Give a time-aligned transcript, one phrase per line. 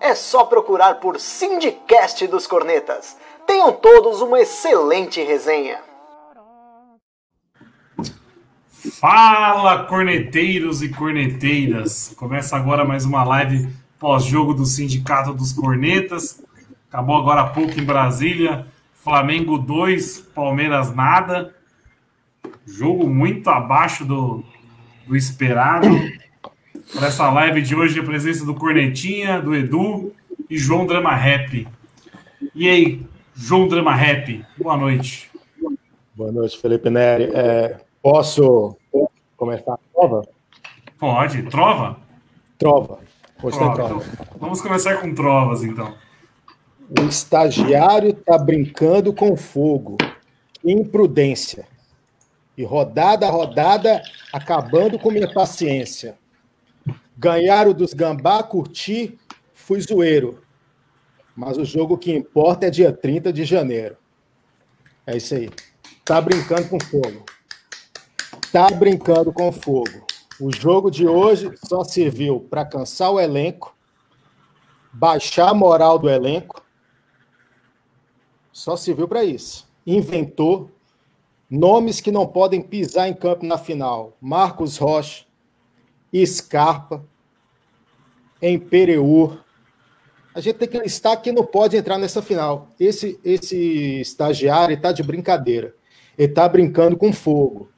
[0.00, 3.18] É só procurar por Sindicast dos Cornetas.
[3.46, 5.78] Tenham todos uma excelente resenha.
[8.98, 12.14] Fala, corneteiros e corneteiras!
[12.16, 16.42] Começa agora mais uma live pós-jogo do Sindicato dos Cornetas.
[16.88, 18.66] Acabou agora há pouco em Brasília.
[18.94, 21.54] Flamengo 2, Palmeiras nada.
[22.66, 24.42] Jogo muito abaixo do,
[25.06, 25.86] do esperado.
[26.92, 30.12] Para essa live de hoje, a presença do Cornetinha, do Edu
[30.48, 31.66] e João Drama Rap.
[32.54, 35.30] E aí, João Drama Rap, boa noite.
[36.14, 37.30] Boa noite, Felipe Neri.
[37.32, 38.76] É, posso
[39.36, 40.28] começar a prova?
[40.98, 41.42] Pode.
[41.44, 41.96] Trova?
[42.58, 42.98] Trova.
[43.42, 44.04] Hoje tem Trova.
[44.12, 45.94] Então, vamos começar com trovas, então.
[46.98, 49.96] O estagiário tá brincando com fogo.
[50.64, 51.66] Imprudência.
[52.58, 56.19] E rodada a rodada, acabando com minha paciência.
[57.16, 59.18] Ganharam dos gambá, curti,
[59.52, 60.42] fui zoeiro.
[61.36, 63.96] Mas o jogo que importa é dia 30 de janeiro.
[65.06, 65.50] É isso aí.
[66.04, 67.24] Tá brincando com fogo.
[68.52, 70.06] Tá brincando com fogo.
[70.40, 73.76] O jogo de hoje só serviu para cansar o elenco,
[74.92, 76.64] baixar a moral do elenco.
[78.50, 79.68] Só serviu para isso.
[79.86, 80.70] Inventou
[81.48, 84.16] nomes que não podem pisar em campo na final.
[84.20, 85.24] Marcos Rocha,
[86.26, 87.04] Scarpa,
[88.42, 89.38] Empereur.
[90.34, 92.68] A gente tem que listar quem não pode entrar nessa final.
[92.78, 95.74] Esse, esse estagiário está de brincadeira.
[96.16, 97.68] Ele está brincando com fogo.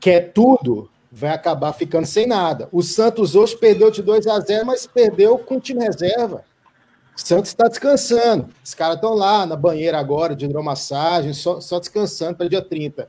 [0.00, 2.68] Quer tudo, vai acabar ficando sem nada.
[2.72, 6.44] O Santos hoje perdeu de 2 a 0, mas perdeu com o time reserva.
[7.16, 8.48] O Santos está descansando.
[8.62, 13.08] Os caras estão lá na banheira agora, de hidromassagem, só, só descansando para dia 30.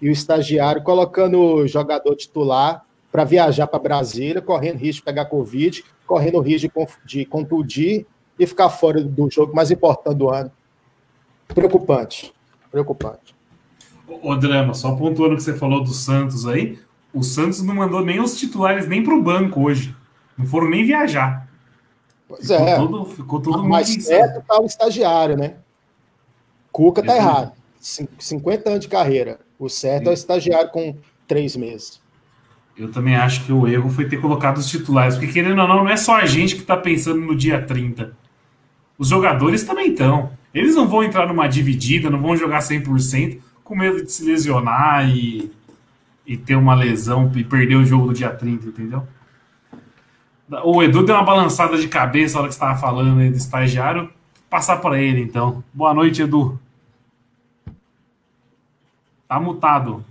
[0.00, 5.26] E o estagiário colocando o jogador titular para viajar para Brasília, correndo risco de pegar
[5.26, 8.06] Covid, correndo risco de, contundir
[8.38, 10.50] e ficar fora do jogo mais importante do ano.
[11.48, 12.32] Preocupante.
[12.70, 13.34] Preocupante.
[14.22, 16.78] Ô, Drama, só pontuando o que você falou do Santos aí,
[17.12, 19.94] o Santos não mandou nem os titulares nem pro banco hoje.
[20.36, 21.46] Não foram nem viajar.
[22.26, 22.76] Pois Ficou é.
[22.76, 25.56] todo, ficou todo mundo mais certo tá o estagiário, né?
[26.70, 27.18] Cuca tá Uhum.
[27.18, 27.52] errado.
[27.78, 29.38] Cin- 50 anos de carreira.
[29.58, 30.96] O certo é o estagiário com
[31.28, 32.00] três meses.
[32.76, 35.84] Eu também acho que o erro foi ter colocado os titulares, porque querendo ou não,
[35.84, 38.16] não é só a gente que tá pensando no dia 30.
[38.98, 40.32] Os jogadores também estão.
[40.54, 45.08] Eles não vão entrar numa dividida, não vão jogar 100% com medo de se lesionar
[45.08, 45.50] e,
[46.26, 49.06] e ter uma lesão e perder o jogo do dia 30, entendeu?
[50.64, 54.10] O Edu deu uma balançada de cabeça na hora que estava falando aí do estagiário.
[54.50, 55.64] Passar para ele, então.
[55.72, 56.60] Boa noite, Edu.
[59.26, 60.04] Tá mutado.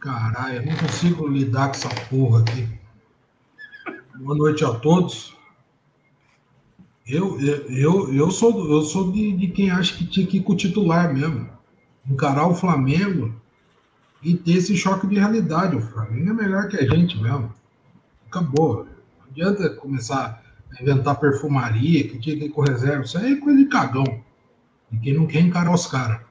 [0.00, 2.66] Caralho, eu não consigo lidar com essa porra aqui.
[4.16, 5.36] Boa noite a todos.
[7.06, 10.54] Eu, eu, eu, sou, eu sou de, de quem acha que tinha que ir com
[10.54, 11.50] o titular mesmo.
[12.08, 13.34] Encarar o Flamengo
[14.22, 15.76] e ter esse choque de realidade.
[15.76, 17.52] O Flamengo é melhor que a gente mesmo.
[18.26, 18.86] Acabou.
[18.86, 23.04] Não adianta começar a inventar perfumaria, que tinha que ir com reserva.
[23.04, 24.22] Isso aí é coisa de cagão.
[24.90, 26.29] De quem não quer encarar os caras.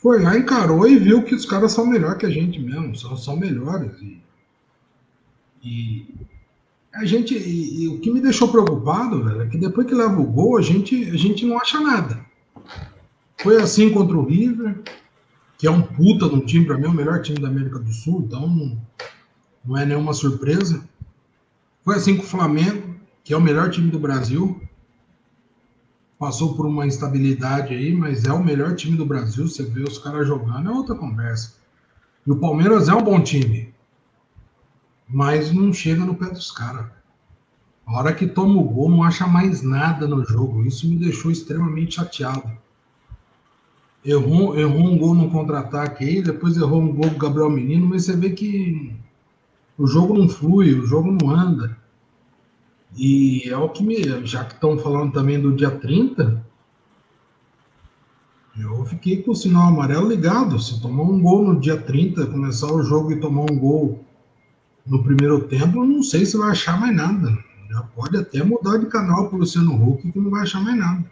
[0.00, 3.14] Foi lá, encarou e viu que os caras são melhor que a gente mesmo, são,
[3.18, 3.92] são melhores.
[4.00, 4.22] E,
[5.62, 6.06] e
[6.94, 10.18] a gente, e, e o que me deixou preocupado, velho, é que depois que leva
[10.18, 12.18] o gol, a gente, a gente não acha nada.
[13.42, 14.80] Foi assim contra o River,
[15.58, 17.92] que é um puta um time, para mim, é o melhor time da América do
[17.92, 18.80] Sul, então não,
[19.62, 20.82] não é nenhuma surpresa.
[21.84, 24.62] Foi assim com o Flamengo, que é o melhor time do Brasil.
[26.20, 29.48] Passou por uma instabilidade aí, mas é o melhor time do Brasil.
[29.48, 31.54] Você vê os caras jogando, é outra conversa.
[32.26, 33.72] E o Palmeiras é um bom time,
[35.08, 36.88] mas não chega no pé dos caras.
[37.86, 40.62] A hora que toma o gol, não acha mais nada no jogo.
[40.62, 42.52] Isso me deixou extremamente chateado.
[44.04, 48.04] Errou, errou um gol no contra-ataque aí, depois errou um gol do Gabriel Menino, mas
[48.04, 48.94] você vê que
[49.78, 51.79] o jogo não flui, o jogo não anda.
[52.96, 54.26] E é o que me.
[54.26, 56.44] Já que estão falando também do dia 30,
[58.58, 60.58] eu fiquei com o sinal amarelo ligado.
[60.58, 64.04] Se tomar um gol no dia 30, começar o jogo e tomar um gol
[64.86, 67.38] no primeiro tempo, não sei se vai achar mais nada.
[67.70, 70.76] Já pode até mudar de canal para o Luciano Huck, que não vai achar mais
[70.76, 71.04] nada.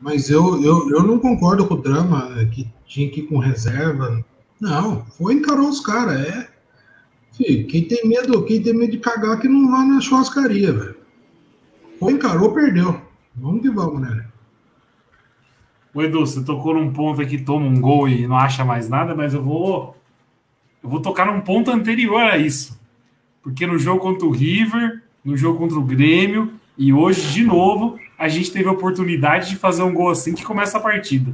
[0.00, 3.38] Mas eu, eu, eu não concordo com o drama né, que tinha que ir com
[3.38, 4.24] reserva.
[4.60, 6.20] Não, foi encarou os caras.
[6.20, 6.49] É.
[7.36, 10.96] Quem tem medo, quem tem medo de cagar que não vá na churrascaria, velho.
[11.98, 13.00] Foi encarou, perdeu.
[13.34, 14.26] Vamos que vamos, né?
[15.92, 19.14] O Edu, você tocou num ponto aqui, toma um gol e não acha mais nada,
[19.14, 19.96] mas eu vou.
[20.82, 22.78] Eu vou tocar num ponto anterior a isso.
[23.42, 27.98] Porque no jogo contra o River, no jogo contra o Grêmio, e hoje, de novo,
[28.18, 31.32] a gente teve a oportunidade de fazer um gol assim que começa a partida.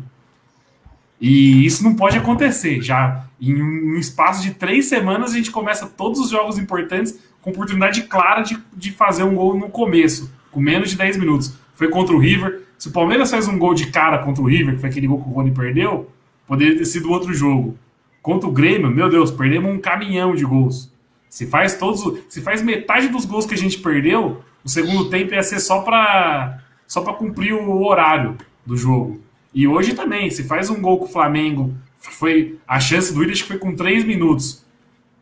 [1.20, 2.80] E isso não pode acontecer.
[2.80, 7.50] Já em um espaço de três semanas, a gente começa todos os jogos importantes com
[7.50, 11.54] oportunidade clara de, de fazer um gol no começo, com menos de 10 minutos.
[11.74, 12.62] Foi contra o River.
[12.76, 15.22] Se o Palmeiras faz um gol de cara contra o River, que foi aquele gol
[15.22, 16.10] que o Rony perdeu,
[16.46, 17.78] poderia ter sido outro jogo.
[18.20, 20.92] Contra o Grêmio, meu Deus, perdemos um caminhão de gols.
[21.28, 25.34] Se faz todos, se faz metade dos gols que a gente perdeu, o segundo tempo
[25.34, 29.20] ia ser só para só para cumprir o horário do jogo.
[29.56, 33.40] E hoje também, se faz um gol com o Flamengo, foi a chance do Williams
[33.40, 34.62] foi com 3 minutos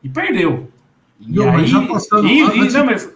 [0.03, 0.69] e perdeu.
[1.21, 3.09] E não, aí, já passando, e, e, não, mas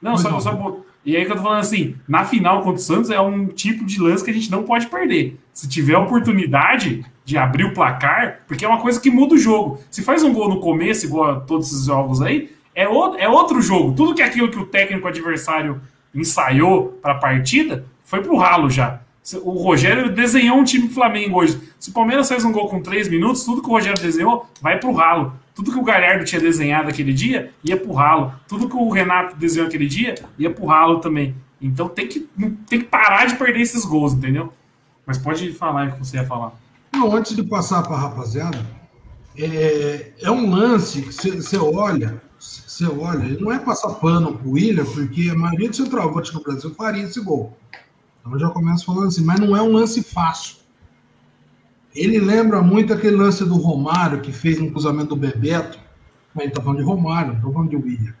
[0.00, 3.10] não, só, só, e aí que eu tô falando assim, na final contra o Santos
[3.10, 5.38] é um tipo de lance que a gente não pode perder.
[5.52, 9.78] Se tiver oportunidade de abrir o placar, porque é uma coisa que muda o jogo.
[9.90, 13.28] Se faz um gol no começo, igual a todos esses jogos aí, é, o, é
[13.28, 13.92] outro jogo.
[13.92, 15.82] Tudo que é aquilo que o técnico adversário
[16.14, 19.03] ensaiou para a partida foi pro ralo já.
[19.42, 21.58] O Rogério desenhou um time Flamengo hoje.
[21.80, 24.78] Se o Palmeiras faz um gol com três minutos, tudo que o Rogério desenhou vai
[24.78, 25.32] pro ralo.
[25.54, 28.34] Tudo que o Galhardo tinha desenhado aquele dia ia pro ralo.
[28.46, 31.34] Tudo que o Renato desenhou aquele dia ia pro ralo também.
[31.60, 32.28] Então tem que,
[32.68, 34.52] tem que parar de perder esses gols, entendeu?
[35.06, 36.52] Mas pode falar o que você ia falar.
[36.92, 38.58] Não, antes de passar para rapaziada,
[39.36, 44.84] é, é, um lance que você olha, você olha, não é passar pano pro William,
[44.84, 47.56] porque a maioria do centroavante no Brasil faria esse gol.
[48.24, 50.56] Então eu já começo falando assim, mas não é um lance fácil.
[51.94, 55.78] Ele lembra muito aquele lance do Romário, que fez no cruzamento do Bebeto.
[56.34, 58.14] Mas ele tá falando de Romário, não tô falando de William.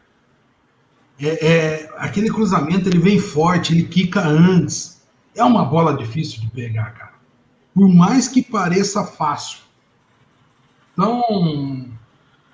[1.18, 5.02] É, é, aquele cruzamento, ele vem forte, ele quica antes.
[5.34, 7.14] É uma bola difícil de pegar, cara.
[7.74, 9.60] Por mais que pareça fácil.
[10.92, 11.88] Então,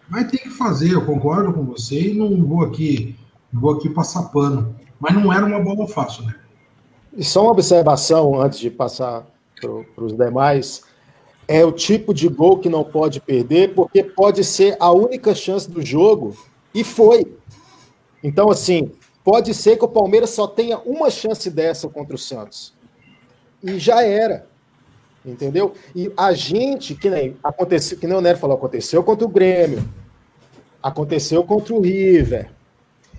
[0.08, 3.17] mas tem que fazer, eu concordo com você e não vou aqui,
[3.52, 4.75] não vou aqui passar pano.
[5.00, 6.35] Mas não era uma bola fácil, né?
[7.21, 9.27] E só uma observação antes de passar
[9.61, 10.85] para os demais.
[11.47, 15.71] É o tipo de gol que não pode perder, porque pode ser a única chance
[15.71, 16.35] do jogo,
[16.75, 17.31] e foi.
[18.25, 18.91] Então, assim,
[19.23, 22.73] pode ser que o Palmeiras só tenha uma chance dessa contra o Santos.
[23.63, 24.47] E já era.
[25.23, 25.75] Entendeu?
[25.95, 29.87] E a gente, que nem aconteceu, que nem o Nero falou, aconteceu contra o Grêmio,
[30.83, 32.51] aconteceu contra o River.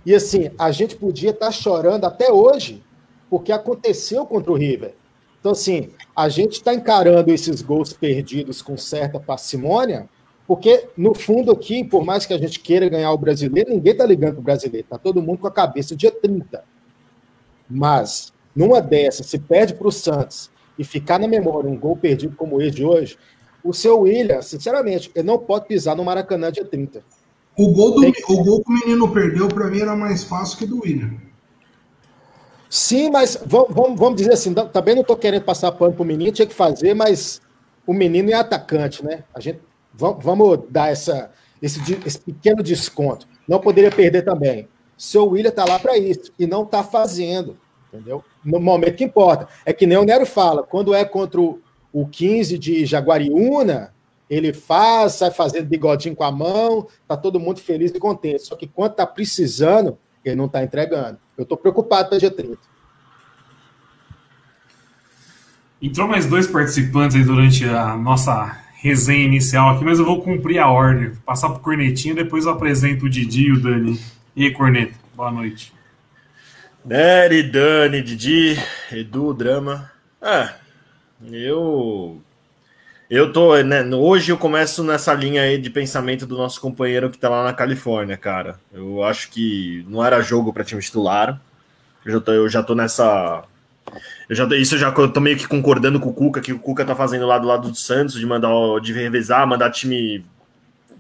[0.03, 2.81] E assim, a gente podia estar tá chorando até hoje
[3.31, 4.93] porque aconteceu contra o River.
[5.39, 10.09] Então, assim, a gente está encarando esses gols perdidos com certa parcimônia,
[10.45, 14.05] porque, no fundo, aqui, por mais que a gente queira ganhar o brasileiro, ninguém está
[14.05, 16.61] ligando para o brasileiro, está todo mundo com a cabeça dia 30.
[17.69, 22.35] Mas, numa dessas, se perde para o Santos e ficar na memória um gol perdido
[22.35, 23.17] como esse de hoje,
[23.63, 27.01] o seu William, sinceramente, ele não pode pisar no Maracanã dia 30.
[27.57, 28.23] O gol, do, que...
[28.27, 31.30] o gol que o menino perdeu, para mim, era mais fácil que do William.
[32.73, 36.31] Sim, mas vamos, vamos dizer assim, também não estou querendo passar pano para o menino,
[36.31, 37.41] tinha que fazer, mas
[37.85, 39.25] o menino é atacante, né?
[39.35, 39.59] A gente
[39.93, 41.31] vamos dar essa,
[41.61, 43.27] esse, esse pequeno desconto.
[43.45, 44.69] Não poderia perder também.
[44.97, 47.57] Seu William está lá para isso e não está fazendo,
[47.91, 48.23] entendeu?
[48.41, 49.49] No momento que importa.
[49.65, 51.59] É que nem o Nero fala, quando é contra o,
[51.91, 53.93] o 15 de Jaguariúna,
[54.29, 58.43] ele faz, sai fazendo bigodinho com a mão, tá todo mundo feliz e contente.
[58.43, 61.19] Só que quando tá precisando, ele não está entregando.
[61.37, 62.70] Eu estou preocupado para dia 30.
[65.81, 70.59] Entrou mais dois participantes aí durante a nossa resenha inicial aqui, mas eu vou cumprir
[70.59, 71.15] a ordem.
[71.25, 73.99] Passar para o Cornetinho, depois eu apresento o Didi e o Dani.
[74.35, 75.73] E aí, Corneta, boa noite.
[76.85, 78.57] Nery, Dani, Didi,
[78.91, 79.91] Edu, Drama.
[80.21, 80.53] Ah,
[81.31, 82.21] eu
[83.09, 87.17] eu tô, né, hoje eu começo nessa linha aí de pensamento do nosso companheiro que
[87.17, 88.59] tá lá na Califórnia, cara.
[88.71, 91.41] Eu acho que não era jogo para time titular.
[92.05, 93.43] Eu já tô, eu já tô nessa
[94.31, 96.85] eu já, isso eu já tô meio que concordando com o Cuca, que o Cuca
[96.85, 98.49] tá fazendo lá do lado do Santos, de mandar
[98.81, 100.23] de revezar, mandar time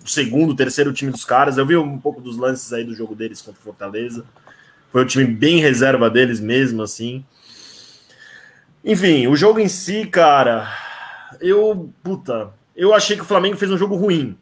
[0.03, 1.57] segundo, terceiro time dos caras.
[1.57, 4.25] Eu vi um pouco dos lances aí do jogo deles contra o Fortaleza.
[4.91, 7.23] Foi o time bem reserva deles mesmo, assim.
[8.83, 10.67] Enfim, o jogo em si, cara,
[11.39, 14.37] eu, puta, eu achei que o Flamengo fez um jogo ruim.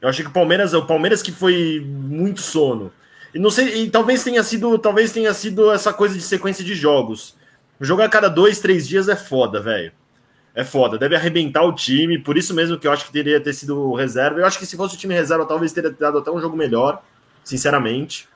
[0.00, 2.90] Eu achei que o Palmeiras, o Palmeiras que foi muito sono.
[3.34, 6.74] E não sei, e talvez tenha sido, talvez tenha sido essa coisa de sequência de
[6.74, 7.36] jogos.
[7.80, 9.92] Jogar a cada dois, três dias é foda, velho.
[10.54, 13.52] É foda, deve arrebentar o time, por isso mesmo que eu acho que teria ter
[13.52, 14.38] sido reserva.
[14.38, 17.02] Eu acho que se fosse o time reserva, talvez teria dado até um jogo melhor,
[17.42, 18.28] sinceramente.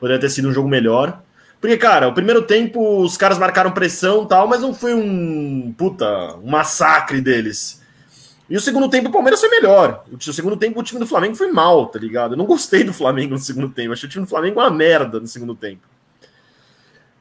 [0.00, 1.20] Poderia ter sido um jogo melhor.
[1.60, 6.36] Porque, cara, o primeiro tempo os caras marcaram pressão tal, mas não foi um puta,
[6.36, 7.82] um massacre deles.
[8.48, 10.04] E o segundo tempo o Palmeiras foi melhor.
[10.12, 12.34] O segundo tempo o time do Flamengo foi mal, tá ligado?
[12.34, 13.92] Eu não gostei do Flamengo no segundo tempo.
[13.92, 15.82] Achei o time do Flamengo uma merda no segundo tempo.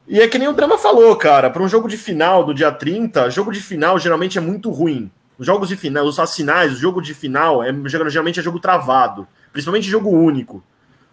[0.08, 1.50] E é que nem o Drama falou, cara.
[1.50, 5.10] Para um jogo de final do dia 30, jogo de final geralmente é muito ruim.
[5.38, 9.28] Os jogos de final, os assinais, o jogo de final é geralmente é jogo travado,
[9.52, 10.64] principalmente jogo único.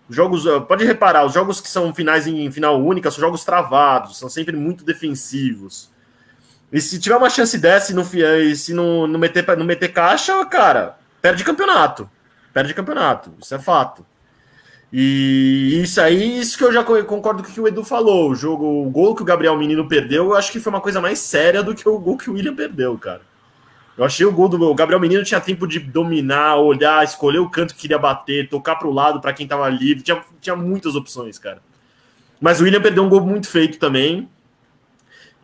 [0.09, 4.19] Os jogos, pode reparar, os jogos que são finais em final única são jogos travados,
[4.19, 5.91] são sempre muito defensivos.
[6.73, 9.93] E se tiver uma chance dessa e não, e se não, não, meter, não meter
[9.93, 12.11] caixa, cara, perde campeonato.
[12.53, 13.33] Perde campeonato.
[13.41, 14.05] Isso é fato.
[14.93, 18.31] E isso aí, isso que eu já concordo com o que o Edu falou.
[18.31, 21.01] O jogo, o gol que o Gabriel Menino perdeu, eu acho que foi uma coisa
[21.01, 23.23] mais séria do que o gol que o William perdeu, cara.
[23.97, 27.51] Eu achei o gol do o Gabriel Menino tinha tempo de dominar, olhar, escolher o
[27.51, 30.03] canto que queria bater, tocar para o lado para quem tava livre.
[30.03, 31.61] Tinha, tinha muitas opções, cara.
[32.41, 34.29] Mas o William perdeu um gol muito feito também.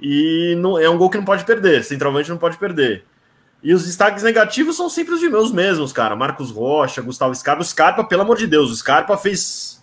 [0.00, 1.84] E não, é um gol que não pode perder.
[1.84, 3.04] Centralmente não pode perder.
[3.66, 6.14] E os destaques negativos são sempre os meus mesmos, cara.
[6.14, 7.62] Marcos Rocha, Gustavo Scarpa.
[7.62, 9.82] O Scarpa, pelo amor de Deus, o Scarpa fez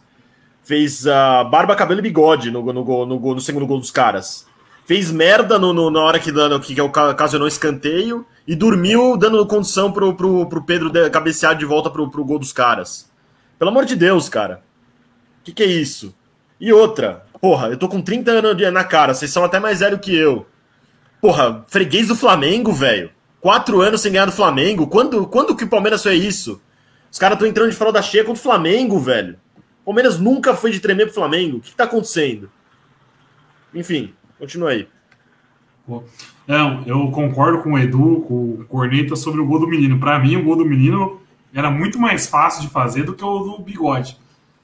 [0.63, 4.48] fez uh, barba, cabelo e bigode no, no, no, no, no segundo gol dos caras.
[4.86, 9.46] Fez merda no, no, na hora que, dando, que, que ocasionou escanteio e dormiu dando
[9.46, 13.12] condição pro, pro, pro Pedro de, cabecear de volta pro, pro gol dos caras.
[13.60, 14.63] Pelo amor de Deus, cara.
[15.42, 16.16] O que, que é isso?
[16.58, 20.00] E outra, Porra, eu tô com 30 anos na cara, vocês são até mais velho
[20.00, 20.46] que eu.
[21.20, 23.12] Porra, freguês do Flamengo, velho.
[23.43, 24.88] Quatro anos sem ganhar do Flamengo.
[24.88, 26.62] Quando, quando que o Palmeiras foi isso?
[27.12, 29.38] Os caras estão entrando de fralda cheia contra o Flamengo, velho.
[29.81, 31.57] O Palmeiras nunca foi de tremer pro Flamengo.
[31.57, 32.50] O que, que tá acontecendo?
[33.75, 34.88] Enfim, continua aí.
[36.47, 40.00] Não, eu concordo com o Edu, com o Corneta sobre o gol do menino.
[40.00, 41.19] Para mim, o gol do menino
[41.53, 44.17] era muito mais fácil de fazer do que o do bigode.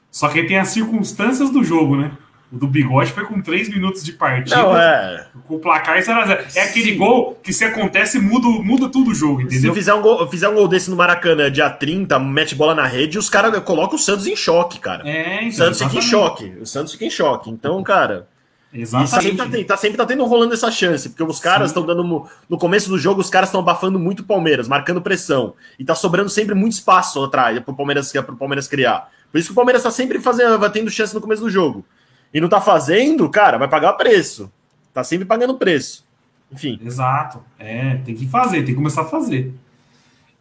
[0.10, 2.14] Só que tem as circunstâncias do jogo, né?
[2.52, 4.56] O do Bigode foi com 3 minutos de partida.
[4.56, 5.28] Não, é.
[5.48, 6.56] Com o placar 0x0.
[6.56, 6.98] É aquele Sim.
[6.98, 9.72] gol que se acontece, muda, muda tudo o jogo, entendeu?
[9.72, 12.88] Se fizer um, gol, fizer um gol desse no Maracanã, dia 30, mete bola na
[12.88, 15.08] rede, os caras colocam o Santos em choque, cara.
[15.08, 15.90] É, então, o Santos exatamente.
[15.90, 16.54] fica em choque.
[16.60, 17.52] O Santos fica em choque.
[17.52, 18.28] Então, cara.
[18.74, 19.38] Exatamente.
[19.38, 22.28] Sempre tá, tá, sempre tá tendo rolando essa chance, porque os caras estão dando.
[22.50, 25.54] No começo do jogo, os caras estão abafando muito o Palmeiras, marcando pressão.
[25.78, 29.10] E tá sobrando sempre muito espaço atrás pro Palmeiras, pro Palmeiras criar.
[29.32, 31.86] Por isso que o Palmeiras tá sempre fazendo, tendo chance no começo do jogo
[32.34, 34.52] e não tá fazendo, cara, vai pagar preço.
[34.94, 36.06] Tá sempre pagando preço.
[36.52, 36.80] Enfim.
[36.84, 37.44] Exato.
[37.58, 39.54] É, tem que fazer, tem que começar a fazer.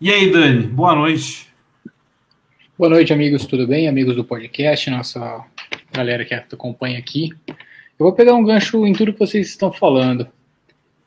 [0.01, 1.49] E aí, Dani, boa noite.
[2.79, 3.89] Boa noite, amigos, tudo bem?
[3.89, 5.45] Amigos do podcast, nossa
[5.93, 7.31] galera que acompanha aqui.
[7.49, 10.29] Eu vou pegar um gancho em tudo que vocês estão falando.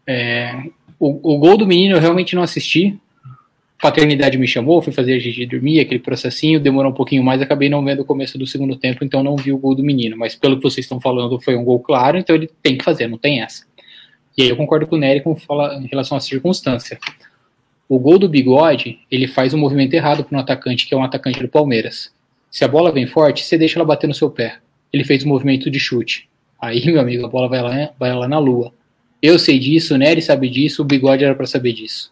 [0.05, 0.53] É,
[0.99, 2.99] o, o gol do menino eu realmente não assisti,
[3.81, 7.67] paternidade me chamou, fui fazer a Gigi dormir, aquele processinho, demorou um pouquinho mais, acabei
[7.67, 10.15] não vendo o começo do segundo tempo, então não vi o gol do menino.
[10.15, 13.07] Mas pelo que vocês estão falando, foi um gol claro, então ele tem que fazer,
[13.07, 13.65] não tem essa.
[14.37, 16.99] E aí eu concordo com o Nery com fala, em relação à circunstância.
[17.89, 21.03] O gol do bigode, ele faz um movimento errado para um atacante, que é um
[21.03, 22.13] atacante do Palmeiras.
[22.49, 24.59] Se a bola vem forte, você deixa ela bater no seu pé.
[24.93, 26.29] Ele fez um movimento de chute.
[26.61, 28.71] Aí, meu amigo, a bola vai lá, vai lá na lua.
[29.21, 32.10] Eu sei disso, o Nery sabe disso, o bigode era para saber disso.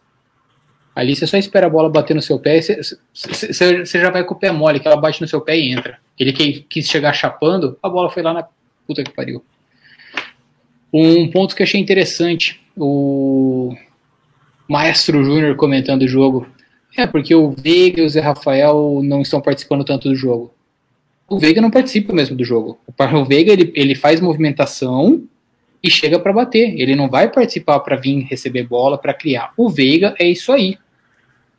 [0.95, 4.33] Ali você só espera a bola bater no seu pé e você, já vai com
[4.33, 5.97] o pé mole, que ela bate no seu pé e entra.
[6.17, 8.47] Ele quis chegar chapando, a bola foi lá na
[8.85, 9.43] puta que pariu.
[10.93, 13.75] Um ponto que eu achei interessante, o
[14.67, 16.47] Maestro Júnior comentando o jogo.
[16.97, 20.53] É, porque o Veiga e o Zé Rafael não estão participando tanto do jogo.
[21.29, 22.79] O Veiga não participa mesmo do jogo.
[22.87, 25.23] O Veiga ele, ele faz movimentação
[25.81, 26.79] e chega para bater.
[26.79, 29.53] Ele não vai participar para vir receber bola, para criar.
[29.55, 30.77] O Veiga é isso aí.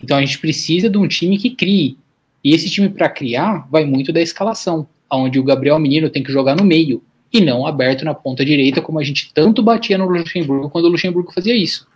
[0.02, 1.98] Então a gente precisa de um time que crie.
[2.42, 6.32] E esse time para criar vai muito da escalação, onde o Gabriel Menino tem que
[6.32, 10.08] jogar no meio e não aberto na ponta direita, como a gente tanto batia no
[10.08, 11.86] Luxemburgo quando o Luxemburgo fazia isso.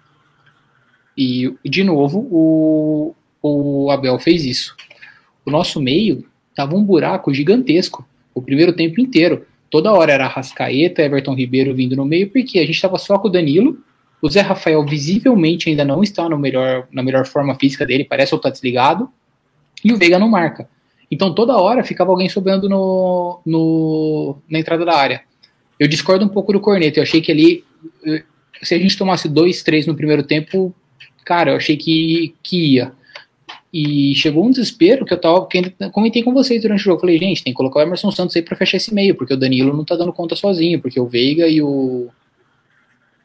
[1.16, 4.76] E, de novo, o, o Abel fez isso.
[5.45, 9.47] O nosso meio tava um buraco gigantesco o primeiro tempo inteiro.
[9.75, 13.26] Toda hora era Rascaeta, Everton Ribeiro vindo no meio, porque a gente estava só com
[13.26, 13.83] o Danilo
[14.23, 18.33] o Zé Rafael visivelmente ainda não está no melhor, na melhor forma física dele, parece
[18.33, 19.11] ou tá desligado,
[19.85, 20.69] e o Veiga não marca.
[21.11, 25.23] Então toda hora ficava alguém sobrando no, no, na entrada da área.
[25.76, 27.64] Eu discordo um pouco do Corneto, eu achei que ali,
[28.62, 30.73] se a gente tomasse dois, três no primeiro tempo,
[31.25, 32.93] cara, eu achei que, que ia.
[33.76, 37.00] E chegou um desespero que eu tava, que eu comentei com vocês durante o jogo.
[37.00, 39.37] Falei, gente, tem que colocar o Emerson Santos aí pra fechar esse meio, porque o
[39.37, 42.09] Danilo não tá dando conta sozinho, porque o Veiga e o,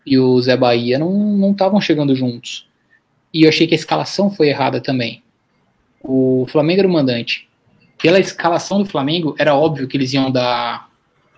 [0.04, 2.68] e o Zé Bahia não estavam chegando juntos.
[3.32, 5.22] E eu achei que a escalação foi errada também.
[6.02, 7.48] O Flamengo era o mandante.
[8.02, 10.90] Pela escalação do Flamengo, era óbvio que eles iam dar,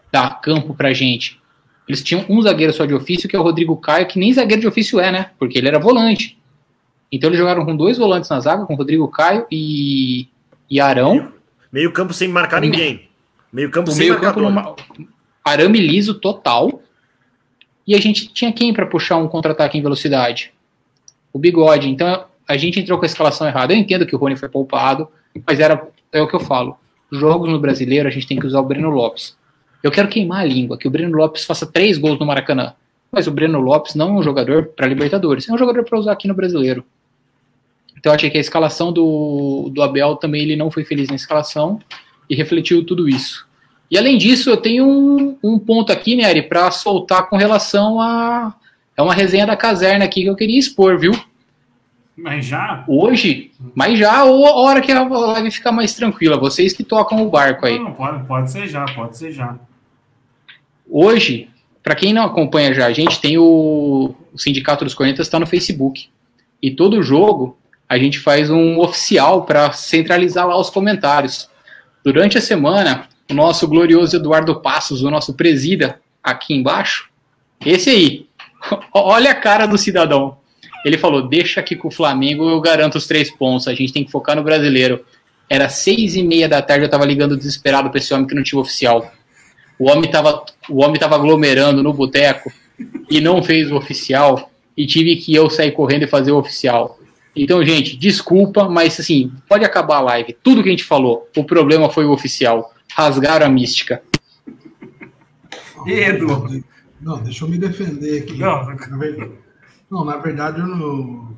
[0.10, 1.38] dar campo pra gente.
[1.86, 4.62] Eles tinham um zagueiro só de ofício, que é o Rodrigo Caio, que nem zagueiro
[4.62, 5.32] de ofício é, né?
[5.38, 6.39] Porque ele era volante.
[7.12, 10.27] Então eles jogaram com dois volantes na zaga, com Rodrigo Caio e,
[10.70, 11.34] e Arão.
[11.72, 13.10] Meio campo sem marcar ninguém.
[13.51, 14.75] Meio campo o sem meio marcar campo numa,
[15.44, 16.82] arame liso total.
[17.86, 20.53] E a gente tinha quem para puxar um contra-ataque em velocidade?
[21.34, 21.89] O Bigode.
[21.89, 23.74] Então a gente entrou com a escalação errada.
[23.74, 25.08] Eu entendo que o Rony foi poupado,
[25.46, 26.77] mas era é o que eu falo.
[27.12, 29.36] Jogos no brasileiro a gente tem que usar o Breno Lopes.
[29.84, 32.74] Eu quero queimar a língua, que o Breno Lopes faça três gols no Maracanã.
[33.12, 36.13] Mas o Breno Lopes não é um jogador para Libertadores, é um jogador para usar
[36.13, 36.86] aqui no brasileiro.
[38.01, 41.15] Então eu achei que a escalação do, do Abel também ele não foi feliz na
[41.15, 41.79] escalação
[42.27, 43.48] e refletiu tudo isso.
[43.91, 48.55] E além disso, eu tenho um, um ponto aqui, Nery, para soltar com relação a.
[48.98, 51.12] É uma resenha da caserna aqui que eu queria expor, viu?
[52.17, 52.84] Mas já?
[52.88, 57.25] Hoje, mas já, ou a hora que a live ficar mais tranquila, vocês que tocam
[57.25, 57.77] o barco aí.
[57.77, 59.60] Não, pode, pode ser já, pode ser já.
[60.89, 61.50] Hoje,
[61.84, 65.48] para quem não acompanha já, a gente tem o, o Sindicato dos Cornetas está no
[65.48, 66.10] Facebook.
[66.62, 67.58] E todo jogo
[67.92, 71.50] a gente faz um oficial para centralizar lá os comentários.
[72.02, 77.10] Durante a semana, o nosso glorioso Eduardo Passos, o nosso presida aqui embaixo,
[77.66, 78.28] esse aí,
[78.96, 80.38] olha a cara do cidadão.
[80.86, 83.68] Ele falou: deixa aqui com o Flamengo, eu garanto os três pontos.
[83.68, 85.04] A gente tem que focar no brasileiro.
[85.50, 88.42] Era seis e meia da tarde, eu tava ligando desesperado para esse homem que não
[88.42, 89.12] tinha oficial.
[89.78, 92.50] O homem tava, o homem tava aglomerando no boteco
[93.10, 94.50] e não fez o oficial.
[94.78, 97.00] E tive que eu sair correndo e fazer o oficial.
[97.36, 100.36] Então, gente, desculpa, mas assim, pode acabar a live.
[100.44, 102.74] Tudo que a gente falou, o problema foi o oficial.
[102.94, 104.04] Rasgaram a mística.
[105.86, 106.64] Edu.
[107.00, 108.38] Não, deixa eu me defender aqui.
[108.38, 109.32] Não, na verdade,
[109.90, 111.36] não, na verdade eu não.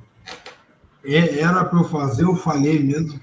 [1.06, 3.20] É, era para eu fazer, eu falei mesmo.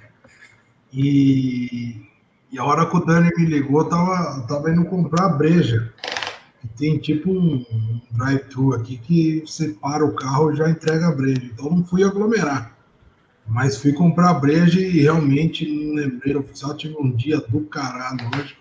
[0.93, 2.03] E,
[2.51, 5.29] e a hora que o Dani me ligou, eu tava, eu tava indo comprar a
[6.63, 6.75] breja.
[6.77, 7.65] Tem tipo um
[8.11, 11.43] drive-thru aqui que você para o carro e já entrega a breja.
[11.45, 12.77] Então não fui aglomerar.
[13.47, 16.77] Mas fui comprar a breja e realmente não lembrei do oficial.
[16.77, 18.57] Tive um dia do caralho hoje.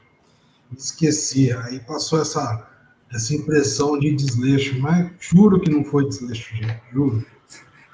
[0.75, 1.51] Esqueci.
[1.51, 2.67] Aí passou essa,
[3.13, 4.79] essa impressão de desleixo.
[4.79, 6.81] Mas juro que não foi desleixo, gente.
[6.91, 7.25] Juro.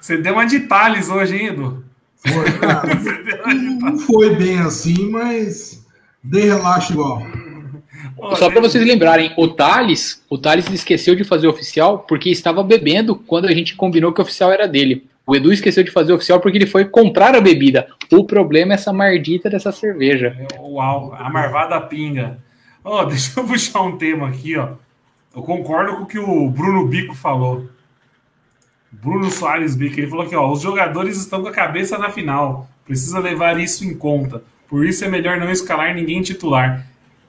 [0.00, 1.84] Você deu uma de Thales hoje, hein, Edu?
[2.16, 2.94] Foi, cara.
[3.80, 5.84] não foi bem assim, mas
[6.22, 7.22] dei relaxo igual.
[8.36, 13.14] Só para vocês lembrarem, o Thales, o Thales esqueceu de fazer oficial porque estava bebendo
[13.14, 15.06] quando a gente combinou que o oficial era dele.
[15.26, 17.88] O Edu esqueceu de fazer oficial porque ele foi comprar a bebida.
[18.12, 20.36] O problema é essa mardita dessa cerveja.
[20.60, 22.38] Uau, a marvada pinga.
[22.82, 24.70] Oh, deixa eu puxar um tema aqui, ó.
[25.34, 27.68] Eu concordo com o que o Bruno Bico falou.
[28.90, 32.66] Bruno Soares Bico, ele falou que ó, os jogadores estão com a cabeça na final.
[32.86, 34.42] Precisa levar isso em conta.
[34.68, 36.86] Por isso é melhor não escalar ninguém titular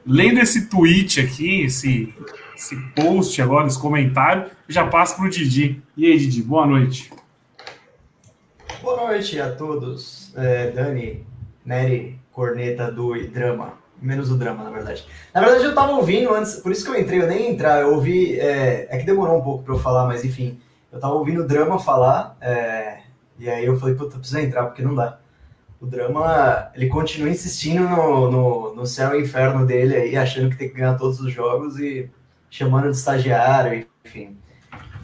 [0.07, 2.13] lendo esse tweet aqui, esse,
[2.55, 5.83] esse post agora, esse comentário, já passo para o Didi.
[5.95, 7.11] E aí, Didi, boa noite.
[8.81, 10.33] Boa noite a todos.
[10.35, 11.25] É, Dani,
[11.65, 13.73] Nery, Corneta, do Drama.
[13.99, 15.03] Menos o drama, na verdade.
[15.33, 17.95] Na verdade, eu tava ouvindo antes, por isso que eu entrei, eu nem entrar, eu
[17.95, 18.39] ouvi.
[18.39, 20.59] É, é que demorou um pouco para eu falar, mas enfim.
[20.91, 22.99] Eu tava ouvindo o drama falar, é,
[23.39, 25.17] e aí eu falei, puta, precisa entrar, porque não dá
[25.79, 30.57] o drama ele continua insistindo no, no, no, céu e inferno dele aí, achando que
[30.57, 32.09] tem que ganhar todos os jogos e
[32.49, 34.37] chamando de estagiário, enfim.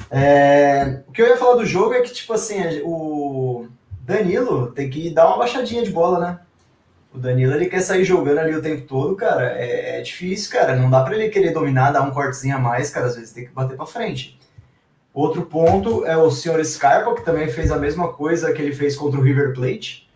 [0.09, 3.67] É, o que eu ia falar do jogo é que, tipo assim, o
[4.01, 6.39] Danilo tem que dar uma baixadinha de bola, né?
[7.13, 9.53] O Danilo ele quer sair jogando ali o tempo todo, cara.
[9.53, 10.75] É, é difícil, cara.
[10.75, 13.05] Não dá para ele querer dominar, dar um cortezinho a mais, cara.
[13.05, 14.39] Às vezes tem que bater para frente.
[15.13, 18.95] Outro ponto é o senhor Scarpa, que também fez a mesma coisa que ele fez
[18.95, 20.09] contra o River Plate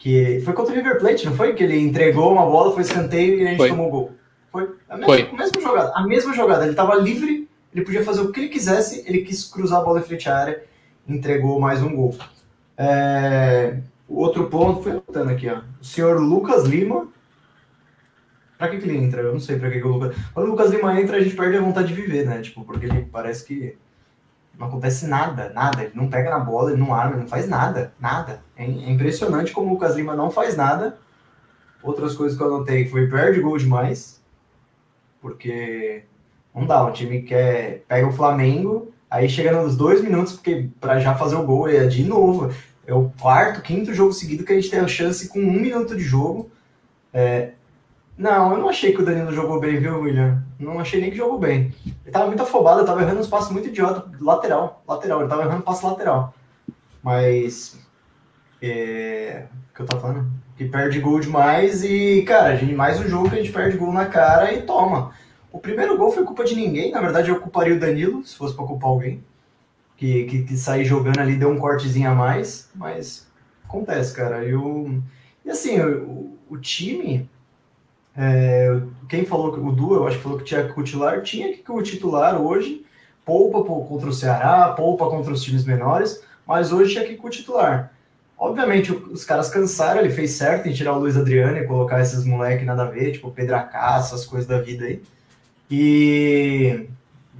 [0.00, 1.52] que foi contra o River Plate, não foi?
[1.52, 3.68] Que ele entregou uma bola, foi escanteio e a gente foi.
[3.68, 4.12] tomou gol.
[4.50, 5.28] Foi a mesma, foi.
[5.30, 5.92] a mesma jogada.
[5.94, 6.62] A mesma jogada.
[6.62, 10.00] Ele estava livre, ele podia fazer o que ele quisesse, ele quis cruzar a bola
[10.00, 10.64] em frente à área,
[11.06, 12.16] entregou mais um gol.
[12.78, 13.76] É...
[14.08, 15.60] O outro ponto, foi anotando aqui, ó.
[15.78, 17.06] O senhor Lucas Lima.
[18.56, 19.20] Pra que, que ele entra?
[19.20, 20.16] Eu não sei pra que, que o Lucas.
[20.32, 22.40] Quando o Lucas Lima entra, a gente perde a vontade de viver, né?
[22.40, 23.76] Tipo, porque ele parece que
[24.60, 25.84] não acontece nada, nada.
[25.84, 28.42] Ele não pega na bola, ele não arma, ele não faz nada, nada.
[28.54, 30.98] É, é impressionante como o Lucas Lima não faz nada.
[31.82, 34.22] Outras coisas que eu anotei foi perde gol demais,
[35.22, 36.04] porque
[36.54, 36.84] não dá.
[36.84, 41.36] O time quer pega o Flamengo, aí chega nos dois minutos porque para já fazer
[41.36, 42.52] o gol é de novo.
[42.86, 45.96] é o quarto, quinto jogo seguido que a gente tem a chance com um minuto
[45.96, 46.50] de jogo.
[47.14, 47.52] É...
[48.20, 50.44] Não, eu não achei que o Danilo jogou bem, viu, William?
[50.58, 51.74] Não achei nem que jogou bem.
[51.86, 55.44] Ele tava muito afobado, eu tava errando uns passos muito idiota, lateral, lateral, ele tava
[55.44, 56.34] errando passo lateral.
[57.02, 57.80] Mas.
[58.60, 59.46] É...
[59.70, 60.30] O que eu tava falando?
[60.54, 63.78] Que perde gol demais e, cara, a gente, mais um jogo que a gente perde
[63.78, 65.12] gol na cara e toma.
[65.50, 68.54] O primeiro gol foi culpa de ninguém, na verdade eu culparia o Danilo, se fosse
[68.54, 69.24] pra culpar alguém.
[69.96, 73.26] Que, que, que sair jogando ali deu um cortezinho a mais, mas
[73.64, 74.44] acontece, cara.
[74.44, 74.52] E,
[75.42, 77.26] e assim, o, o time.
[78.22, 78.78] É,
[79.08, 81.56] quem falou que o Du, eu acho que falou que tinha que o titular, tinha
[81.56, 82.84] que o titular hoje
[83.24, 87.94] poupa contra o Ceará, poupa contra os times menores, mas hoje tinha que o titular.
[88.36, 92.24] Obviamente, os caras cansaram, ele fez certo em tirar o Luiz Adriano e colocar esses
[92.24, 95.02] moleques nada a ver, tipo Pedro Acá, essas coisas da vida aí.
[95.70, 96.88] E.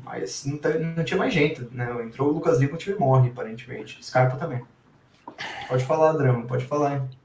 [0.02, 0.58] Mas não,
[0.96, 1.90] não tinha mais jeito, né?
[2.04, 4.02] Entrou o Lucas Lima, o time morre, aparentemente.
[4.02, 4.62] Scarpa também.
[5.68, 7.19] Pode falar, Drama, pode falar, hein?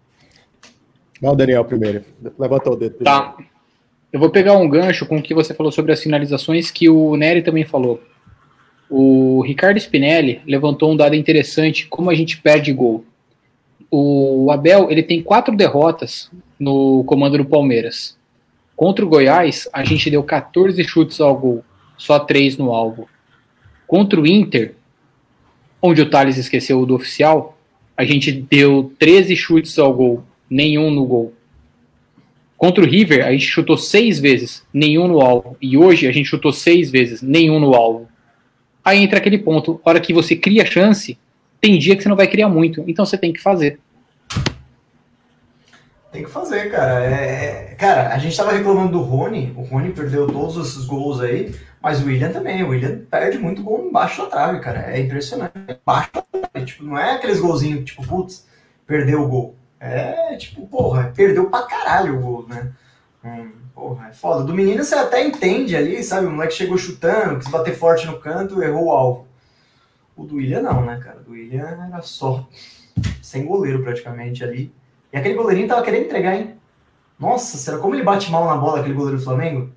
[1.22, 2.04] Vai o Daniel primeiro.
[2.38, 3.04] Levanta o dedo.
[3.04, 3.36] Tá.
[4.12, 7.16] Eu vou pegar um gancho com o que você falou sobre as finalizações, que o
[7.16, 8.02] Nery também falou.
[8.90, 13.04] O Ricardo Spinelli levantou um dado interessante, como a gente perde gol.
[13.90, 18.18] O Abel, ele tem quatro derrotas no comando do Palmeiras.
[18.76, 21.64] Contra o Goiás, a gente deu 14 chutes ao gol,
[21.98, 23.08] só 3 no alvo.
[23.88, 24.76] Contra o Inter,
[25.82, 27.58] onde o Thales esqueceu do oficial,
[27.96, 31.34] a gente deu 13 chutes ao gol, nenhum no gol.
[32.58, 35.58] Contra o River, a gente chutou 6 vezes, nenhum no alvo.
[35.62, 38.08] E hoje a gente chutou 6 vezes, nenhum no alvo.
[38.84, 41.18] Aí entra aquele ponto, hora que você cria chance,
[41.60, 43.80] tem dia que você não vai criar muito, então você tem que fazer.
[46.12, 47.04] Tem que fazer, cara.
[47.04, 49.52] É, é, cara, a gente tava reclamando do Rony.
[49.58, 51.54] O Rony perdeu todos esses gols aí,
[51.84, 52.64] mas o William também.
[52.64, 54.96] O William perde muito gol embaixo da trave, cara.
[54.96, 55.52] É impressionante.
[55.58, 56.66] Embaixo da trave.
[56.66, 58.48] Tipo, não é aqueles golzinhos, tipo, putz,
[58.88, 59.56] perdeu o gol.
[59.86, 62.72] É, tipo, porra, perdeu pra caralho o gol, né?
[63.24, 64.44] Hum, porra, é foda.
[64.44, 66.28] Do menino você até entende ali, sabe?
[66.28, 69.28] O moleque chegou chutando, quis bater forte no canto, errou o alvo.
[70.16, 71.20] O do William não, né, cara?
[71.20, 72.48] O do William era só
[73.22, 74.74] sem goleiro praticamente ali.
[75.12, 76.56] E aquele goleirinho tava querendo entregar, hein?
[77.20, 79.70] Nossa, será como ele bate mal na bola, aquele goleiro do Flamengo?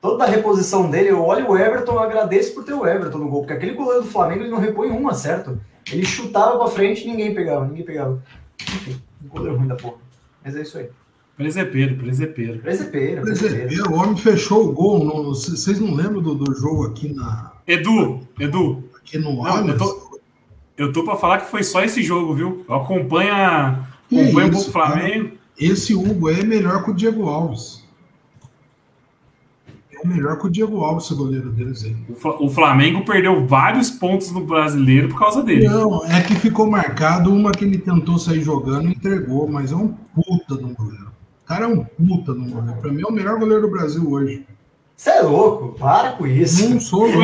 [0.00, 3.28] Toda a reposição dele, eu olho o Everton, eu agradeço por ter o Everton no
[3.28, 5.60] gol, porque aquele goleiro do Flamengo ele não repõe uma, certo?
[5.90, 8.22] Ele chutava pra frente e ninguém pegava, ninguém pegava.
[8.62, 9.98] Enfim, um goleiro ruim da porra.
[10.44, 10.88] Mas é isso aí.
[11.36, 12.58] Presepeiro, presepeiro.
[12.58, 13.90] Presepeiro, presepeiro.
[13.90, 15.04] O homem fechou o gol.
[15.04, 17.52] No, vocês não lembram do, do jogo aqui na.
[17.66, 18.84] Edu, Edu.
[18.96, 20.20] Aqui no não, eu tô,
[20.76, 22.64] eu tô pra falar que foi só esse jogo, viu?
[22.68, 25.38] Acompanha Acompanha o Flamengo.
[25.58, 27.84] Esse Hugo é melhor que o Diego Alves.
[30.02, 31.96] É melhor que o Diego Alves, esse goleiro deles aí.
[32.40, 35.68] O Flamengo perdeu vários pontos no brasileiro por causa dele.
[35.68, 39.76] Não, é que ficou marcado uma que ele tentou sair jogando e entregou, mas é
[39.76, 41.08] um puta de um goleiro.
[41.44, 42.80] O cara é um puta de um goleiro.
[42.80, 44.44] Pra mim é o melhor goleiro do Brasil hoje.
[44.94, 46.68] Você é louco, para com isso.
[46.68, 47.22] Não sou louco.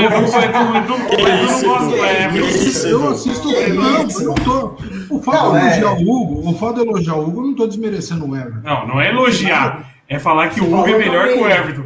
[2.87, 3.49] Eu assisto.
[3.49, 4.77] Não, eu não tô.
[5.11, 7.67] O fato de elogiar o Hugo, o fato de elogiar o Hugo, eu não tô
[7.67, 8.61] desmerecendo o Everton.
[8.63, 9.93] Não, não é elogiar.
[10.09, 11.85] É falar que o Hugo é melhor que o Everton.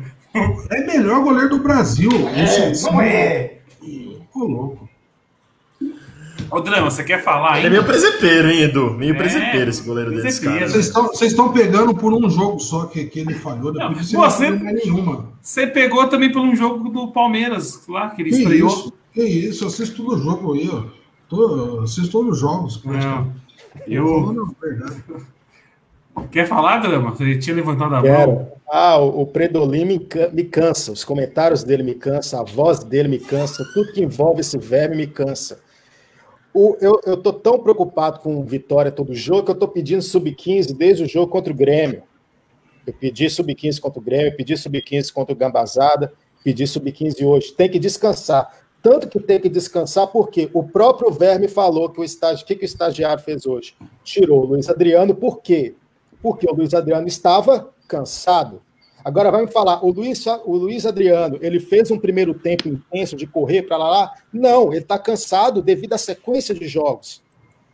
[0.70, 2.10] É melhor goleiro do Brasil.
[2.34, 3.58] É, não é.
[3.80, 4.88] Ficou louco.
[6.50, 8.94] Ô, Drama, você quer falar Ele é meio presepeiro, hein, Edu?
[8.94, 10.66] Meio é, presepeiro esse goleiro desse cara.
[10.66, 15.32] Vocês estão pegando por um jogo só que, que ele falhou, não, você, não nenhuma.
[15.42, 18.68] Você pegou também por um jogo do Palmeiras, lá, que ele que estreou.
[18.68, 20.84] Isso, que isso, eu assisto todo jogo aí, ó.
[21.28, 22.82] Tô, assisto todos os jogos.
[22.82, 23.32] Não,
[23.86, 24.54] eu...
[24.60, 25.04] Verdade.
[26.30, 27.10] Quer falar, Drama?
[27.10, 28.57] Você tinha levantado a Quero.
[28.70, 33.08] Ah, o, o Predolin me, me cansa, os comentários dele me cansa, a voz dele
[33.08, 35.60] me cansa, tudo que envolve esse verme me cansa.
[36.52, 40.76] O, eu, eu tô tão preocupado com vitória todo jogo que eu tô pedindo sub-15
[40.76, 42.02] desde o jogo contra o Grêmio.
[42.86, 47.52] Eu pedi sub-15 contra o Grêmio, pedi sub-15 contra o Gambazada, pedi sub-15 hoje.
[47.52, 48.50] Tem que descansar.
[48.82, 52.64] Tanto que tem que descansar porque o próprio Verme falou que o estágio, que, que
[52.64, 53.74] o estagiário fez hoje?
[54.04, 55.74] Tirou o Luiz Adriano, por quê?
[56.22, 58.62] Porque o Luiz Adriano estava cansado.
[59.04, 63.16] Agora vai me falar, o Luiz, o Luiz Adriano, ele fez um primeiro tempo intenso
[63.16, 64.14] de correr para lá, lá?
[64.32, 67.22] Não, ele está cansado devido à sequência de jogos.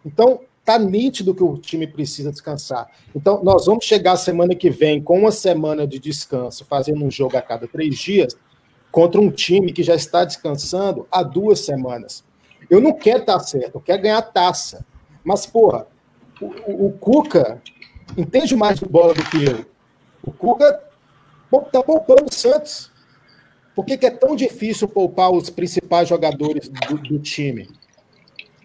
[0.06, 2.88] Então, tá nítido que o time precisa descansar.
[3.14, 7.36] Então, nós vamos chegar semana que vem com uma semana de descanso, fazendo um jogo
[7.36, 8.36] a cada três dias,
[8.92, 12.22] contra um time que já está descansando há duas semanas.
[12.70, 14.86] Eu não quero estar certo, eu quero ganhar taça.
[15.24, 15.86] Mas, porra,
[16.40, 17.60] o, o, o Cuca
[18.16, 19.73] entende mais de bola do que eu.
[20.26, 20.80] O Cuca
[21.66, 22.90] Está poupando o Santos.
[23.74, 27.68] Por que, que, é tão difícil poupar os principais jogadores do, do time?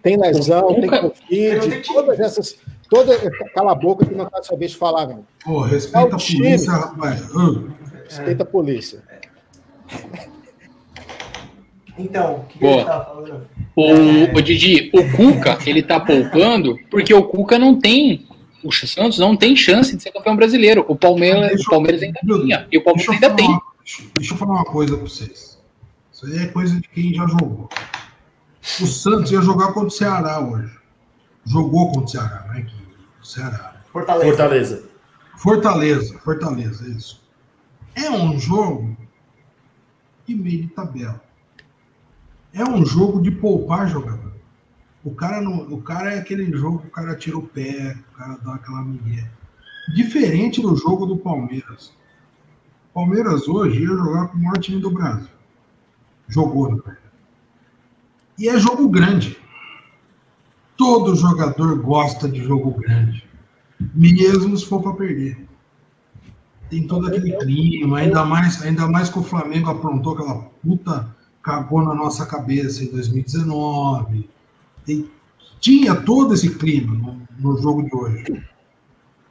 [0.02, 2.56] Tem lesão, tem Cuca- Covid, todas essas.
[2.88, 3.16] Toda,
[3.54, 5.24] cala a boca que não tá sua vez de falar, não.
[5.44, 6.42] Pô, respeita É o a time.
[6.42, 7.34] polícia, rapaz.
[7.34, 7.70] Hum.
[8.04, 9.02] Respeita a polícia.
[11.98, 12.84] Então, o que, Boa.
[12.84, 13.48] tava falando?
[13.76, 18.26] O, o Didi, o Cuca, ele tá poupando porque o Cuca não tem.
[18.62, 20.84] O Santos não tem chance de ser campeão brasileiro.
[20.88, 22.68] O Palmeiras, Deixa o eu- Palmeiras ainda tinha.
[22.70, 23.48] E o Palmeiras eu ainda falar tem.
[23.48, 25.58] uma- deixa- deixa eu falar uma coisa pra vocês.
[26.12, 27.68] Isso aí é coisa de quem já jogou.
[28.80, 30.78] O Santos ia jogar contra o Ceará hoje.
[31.46, 32.74] Jogou contra o Ceará, não é que
[33.20, 33.80] o Ceará.
[33.90, 34.26] Fortaleza.
[34.28, 34.90] Fortaleza.
[35.38, 37.22] Fortaleza, Fortaleza, isso.
[37.94, 38.94] É um jogo
[40.26, 41.20] de meio de tabela.
[42.52, 44.19] É um jogo de poupar jogador.
[45.02, 48.16] O cara, não, o cara é aquele jogo que o cara tira o pé, o
[48.16, 49.30] cara dá aquela migué.
[49.94, 51.92] Diferente do jogo do Palmeiras.
[52.90, 55.28] O Palmeiras hoje ia jogar com o maior time do Brasil.
[56.28, 56.98] Jogou, verdade.
[58.38, 59.38] E é jogo grande.
[60.76, 63.26] Todo jogador gosta de jogo grande.
[63.94, 65.46] Mesmo se for para perder.
[66.68, 71.82] Tem todo aquele clima, ainda mais, ainda mais que o Flamengo aprontou aquela puta cagou
[71.82, 74.28] na nossa cabeça em 2019.
[75.60, 78.44] Tinha todo esse clima no, no jogo de hoje.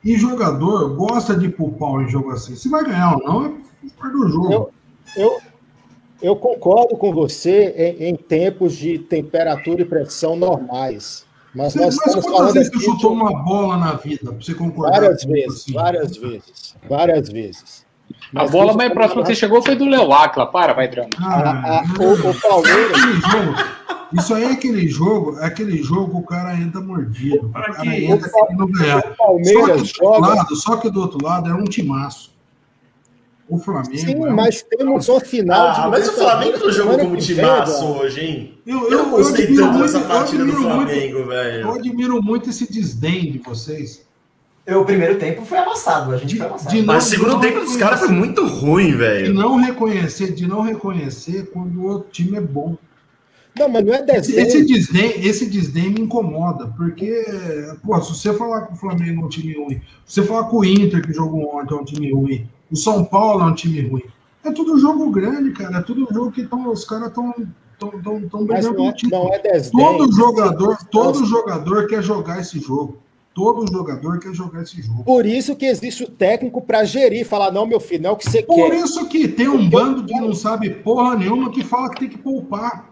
[0.03, 2.55] E jogador gosta de poupar em jogo assim.
[2.55, 4.53] Se vai ganhar ou não, é parte do jogo.
[4.53, 4.71] Eu,
[5.17, 5.37] eu,
[6.21, 11.25] eu concordo com você em, em tempos de temperatura e pressão normais.
[11.53, 14.31] Mas nós Mas estamos quantas vezes você chutou de uma bola na vida?
[14.31, 15.01] Pra você concordar?
[15.01, 15.73] várias vezes, assim?
[15.73, 17.85] várias vezes, várias vezes.
[18.35, 20.45] A Mas bola isso mais é próxima que você chegou foi do Léo Acla.
[20.45, 21.09] Para, vai, drama.
[21.17, 22.97] a- Ah, a- o, o Palmeiras,
[24.13, 27.47] isso aí é aquele jogo, é aquele jogo que o cara entra mordido.
[27.47, 28.97] O cara que entra querendo ganhar.
[28.97, 30.27] o Só que, Palmeiras do outro joga.
[30.35, 32.33] lado, só que do outro lado é um timaço.
[33.47, 33.97] O Flamengo.
[33.97, 37.17] Sim, é um mas temos uma final de Ah, mas o Flamengo não jogou como
[37.17, 38.57] timaço hoje, hein?
[38.65, 41.17] Eu, Eu eu, não gostei admiro tanto muito- dessa eu partida do admiro muito- Flamengo,
[41.17, 41.71] Eu velho.
[41.71, 44.07] admiro muito esse desdém de vocês.
[44.67, 46.75] Eu, o primeiro tempo foi amassado, a gente foi amassado.
[46.75, 49.33] de- Mas o segundo não tempo dos caras foi muito ruim, De velho.
[49.33, 52.77] não reconhecer, de não reconhecer quando o outro time é bom.
[53.59, 54.47] Não, mas não é Esse, desenho.
[54.47, 57.25] esse desdém, esse desdém me incomoda, porque,
[57.83, 60.55] pô, se você falar que o Flamengo é um time ruim, se você falar que
[60.55, 63.81] o Inter, que jogou ontem, é um time ruim, o São Paulo é um time
[63.81, 64.03] ruim,
[64.43, 67.33] é tudo jogo grande, cara, é tudo jogo que tão, os caras estão
[67.79, 69.85] tão, tão, tão brigando não é, não é desdém.
[69.85, 72.97] Todo jogador, todo jogador quer jogar esse jogo.
[73.33, 75.03] Todo jogador quer jogar esse jogo.
[75.03, 78.17] Por isso que existe o técnico para gerir, falar, não, meu filho, não é o
[78.17, 78.83] que você Por quer.
[78.83, 82.17] isso que tem um bando que não sabe porra nenhuma que fala que tem que
[82.17, 82.88] poupar.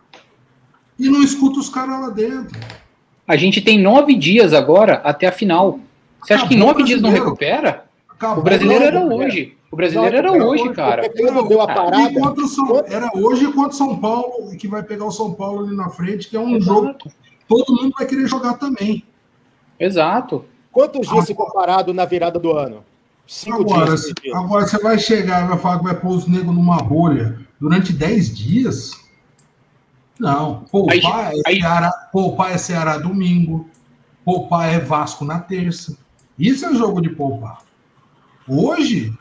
[1.00, 2.58] E não escuta os caras lá dentro.
[3.28, 5.80] A gente tem nove dias agora até a final.
[6.22, 7.86] Você acha que Acabou nove dias não recupera?
[8.10, 9.16] Acabou O brasileiro não, era cara.
[9.16, 9.58] hoje.
[9.70, 11.10] O brasileiro era hoje, cara.
[11.14, 11.30] Deu
[11.62, 12.02] a Ah, E parada,
[12.88, 16.30] era hoje contra o São Paulo, que vai pegar o São Paulo ali na frente,
[16.30, 17.10] que é um jogo Exato.
[17.10, 17.16] que
[17.48, 19.04] todo mundo vai querer jogar também.
[19.80, 20.46] Exato.
[20.72, 22.84] quantos dias ficou parado na virada do ano?
[23.28, 24.14] Cinco Agora, dias.
[24.34, 27.92] agora você vai chegar e vai falar que vai pôr os negros numa bolha durante
[27.92, 28.92] 10 dias?
[30.20, 30.66] Não.
[30.72, 33.70] Poupar, Aí- é aí- Ceará, poupar é Ceará domingo.
[34.26, 35.98] Poupar é Vasco na terça.
[36.38, 37.60] Isso é jogo de poupar.
[38.48, 39.14] Hoje,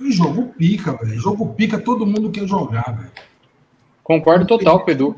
[0.00, 1.20] é jogo pica, velho.
[1.20, 3.10] Jogo pica, todo mundo quer jogar, velho.
[4.02, 5.16] Concordo total o Edu.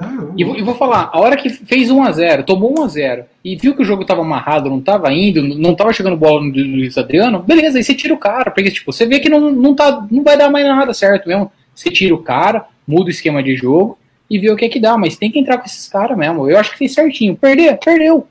[0.00, 3.74] É, eu- E vou, vou falar, a hora que fez 1x0, tomou 1x0, e viu
[3.74, 7.38] que o jogo tava amarrado, não tava indo, não tava chegando bola no Luiz Adriano,
[7.42, 10.22] beleza, aí você tira o cara, porque tipo, você vê que não, não, tá, não
[10.22, 11.50] vai dar mais nada certo mesmo.
[11.74, 13.96] Você tira o cara, muda o esquema de jogo
[14.30, 16.48] e vê o que é que dá, mas tem que entrar com esses caras mesmo.
[16.48, 17.36] Eu acho que fez certinho.
[17.36, 18.28] Perder, perdeu.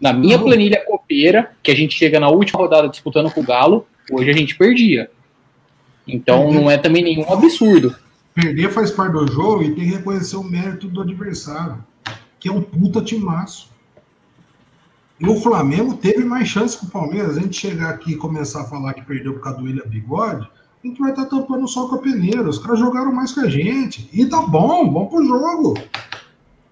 [0.00, 0.44] Na minha Não.
[0.44, 4.32] planilha copeira, que a gente chega na última rodada disputando com o Galo, hoje a
[4.32, 5.10] gente perdia.
[6.06, 7.96] Então não é também nenhum absurdo.
[8.32, 11.82] Perder faz parte do jogo e tem que reconhecer o mérito do adversário,
[12.38, 13.74] que é um puta timaço.
[15.18, 17.38] E o Flamengo teve mais chance que o Palmeiras.
[17.38, 20.46] A gente chegar aqui e começar a falar que perdeu por causa do William Bigode,
[20.86, 22.48] a gente vai estar tampando só com a peneira.
[22.48, 24.08] Os caras jogaram mais que a gente.
[24.12, 25.74] E tá bom, vamos pro jogo.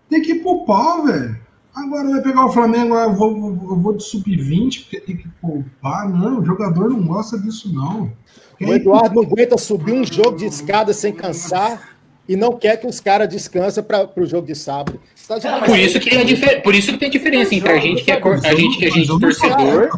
[0.09, 1.37] Tem que ir pro pau, velho.
[1.75, 5.29] Agora vai pegar o Flamengo, ah, eu vou, eu vou de sub-20 porque tem que
[5.41, 6.09] poupar.
[6.09, 8.13] Não, o jogador não gosta disso, não.
[8.57, 11.94] Quer O Eduardo não aguenta subir um jogo de escada sem cansar
[12.29, 15.01] e não quer que os caras descansem para o jogo de sábado.
[15.27, 18.05] Tá Por isso que tem a difer- por isso que tem diferença entre a gente
[18.05, 19.89] que é cor- a gente que é gente torcedor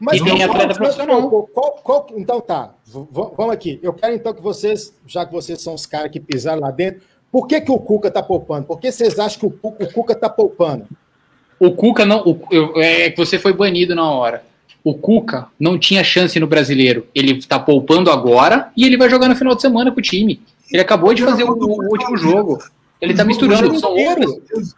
[0.00, 1.28] Mas E tem atleta profissional.
[1.30, 2.74] qual- qual- qual- então tá,
[3.12, 3.78] vamos aqui.
[3.82, 7.02] Eu quero então que vocês, já que vocês são os caras que pisaram lá dentro,
[7.30, 8.66] por que, que o Cuca tá poupando?
[8.66, 10.86] Por que vocês acham que o, o Cuca tá poupando?
[11.60, 12.22] O Cuca não.
[12.26, 14.42] o- é que você foi banido na hora.
[14.82, 17.06] O Cuca não tinha chance no brasileiro.
[17.14, 20.40] Ele tá poupando agora e ele vai jogar no final de semana com o time.
[20.72, 22.58] Ele acabou de fazer o, o último jogo.
[23.00, 23.78] Ele tá misturando.
[23.78, 24.74] São outras.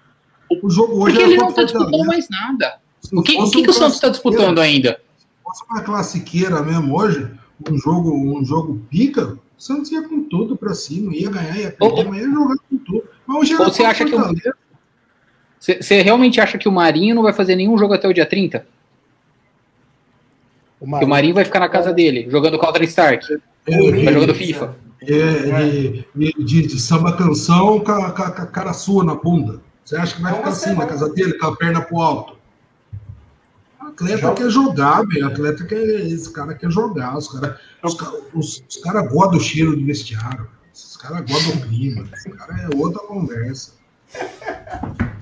[0.62, 2.78] O jogo hoje Porque era ele não contra está disputando mais nada.
[3.12, 5.00] O que, o que, que o Santos está disputando ainda?
[5.18, 7.30] Se fosse uma classiqueira mesmo hoje,
[7.70, 11.70] um jogo, um jogo pica, o Santos ia com tudo pra cima, ia ganhar, ia
[11.70, 13.04] perder, mas ia jogar com tudo.
[13.26, 14.64] Mas hoje era você contra acha que o-.
[15.58, 18.26] Você você realmente acha que o Marinho não vai fazer nenhum jogo até o dia
[18.26, 18.66] 30?
[20.80, 23.38] O Que o Marinho vai ficar na casa dele, jogando Counter-Strike,
[24.04, 24.76] vai jogando FIFA.
[25.12, 29.60] É, de, de- de- de samba canção com a, cara sua na bunda.
[29.84, 30.90] Você acha que vai É ficar assim na semana.
[30.90, 32.36] casa dele, com a perna pro alto?
[33.82, 34.34] O atleta Joga.
[34.34, 35.24] quer jogar, velho.
[35.24, 35.82] O atleta quer.
[35.82, 37.16] Esse cara quer jogar.
[37.16, 37.94] Os caras os,
[38.34, 40.48] os, os cara gostam do cheiro do vestiário.
[40.72, 42.08] Os caras gostam do clima.
[42.14, 43.72] Esse cara é outra conversa.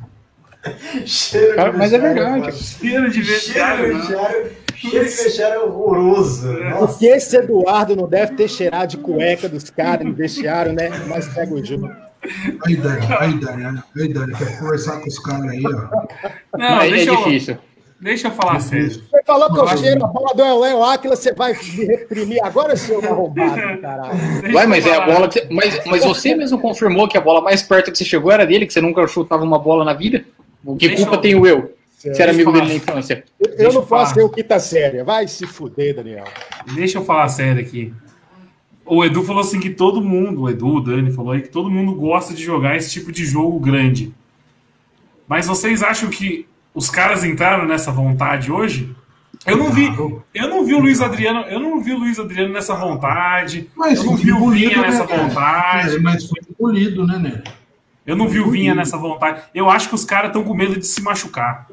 [1.05, 2.63] Cheiro Cara, de mas é vestiário, verdade.
[2.65, 4.51] Cheiro de Cheiro de vestiário,
[4.91, 6.53] cheiro de vestiário é horroroso.
[6.53, 6.87] Nossa.
[6.87, 10.91] Porque esse Eduardo não deve ter cheirado de cueca dos caras no vestiário, né?
[11.09, 11.91] Mas pega o jogo.
[12.67, 15.71] Aí, Dani, aí, Dani, aí, Dani, quer conversar com os caras aí, ó.
[16.57, 17.59] Não, Mas é deixa, eu, difícil.
[18.01, 18.91] deixa eu falar sério.
[18.91, 22.77] Você falou que eu cheiro a bola do Léo Áquila, você vai me reprimir agora,
[22.77, 24.53] seu arrombado, caralho.
[24.53, 27.41] Vai, mas é a bola que você, mas, mas você mesmo confirmou que a bola
[27.41, 30.25] mais perto que você chegou era dele, que você nunca chutava uma bola na vida?
[30.79, 31.75] Que Deixa culpa eu- tenho eu?
[32.11, 33.25] Você era amigo eu dele na infância.
[33.39, 35.05] Eu, eu não posso ser o quinta séria.
[35.05, 36.25] Vai se fuder, Daniel.
[36.75, 37.93] Deixa eu falar sério aqui.
[38.85, 41.71] O Edu falou assim que todo mundo, o Edu, o Dani falou aí que todo
[41.71, 44.13] mundo gosta de jogar esse tipo de jogo grande.
[45.29, 48.95] Mas vocês acham que os caras entraram nessa vontade hoje?
[49.47, 49.87] Eu não vi,
[50.35, 53.71] eu não vi o Luiz Adriano, eu não vi o Luiz Adriano nessa vontade.
[53.77, 55.97] Mas eu não foi vi o Vinha né, nessa vontade.
[55.97, 57.43] É, mas foi engolido, né, né?
[58.05, 59.43] Eu não vi o Vinha nessa vontade.
[59.55, 61.69] Eu acho que os caras estão com medo de se machucar.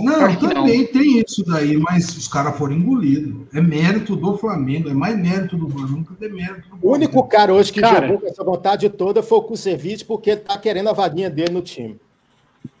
[0.00, 3.34] Não, também tem isso daí, mas os caras foram engolidos.
[3.52, 7.22] É mérito do Flamengo, é mais mérito do Flamengo que é mérito do O único
[7.24, 8.06] cara hoje que Cara.
[8.06, 11.50] jogou com essa vontade toda foi o Kusevich, porque ele tá querendo a vaguinha dele
[11.52, 11.96] no time.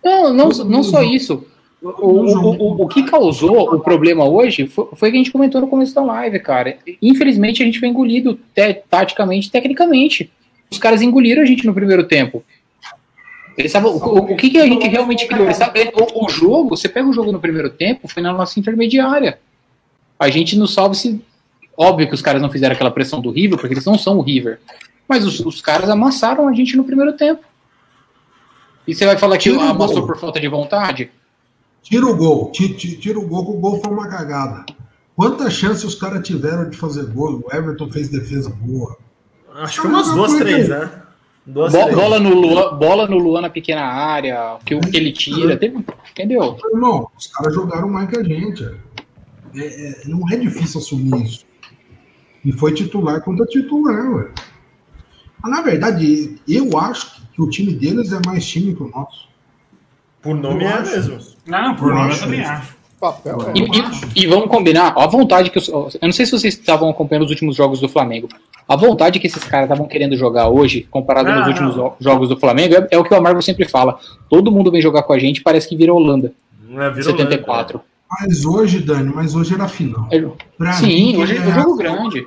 [0.02, 1.44] Não, não, não só isso.
[1.82, 5.32] O, o, o, o que causou o problema hoje foi, foi o que a gente
[5.32, 6.78] comentou no começo da live, cara.
[7.02, 10.30] Infelizmente a gente foi engolido te- taticamente, tecnicamente.
[10.70, 12.42] Os caras engoliram a gente no primeiro tempo.
[13.56, 15.44] Eles estavam, o, o, o que, que a gente realmente criou?
[15.46, 15.58] Eles
[15.94, 19.38] o, o jogo, você pega o jogo no primeiro tempo, foi na nossa intermediária.
[20.18, 21.24] A gente não salve se.
[21.76, 24.22] Óbvio que os caras não fizeram aquela pressão do River, porque eles não são o
[24.22, 24.60] River.
[25.08, 27.42] Mas os, os caras amassaram a gente no primeiro tempo.
[28.86, 30.06] E você vai falar que Tira amassou gol.
[30.06, 31.10] por falta de vontade?
[31.82, 34.64] Tira o gol, ti- ti- tira o gol, que o gol foi uma cagada.
[35.16, 37.42] Quantas chances os caras tiveram de fazer gol?
[37.44, 38.96] O Everton fez defesa boa.
[39.56, 40.90] Acho que umas duas, três, né?
[41.46, 45.56] Bo- bola, no Luan, bola no Luan na pequena área, que, o que ele tira.
[45.56, 46.56] Teve, entendeu?
[46.72, 48.64] Irmão, os caras jogaram mais que a gente.
[49.54, 51.44] É, é, não é difícil assumir isso.
[52.44, 54.28] E foi titular contra titular, ué.
[55.42, 59.28] Mas, na verdade, eu acho que o time deles é mais time que o nosso.
[60.22, 61.18] Por nome Eu é acho mesmo.
[61.46, 62.74] Não, por Eu nome eu acho também acho.
[62.98, 63.38] Papel.
[63.54, 63.60] E,
[64.20, 65.58] e- e vamos combinar, ó, a vontade que.
[65.58, 68.28] os- Eu não sei se vocês estavam acompanhando os últimos jogos do Flamengo.
[68.66, 71.94] A vontade que esses caras estavam querendo jogar hoje, comparado Não, nos últimos não.
[72.00, 73.98] jogos do Flamengo, é, é o que o Amargo sempre fala.
[74.28, 76.32] Todo mundo vem jogar com a gente, parece que vira Holanda,
[76.68, 77.80] Não é virou 74.
[78.20, 80.08] Mas hoje, Dani, mas hoje era final.
[80.10, 80.22] É,
[80.56, 82.26] Pra Sim, mim, hoje é jogo ganhasse- grande.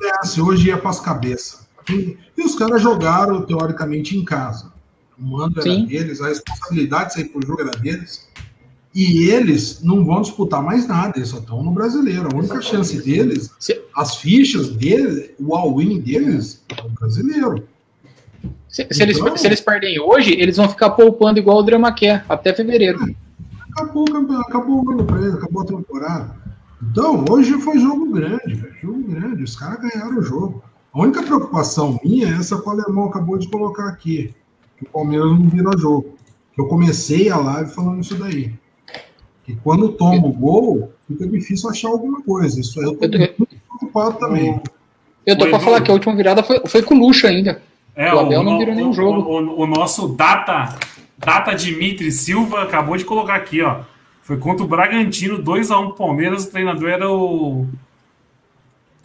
[0.00, 1.66] ganhasse hoje ia para as cabeças.
[1.90, 4.72] E, e os caras jogaram, teoricamente, em casa.
[5.18, 5.84] O mando era Sim.
[5.86, 8.26] deles, a responsabilidade de sair pro jogo era deles.
[8.94, 12.28] E eles não vão disputar mais nada, eles só estão no brasileiro.
[12.32, 13.50] A única chance deles,
[13.96, 17.64] as fichas deles, o all-in deles, é o brasileiro.
[18.68, 21.92] Se, se eles, Então- se eles perdem hoje, eles vão ficar poupando igual o Drama
[21.92, 23.14] quer, até fevereiro.
[23.72, 26.36] Acabou, o campeonato, acabou o ano pra eles, acabou a temporada.
[26.82, 28.74] Então, hoje foi jogo grande, velho.
[28.80, 29.42] Jogo grande.
[29.42, 30.62] Os caras ganharam o jogo.
[30.92, 34.32] A única preocupação minha é essa que o alemão acabou de colocar aqui.
[34.76, 36.14] Que o Palmeiras não vira jogo.
[36.56, 38.52] Eu comecei a live falando isso daí.
[39.44, 42.60] Que quando toma o gol, fica difícil achar alguma coisa.
[42.60, 44.60] Isso aí eu tô Eu tô- muito preocupado também.
[45.26, 47.26] Eu tô O pra Edu- falar que a última virada foi, foi com o Luxo
[47.26, 47.60] ainda.
[47.96, 49.20] É, O Abel não no- virou nenhum o- jogo.
[49.20, 50.76] O, o- o nosso data,
[51.18, 53.80] data Dimitri Silva acabou de colocar aqui, ó.
[54.22, 56.44] Foi contra o Bragantino, 2x1 pro Palmeiras.
[56.44, 57.60] O treinador era o.
[57.62, 57.68] O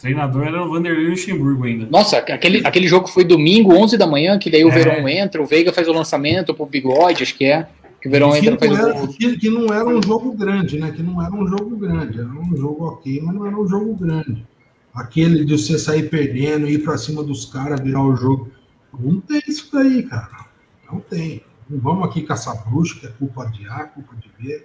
[0.00, 1.86] treinador era o Vanderlei Luxemburgo ainda.
[1.90, 4.72] Nossa, aquele, aquele jogo foi domingo, 11 da manhã, que daí o É.
[4.72, 7.66] Verão entra, o Veiga faz o lançamento pro Bigode, acho que é.
[8.00, 10.90] Que o Verão Que entra faz era, que, que não era um jogo grande, né?
[10.90, 12.18] Que não era um jogo grande.
[12.18, 14.46] Era um jogo ok, mas não era um jogo grande.
[14.94, 18.50] Aquele de você sair perdendo, ir pra cima dos caras, virar o jogo.
[18.98, 20.46] Não tem isso daí, cara.
[20.90, 21.42] Não tem.
[21.68, 24.64] Não vamos aqui caçar bruxo, que é culpa de A, culpa de B.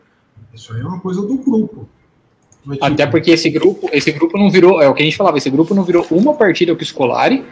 [0.54, 1.88] Isso aí é uma coisa do grupo.
[2.66, 5.16] Mas, tipo, Até porque esse grupo, esse grupo não virou, é o que a gente
[5.16, 7.46] falava, esse grupo não virou uma partida com o Scolari,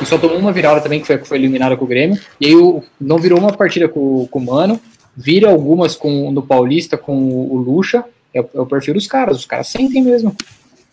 [0.00, 2.46] e só tomou uma virada também, que foi, que foi eliminada com o Grêmio, e
[2.46, 4.78] aí o, não virou uma partida com, com o Mano,
[5.16, 9.46] vire algumas com, no Paulista com o, o Lucha, eu, eu prefiro os caras, os
[9.46, 10.34] caras sentem mesmo.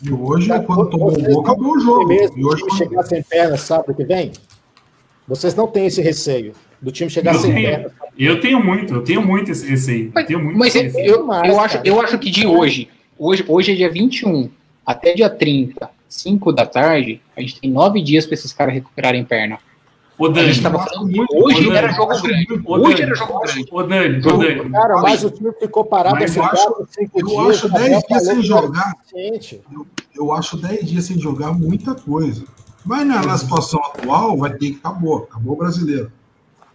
[0.04, 2.08] E hoje, quando tomou um gol, acabou o jogo.
[2.08, 4.32] Mesmo, e hoje, o time chegar sem perna sábado que vem?
[5.28, 7.92] Vocês não têm esse receio do time chegar Eu sem tenho, perna.
[8.18, 10.12] eu tenho muito, eu tenho muito esse receio.
[10.16, 10.92] Eu tenho muito Mas esse eu,
[11.28, 11.46] receio.
[11.46, 14.50] eu, eu acho, eu acho que de hoje, hoje, hoje é dia 21,
[14.86, 19.24] até dia 30, 5 da tarde, a gente tem nove dias para esses caras recuperarem
[19.24, 19.60] perna.
[20.26, 22.62] A Dani, gente tava eu falando muito, hoje Dani, era eu jogo grande.
[22.66, 23.68] Hoje era jogo grande.
[23.72, 27.26] ô, Dani, ô, Dani, Cara, mas o time ficou parado Mas eu acho- cinco eu
[27.28, 27.50] dias.
[27.50, 28.94] acho o Abel 10 dias sem jogar.
[29.04, 29.62] suficiente.
[30.16, 32.44] eu acho 10 dias sem jogar muita coisa.
[32.86, 35.28] Mas na, na situação atual, vai ter que acabou.
[35.30, 36.12] Acabou o brasileiro.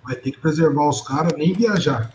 [0.04, 2.12] Vai ter que preservar os caras, nem viajar.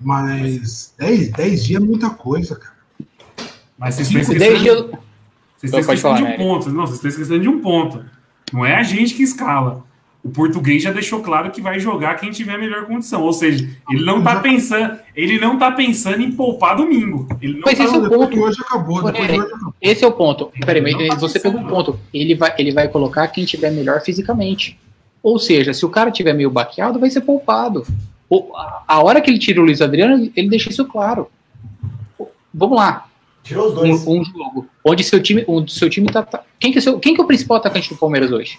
[0.00, 2.74] Mas 10, 10 dias é muita coisa, cara.
[3.78, 4.76] mas vocês estão esquecendo, dias.
[4.78, 4.98] vocês
[5.64, 6.70] estão esquecendo falar, de um ponto.
[6.70, 8.04] Não, vocês estão esquecendo de um ponto.
[8.52, 9.84] Não é a gente que escala.
[10.22, 13.22] O português já deixou claro que vai jogar quem tiver melhor condição.
[13.22, 17.26] Ou seja, ele não tá pensando, ele não tá pensando em poupar domingo.
[17.40, 18.38] Ele não Mas tá esse é o ponto.
[18.40, 19.02] hoje acabou.
[19.02, 19.74] Depois que hoje acabou.
[19.80, 20.52] Esse é o ponto.
[20.64, 21.98] Peraí, tá você pensando, pegou um ponto.
[22.12, 24.78] Ele vai, ele vai colocar quem tiver melhor fisicamente.
[25.22, 27.86] Ou seja, se o cara tiver meio baqueado, vai ser poupado.
[28.54, 31.28] A- A hora que ele tira o Luiz Adriano, ele deixa isso claro.
[32.52, 33.06] Vamos lá.
[33.42, 34.06] Tirou os dois.
[34.06, 36.98] Um, um jogo onde seu time, onde seu time tá, tá- quem que é seu,
[37.00, 38.58] quem que é o principal atacante do Palmeiras hoje?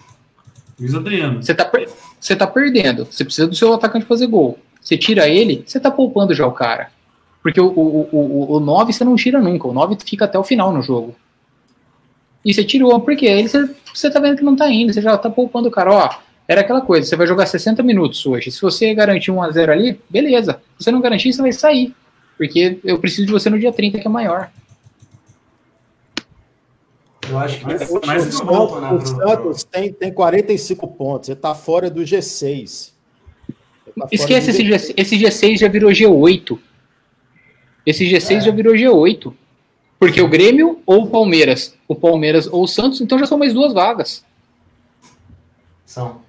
[0.82, 1.44] Luiz Adriano.
[1.44, 1.72] Você tá,
[2.20, 3.06] você tá perdendo.
[3.06, 4.58] Você precisa do seu atacante fazer gol.
[4.82, 6.90] Você tira ele, você tá poupando já o cara.
[7.44, 9.68] Porque o, o, o, o 9 você não tira nunca.
[9.68, 11.16] O 9 fica até o final no jogo.
[12.44, 14.92] E você tirou, porque ele você, você tá vendo que não tá indo.
[14.92, 15.94] Você já tá poupando o cara.
[15.94, 16.10] Ó,
[16.48, 18.52] era aquela coisa, você vai jogar 60 minutos hoje.
[18.52, 20.62] Se você garantir 1x0 ali, beleza.
[20.78, 21.94] Se você não garantir, você vai sair.
[22.38, 24.50] Porque eu preciso de você no dia 30, que é maior.
[27.30, 31.30] Eu acho que Mas- O, mas o volto, né, o Santos tem, tem 45 pontos.
[31.30, 32.92] Ele tá fora do G6.
[33.88, 34.88] Ele tá Esquece esse, G6.
[34.88, 36.58] G, esse G6 já virou G8.
[37.86, 39.34] Esse G6 já virou G8.
[40.00, 43.54] Porque o Grêmio ou o Palmeiras, o Palmeiras ou o Santos, então já são mais
[43.54, 44.26] duas vagas.
[45.86, 46.22] São.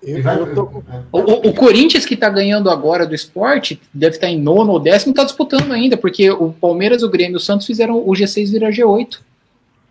[0.00, 1.02] Eu, vai- eu tô- é.
[1.10, 5.12] O, o- Corinthians que tá ganhando agora do esporte, deve estar em nono ou décimo,
[5.12, 8.70] tá disputando ainda, porque o Palmeiras, o Grêmio e o Santos fizeram o G6 virar
[8.70, 9.18] G8.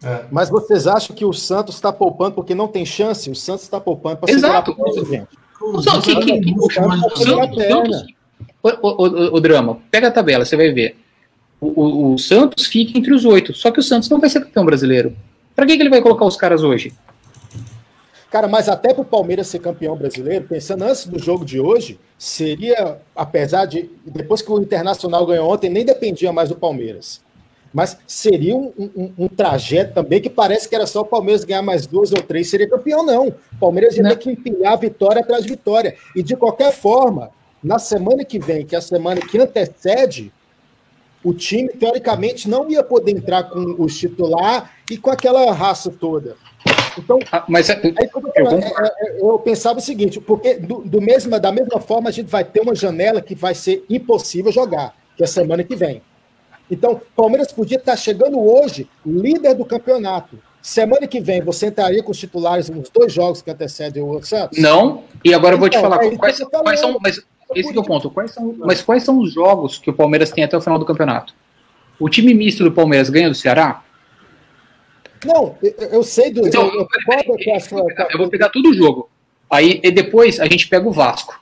[0.04, 0.26] É.
[0.32, 3.30] Mas vocês acham que o Santos está poupando porque não tem chance?
[3.30, 4.72] O Santos está poupando para Exato.
[4.72, 5.28] segurar a ponta, gente.
[5.60, 8.06] O Santos, que- que- que- o Santos- Santos-
[9.34, 10.98] o, drama, pega a tabela, você vai ver.
[11.60, 14.42] O, o- o Santos fica entre os oito, só que o Santos não vai ser
[14.42, 15.16] campeão brasileiro.
[15.56, 16.94] Pra que, que ele vai colocar os caras hoje?
[18.30, 21.98] Cara, mas até para o Palmeiras ser campeão brasileiro, pensando antes do jogo de hoje,
[22.18, 23.90] seria, apesar de.
[24.06, 27.22] Depois que o Internacional ganhou ontem, nem dependia mais do Palmeiras.
[27.78, 31.62] Mas seria um, um- um trajeto também que parece que era só o Palmeiras ganhar
[31.62, 33.28] mais duas ou três, seria campeão, não.
[33.28, 34.10] O Palmeiras ia Não.
[34.10, 35.96] ter que empilhar vitória atrás de vitória.
[36.16, 37.30] E de qualquer forma,
[37.64, 40.34] na semana que vem, que é a semana que antecede,
[41.24, 46.36] o time, teoricamente, não ia poder entrar com os titular e com aquela raça toda.
[46.98, 50.78] Então, Ah, mas é- Aí, como eu, é, é, eu pensava o seguinte, porque do,
[50.82, 54.52] do mesma, da mesma forma a gente vai ter uma janela que vai ser impossível
[54.52, 56.02] jogar, que é a semana que vem.
[56.70, 60.38] Então, o Palmeiras podia estar chegando hoje líder do campeonato.
[60.62, 64.60] Semana que vem você entraria com os titulares nos dois jogos que antecedem o Santos?
[64.60, 66.98] não, e agora eu vou te Então, falar é quais, tô quais são.
[67.02, 67.22] Mas
[67.56, 68.10] esse é o ponto.
[68.10, 70.86] Quais são, mas quais são os jogos que o Palmeiras tem até o final do
[70.86, 71.34] campeonato?
[72.00, 73.84] O time misto do Palmeiras ganha do Ceará?
[75.26, 76.46] Não, eu, sei do.
[76.46, 76.88] Então, eu,
[78.12, 79.10] eu vou pegar todo o jogo.
[79.50, 81.42] Aí e depois a gente pega o Vasco.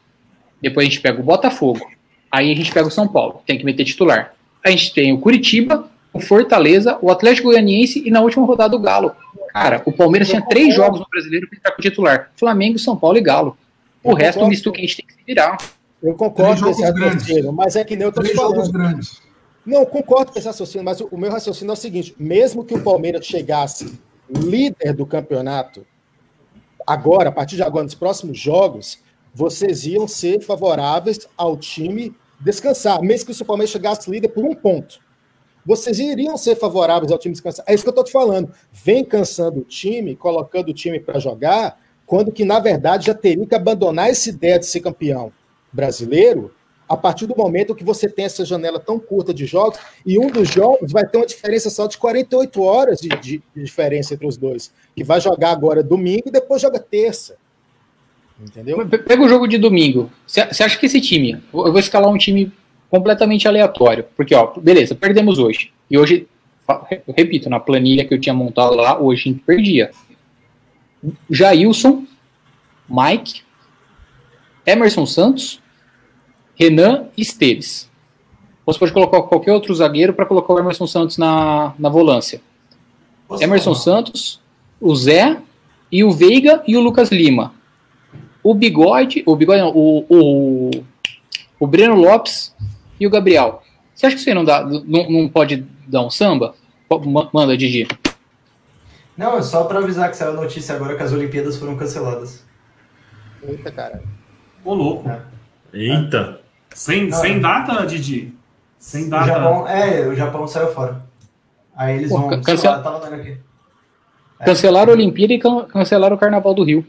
[0.61, 1.85] Depois a gente pega o Botafogo.
[2.31, 3.41] Aí a gente pega o São Paulo.
[3.45, 4.34] Tem que meter titular.
[4.65, 8.79] A gente tem o Curitiba, o Fortaleza, o Atlético Goianiense e na última rodada o
[8.79, 9.11] Galo.
[9.53, 12.97] Cara, o Palmeiras tinha três jogos no brasileiro para entrar com o titular: Flamengo, São
[12.97, 13.55] Paulo e Galo.
[14.03, 14.49] O Eu resto, o concordo.
[14.49, 15.57] misto quente tem que se virar.
[16.01, 18.71] Eu concordo com esse raciocínio, mas é que nem eu te Três falando.
[18.71, 19.21] grandes.
[19.65, 22.65] Não, eu concordo com esse raciocínio, mas o, o meu raciocínio é o seguinte: mesmo
[22.65, 23.99] que o Palmeiras chegasse
[24.29, 25.85] líder do campeonato,
[26.85, 28.99] agora, a partir de agora, nos próximos jogos,
[29.33, 34.53] vocês iam ser favoráveis ao time descansar, mesmo que o Palmeiras chegasse líder por um
[34.53, 34.99] ponto.
[35.65, 37.65] Vocês iriam ser favoráveis ao time descansar.
[37.67, 38.51] É isso que eu estou te falando.
[38.71, 43.47] Vem cansando o time, colocando o time para jogar, quando que, na verdade, já teria
[43.47, 45.31] que abandonar essa ideia de ser campeão
[45.73, 46.53] brasileiro
[46.87, 50.27] a partir do momento que você tem essa janela tão curta de jogos, e um
[50.27, 54.27] dos jogos vai ter uma diferença só de 48 horas de, de- de diferença entre
[54.27, 57.37] os dois, que vai jogar agora domingo e depois joga terça.
[58.41, 58.85] Entendeu?
[58.87, 60.11] Pe- Pega o jogo de domingo.
[60.27, 61.33] Você acha que esse time.
[61.53, 62.51] Eu vou escalar um time
[62.89, 64.05] completamente aleatório.
[64.15, 65.71] Porque, ó, beleza, perdemos hoje.
[65.89, 66.27] E hoje,
[67.07, 69.91] eu repito, na planilha que eu tinha montado lá, hoje a gente perdia.
[71.29, 72.03] Jailson,
[72.89, 73.41] Mike,
[74.65, 75.61] Emerson Santos,
[76.55, 77.89] Renan Esteves.
[78.65, 82.41] Você pode colocar qualquer outro zagueiro para colocar o Emerson Santos na, na volância.
[83.27, 83.75] Posso Emerson?
[83.75, 84.41] Santos,
[84.81, 85.37] o Zé
[85.91, 87.53] e o Veiga e o Lucas Lima.
[88.45, 90.69] O Bigode, o Bigode não, o, o,
[91.59, 92.55] o Breno Lopes
[92.99, 93.63] e o Gabriel.
[93.95, 96.53] Você acha que isso aí não, dá, não, não pode dar um samba?
[97.33, 97.87] Manda, Didi.
[99.17, 102.43] Não, é só pra avisar que saiu a notícia agora que as Olimpíadas foram canceladas.
[103.41, 104.03] Eita, cara.
[104.63, 105.09] Ô, louco.
[105.73, 106.41] Eita.
[106.69, 107.13] Sem, Ah.
[107.13, 108.31] sem data, Didi?
[108.77, 109.25] Sem O data.
[109.25, 111.01] Japão, é, o Japão saiu fora.
[111.75, 112.41] Aí eles Pô, vão.
[112.41, 113.37] cancel- lá, vendo aqui.
[114.39, 114.45] É.
[114.45, 116.85] Cancelaram a Olimpíada e can- cancelaram o Carnaval do Rio.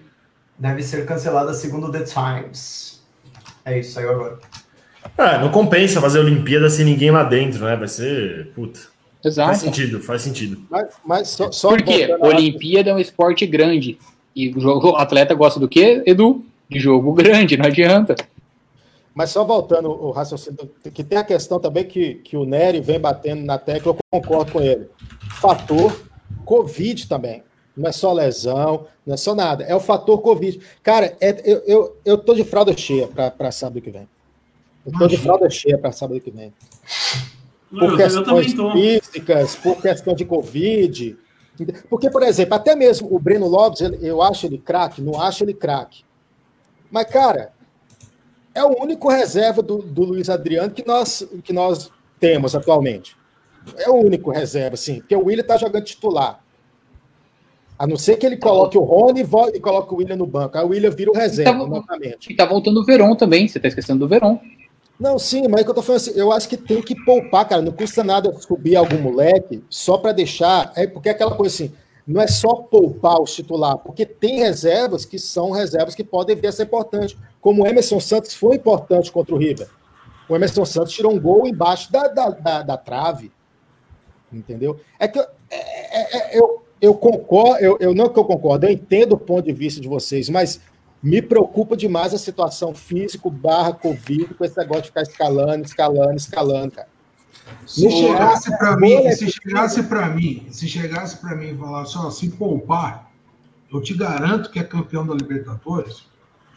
[0.59, 3.03] Deve ser cancelada segundo The Times.
[3.65, 4.39] É isso, saiu agora.
[5.17, 7.77] Ah, não compensa fazer Olimpíada sem ninguém lá dentro, né?
[7.77, 8.53] Vai ser.
[8.55, 8.81] Puta.
[9.23, 9.59] Faz Exato.
[9.59, 10.63] sentido, faz sentido.
[10.71, 12.17] Mas, mas só, só Por quê?
[12.21, 13.99] Olimpíada é um esporte grande.
[14.35, 16.45] E o, jogo, o atleta gosta do quê, Edu?
[16.69, 18.15] De jogo grande, não adianta.
[19.15, 23.01] Mas só voltando o raciocínio, que tem a questão também que, que o Nery vem
[23.01, 24.89] batendo na tecla, eu concordo com ele.
[25.41, 25.99] Fator
[26.45, 27.43] Covid também.
[27.77, 29.65] Não é só lesão, não é só nada.
[29.65, 30.59] É o fator Covid.
[30.83, 34.09] Cara, é- eu, eu, eu tô de fralda cheia para sábado que vem.
[34.87, 36.53] Eu tô de fralda cheia para sábado que vem.
[37.73, 38.73] Eu, Por eu questões tô.
[38.73, 41.17] físicas, por questão de Covid.
[41.91, 45.55] Porque, por exemplo, até mesmo o Breno Lopes, eu acho ele craque, não acho ele
[45.55, 46.05] craque.
[46.91, 47.53] Mas, cara,
[48.55, 53.17] é o único reserva do, do Luiz Adriano que nós, que nós temos atualmente.
[53.77, 56.43] É o único reserva, assim, porque o William tá jogando titular.
[57.79, 60.57] A não ser que ele coloque o Rony e e coloque o William no banco.
[60.57, 62.33] Aí o William vira o reserva, Então- novamente.
[62.33, 64.39] E tá voltando o Verón também, você tá esquecendo do Verón.
[64.99, 67.47] Não, sim, mas é que eu tô falando assim, eu acho que tem que poupar,
[67.47, 67.61] cara.
[67.61, 70.73] Não custa nada subir algum moleque só para deixar.
[70.75, 71.73] É porque é aquela coisa assim,
[72.07, 76.47] não é só poupar o titular, porque tem reservas que são reservas que podem vir
[76.47, 77.15] a ser importantes.
[77.43, 79.69] Como o Emerson Santos foi importante contra o River.
[80.29, 83.31] O Emerson Santos tirou um gol embaixo da, da, da, da trave.
[84.33, 84.81] Entendeu?
[84.99, 88.71] É que é- é- é- eu, eu concordo, eu, eu não que eu concordo, eu
[88.71, 90.61] entendo o ponto de vista de vocês, mas
[91.03, 96.17] me preocupa demais a situação físico barra Covid, com esse negócio de ficar escalando, escalando,
[96.17, 96.89] escalando, cara.
[97.67, 101.97] Se chegasse para mim, é se chegasse para mim, se chegasse para mim e falasse,
[101.97, 103.11] ó, se poupar,
[103.73, 106.05] eu te garanto que é campeão da Libertadores,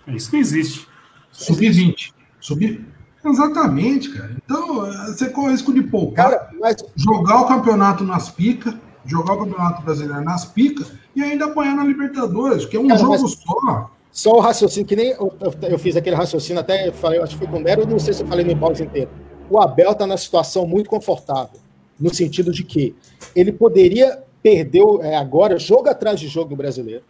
[0.07, 0.87] É Isso não existe.
[1.31, 2.13] sub-20.
[2.39, 2.85] Sub
[3.23, 4.35] Exatamente, cara.
[4.43, 8.73] Então, eh, você corre o risco de poupar, Cara, mas jogar o campeonato nas picas,
[9.05, 12.99] jogar o campeonato brasileiro nas picas e ainda apanhar na Libertadores, que é um Cara,
[12.99, 13.89] jogo só.
[14.11, 17.23] só o raciocínio, que nem eu, eu- eu fiz aquele raciocínio, até eu falei, eu
[17.23, 19.09] acho que foi com o Nero, não sei se eu falei no pause inteiro.
[19.49, 21.59] O Abel tá na situação muito confortável,
[21.99, 22.95] no sentido de que
[23.35, 27.03] ele poderia perder é, agora, jogo atrás de jogo do brasileiro.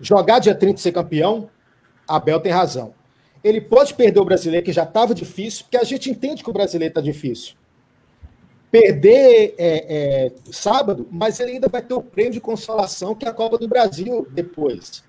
[0.00, 1.50] Jogar dia 30 e ser campeão,
[2.08, 2.94] Abel tem razão.
[3.44, 6.52] Ele pode perder o brasileiro, que já estava difícil, porque a gente entende que o
[6.52, 7.54] brasileiro está difícil.
[8.70, 13.28] Perder é, é, sábado, mas ele ainda vai ter o prêmio de consolação, que é
[13.28, 15.02] a Copa do Brasil depois.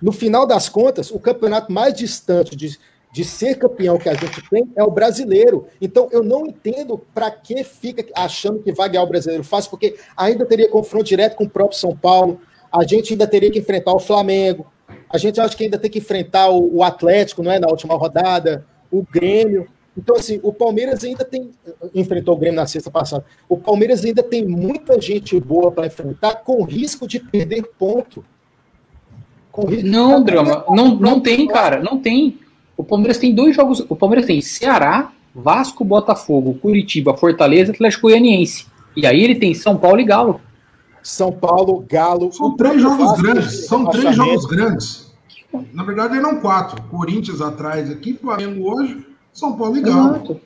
[0.00, 2.78] No final das contas, o campeonato mais distante de,
[3.12, 5.66] de ser campeão que a gente tem é o brasileiro.
[5.80, 9.96] Então, eu não entendo para que fica achando que vai ganhar o brasileiro fácil, porque
[10.16, 12.40] ainda teria confronto direto com o próprio São Paulo,
[12.72, 14.66] a gente ainda teria que enfrentar o Flamengo,
[15.08, 17.58] a gente acha que ainda tem que enfrentar o, o Atlético, não é?
[17.58, 19.68] Na última rodada, o Grêmio.
[20.02, 21.50] Então, assim, o Palmeiras ainda tem.
[21.94, 23.24] Enfrentou o Grêmio na sexta passada.
[23.48, 28.24] O Palmeiras ainda tem muita gente boa para enfrentar, com risco de perder ponto.
[29.52, 32.38] Com risco- Não, Drama, não, não tem, cara, não tem.
[32.76, 33.84] O Palmeiras tem dois jogos.
[33.88, 38.66] O Palmeiras tem Ceará, Vasco, Botafogo, Curitiba, Fortaleza, Atlético Goianiense.
[38.96, 40.40] E aí ele tem São Paulo e Galo.
[41.02, 42.32] São Paulo, Galo.
[42.32, 43.66] São três jogos Vasco, grandes.
[43.66, 45.10] São três jogos grandes.
[45.72, 46.80] Na verdade, eram quatro.
[46.84, 50.14] Corinthians atrás aqui, Flamengo hoje, São Paulo e Galo.
[50.16, 50.40] Exato.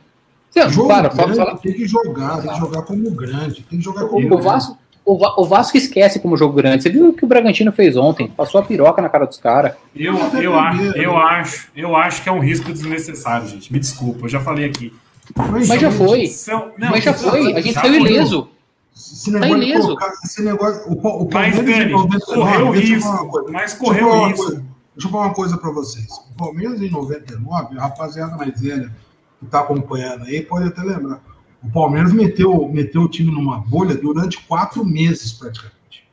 [0.72, 1.58] Jogo para, fala, grande, fala.
[1.58, 4.78] tem que jogar, tem que jogar como grande, tem que jogar como O, o Vasco,
[5.04, 6.82] o, o Vasco esquece como jogo grande.
[6.82, 8.28] Você viu o que o Bragantino fez ontem?
[8.28, 9.74] Passou a piroca na cara dos caras.
[9.96, 13.72] Eu, Até eu, acho, eu, acho, eu acho que é um risco desnecessário, gente.
[13.72, 14.92] Me desculpa, eu já falei aqui.
[15.36, 16.26] Mas já foi.
[16.28, 17.52] São- não, Mas já foi.
[17.54, 18.48] A gente saiu ileso.
[18.96, 19.82] Esse negócio, de ileso.
[19.88, 23.46] colocar, esse negócio, o, Pa- o Mas, Dani, em 99, correu risco.
[23.50, 24.62] Mas correu risco.
[24.94, 26.08] Deixa eu falar uma coisa para vocês.
[26.30, 28.94] O Palmeiras em 99, a rapaziada mais velha
[29.38, 31.20] que está acompanhando aí pode até lembrar.
[31.62, 36.06] O Palmeiras meteu, meteu o time numa bolha durante quatro meses, praticamente.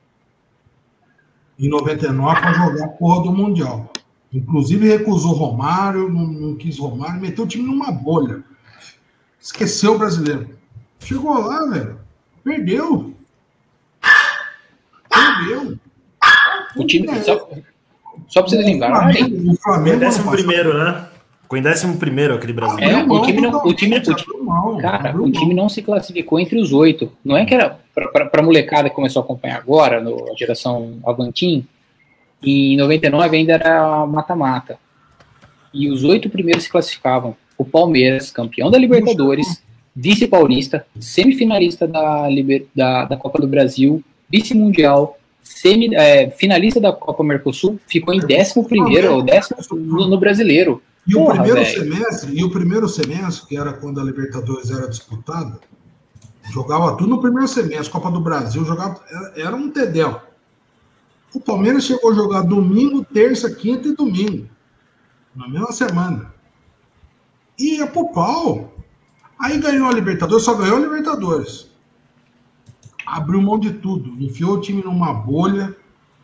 [1.60, 3.92] Em 99, para jogar a porra do Mundial.
[4.34, 8.44] Inclusive recusou Romário, não, não quis Romário, meteu o time numa bolha.
[9.40, 10.58] Esqueceu o brasileiro.
[11.00, 12.00] Chegou lá, velho.
[12.44, 13.14] Perdeu.
[15.10, 15.80] Perdeu.
[16.78, 17.08] O time.
[17.24, 17.50] Só,
[18.32, 19.24] só pra vocês lembrarem.
[19.50, 21.06] O Flamengo décimo primeiro, né?
[21.44, 22.80] Ficou em 11 primeiro aquele Brasil.
[22.80, 26.58] É, o time não- o time- o time- Cara, o time não se classificou entre
[26.60, 27.12] os oito.
[27.26, 30.36] Não é que era pra, pra, pra molecada que começou a acompanhar agora, no, a
[30.38, 31.66] geração Avantim,
[32.42, 34.78] em 99 ainda era mata-mata.
[35.74, 37.36] E os oito primeiros se classificavam.
[37.58, 39.62] O Palmeiras, campeão da Libertadores,
[39.94, 42.28] vice-paulista, semifinalista da,
[42.74, 45.18] da, da Copa do Brasil, vice-mundial,
[45.56, 50.82] semi, é, finalista da Copa Mercosul, ficou em décimo primeiro, ou décimo no, no brasileiro.
[51.08, 51.94] E o Porra, primeiro velho.
[51.94, 55.60] semestre, e o primeiro semestre, que era quando a Libertadores era disputada,
[56.52, 60.22] jogava tudo no primeiro semestre, Copa do Brasil, jogava, era, era um tedel.
[61.34, 64.48] O Palmeiras chegou a jogar domingo, terça, quinta e domingo,
[65.36, 66.34] na mesma semana.
[67.58, 68.74] E ia pro pau.
[69.40, 71.71] Aí ganhou a Libertadores, só ganhou a Libertadores.
[73.12, 75.76] Abriu mão de tudo, enfiou o time numa bolha,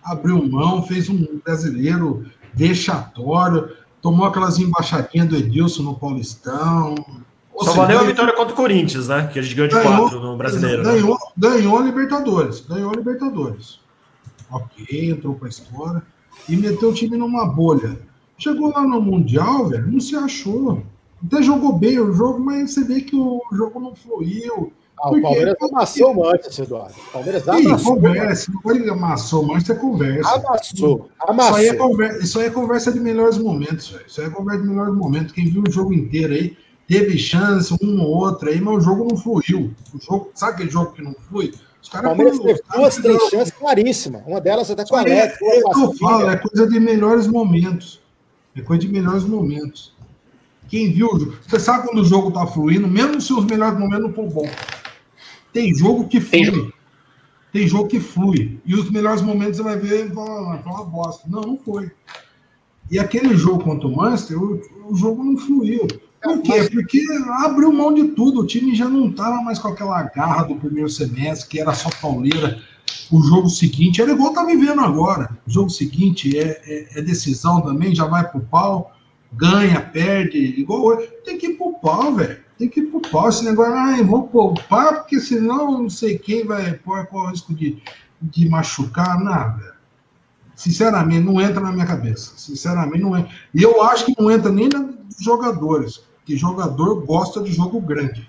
[0.02, 3.72] abriu mão, fez um brasileiro vexatório,
[4.02, 6.96] tomou aquelas embaixadinhas do Edilson no Paulistão.
[7.54, 9.28] Ou Só seja, valeu a vitória contra o Corinthians, né?
[9.28, 10.84] Que a gente ganhou de Ganhou, 4 no brasileiro.
[10.84, 10.94] né?
[10.94, 12.62] Ganhou, ganhou a Libertadores.
[12.62, 13.80] Ganhou a Libertadores.
[14.50, 16.02] Ok, entrou pra história.
[16.48, 18.00] E meteu o time numa bolha.
[18.38, 20.82] Chegou lá no Mundial, velho, não se achou.
[21.26, 24.72] Até jogou bem o jogo, mas você vê que o jogo não fluiu.
[25.00, 25.22] Ah, o?
[25.22, 26.94] Palmeiras amassou o Manchester, Eduardo.
[26.98, 27.96] O Palmeiras Ih, amassou.
[27.96, 28.52] conversa.
[28.52, 30.30] Não pode amassou, mas você conversa.
[30.30, 30.62] Amassou.
[30.74, 31.78] Isso aí, é Amassou.
[31.78, 34.06] conversa, isso aí é conversa de melhores momentos, velho.
[34.08, 35.32] Isso aí é conversa de melhores momentos.
[35.34, 39.08] Quem viu o jogo inteiro aí, teve chance, um ou outro aí, mas o jogo
[39.10, 39.72] não fluiu.
[39.94, 41.54] O jogo, sabe aquele jogo que não flui?
[41.82, 44.22] Os O caras Palmeiras teve duas, três fizeram- chances claríssimas.
[44.26, 48.02] Uma delas até com a é, é o eu falo, é coisa de melhores momentos.
[48.56, 49.96] É coisa de melhores momentos.
[50.68, 53.78] Quem viu, o jogo- você sabe quando o jogo tá fluindo, mesmo se os melhores
[53.80, 54.50] momentos não for bom.
[55.58, 56.74] Tem jogo que Tem flui.
[57.52, 58.60] Tem jogo que flui.
[58.64, 61.28] E os melhores momentos você vai ver e fala, "Ah, foi uma bosta.
[61.28, 61.90] Não, não foi.
[62.92, 65.88] E aquele jogo contra o Manchester, o, o jogo não fluiu.
[66.22, 66.70] Por quê?
[66.72, 67.04] Porque
[67.44, 68.42] abriu mão de tudo.
[68.42, 71.90] O time já não estava mais com aquela garra do primeiro semestre, que era só
[72.00, 72.62] pauleira.
[73.12, 75.36] O jogo seguinte era igual tá vivendo agora.
[75.48, 78.96] O jogo seguinte é, é- é decisão também, já vai pro pau,
[79.34, 81.08] ganha, perde, igual hoje.
[81.26, 82.46] Tem que ir pro pau, velho.
[82.58, 82.82] Tem que
[83.12, 83.30] pau.
[83.30, 87.54] Esse negócio, ai, vou poupar, porque senão não sei quem vai pôr qual o risco
[87.54, 87.78] de,
[88.22, 89.76] de machucar, nada.
[90.56, 92.34] Sinceramente, não entra na minha cabeça.
[92.36, 93.32] Sinceramente, não entra.
[93.54, 98.28] E eu acho que não entra nem nos jogadores, que jogador gosta de jogo grande.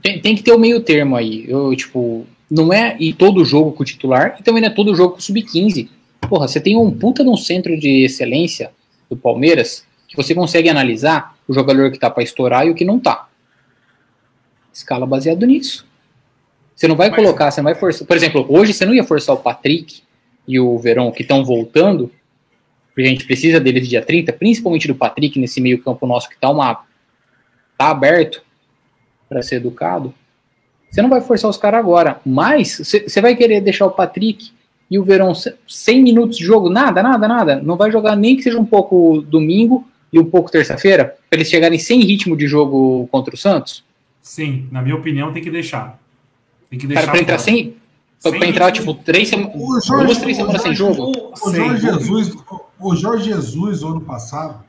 [0.00, 1.44] Tem, tem que ter o meio termo aí.
[1.48, 4.94] Eu, tipo, não é e todo jogo com o titular e também não é todo
[4.94, 5.88] jogo com o sub-15.
[6.28, 8.70] Porra, você tem um puta de um centro de excelência
[9.10, 9.83] do Palmeiras
[10.16, 13.28] você consegue analisar o jogador que tá pra estourar e o que não tá.
[14.72, 15.86] Escala baseado nisso.
[16.74, 18.06] Você não vai Mas- colocar, você não vai forçar.
[18.06, 20.02] Por exemplo, hoje você não ia forçar o Patrick
[20.46, 22.10] e o Verón que estão voltando,
[22.88, 26.36] porque a gente precisa deles dia 30, principalmente do Patrick nesse meio campo nosso que
[26.36, 26.84] tá uma
[27.78, 28.42] tá aberto
[29.28, 30.12] para ser educado.
[30.90, 34.52] Você não vai forçar os caras agora, mas você você vai querer deixar o Patrick
[34.90, 37.56] e o Verão 100 minutos de jogo, nada, nada, nada.
[37.60, 41.48] Não vai jogar nem que seja um pouco domingo e um pouco terça-feira, para eles
[41.48, 43.84] chegarem sem ritmo de jogo contra o Santos?
[44.22, 45.98] Sim, na minha opinião, tem que deixar.
[46.70, 47.00] Tem que deixar.
[47.02, 47.76] Cara, para entrar sem.
[48.22, 49.52] Pra entrar, tipo, três semanas.
[49.56, 51.32] O Jorge- Duas, três semanas sem jogo.
[51.32, 51.82] O Sem Jorge.
[51.82, 52.32] Jesus,
[52.80, 54.64] o Jorge Jesus, ano passado,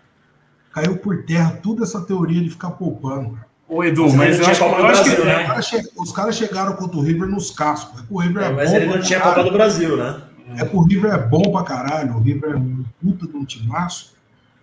[0.74, 3.40] caiu por terra toda essa teoria de ficar poupando.
[3.70, 5.10] Ô, Edu, Mas mas eu acho, eu do acho que.
[5.16, 5.42] Brasil, é, né?
[5.44, 8.02] Os caras che- Os caras chegaram contra o River nos cascos.
[8.02, 9.20] É que o River é, É, mas bom ele não tinha.
[9.22, 10.22] Copa do Brasil, né?
[10.58, 12.16] É que o River é bom pra caralho.
[12.16, 14.15] O River é um puta de um timaço.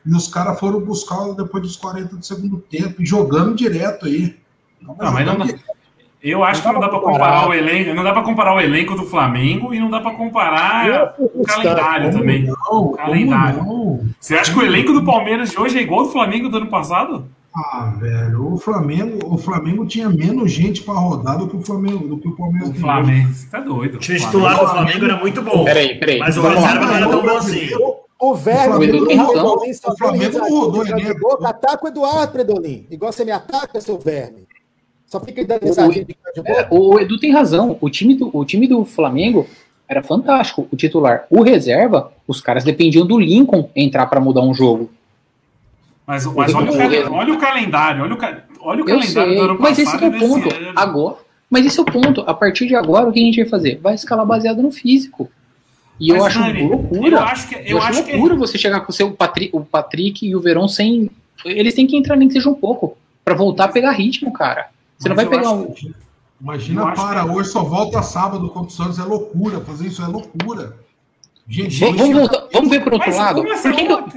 [0.04, 4.36] E os caras foram buscar depois dos 40 do segundo tempo, e jogando direto aí.
[4.80, 5.46] Não, mas não, dá-
[6.22, 8.94] eu acho que não dá pra comparar o elenco, não dá para comparar o elenco
[8.94, 12.42] do Flamengo e não dá pra comparar o calendário Como também.
[12.44, 13.58] Não, como calendário.
[13.64, 14.00] não?
[14.20, 16.56] Você acha que o elenco do Palmeiras de hoje é igual ao do Flamengo do
[16.58, 17.26] ano passado?
[17.54, 22.08] Ah, velho, o Flamengo, o Flamengo tinha menos gente pra rodar do que o Flamengo,
[22.08, 23.96] do que o Palmeiras O Flamengo, você tá doido.
[23.96, 25.64] O titular do Flamengo era muito bom.
[25.64, 26.18] Peraí, peraí.
[26.18, 27.68] Mas o reserva não era tão bom assim.
[28.22, 29.34] O Verme, O Edu tem razão.
[29.34, 31.20] Predolin, só O Flamengo de elenco.
[31.20, 31.48] boca.
[31.48, 32.86] Ataca o Eduardo Predolin.
[32.88, 34.46] Igual você me ataca, seu verme.
[35.06, 37.76] Só fica dando canto de É, o Edu tem razão.
[37.80, 39.48] O time, do, o time do Flamengo
[39.88, 40.68] era fantástico.
[40.70, 44.88] O titular, o reserva, os caras dependiam do Lincoln entrar pra mudar um jogo.
[46.06, 48.18] Mas, mas olha, o olha o calendário, olha o,
[48.68, 50.54] olha o calendário sei, do ano mas esse passado que é o ponto.
[50.54, 50.72] ano.
[50.76, 51.16] Agora,
[51.50, 52.20] mas esse é o ponto.
[52.20, 53.80] A partir de agora, o que a gente vai fazer?
[53.82, 55.28] Vai escalar baseado no físico.
[56.00, 57.16] E eu Mas, acho Dani, loucura.
[57.16, 59.50] Eu acho que, Eu, eu acho, acho que loucura você chegar com o seu Patri,
[59.52, 61.10] o Patrick e o Verão sem.
[61.44, 62.96] Eles têm que entrar nem que seja um pouco.
[63.24, 64.68] Pra voltar a pegar ritmo, cara.
[64.98, 65.92] Você não Mas vai eu pegar acho um.
[66.40, 69.60] Imagina Eu acho para que- hoje, só volta sábado contra o Santos, é loucura.
[69.60, 70.76] Fazer isso é loucura.
[71.48, 73.42] Gente, Vamos, voltar- vamos ver por outro Mas lado.
[73.44, 74.08] Por que que eu-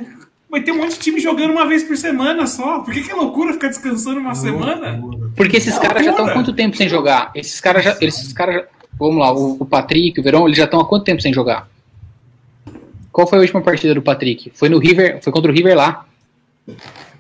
[0.50, 2.80] Mas tem um monte de time jogando uma vez por semana só.
[2.80, 5.02] Por que, que é loucura ficar descansando uma semana?
[5.36, 7.32] Porque esses caras já estão há quanto tempo sem jogar?
[7.36, 7.98] Esses caras já.
[8.00, 8.64] Esses caras já-
[8.98, 11.68] Vamos lá, o, o Patrick, o Verão, eles já estão há quanto tempo sem jogar?
[13.12, 14.52] Qual foi a última partida do Patrick?
[14.54, 16.06] Foi no River, foi contra o River lá.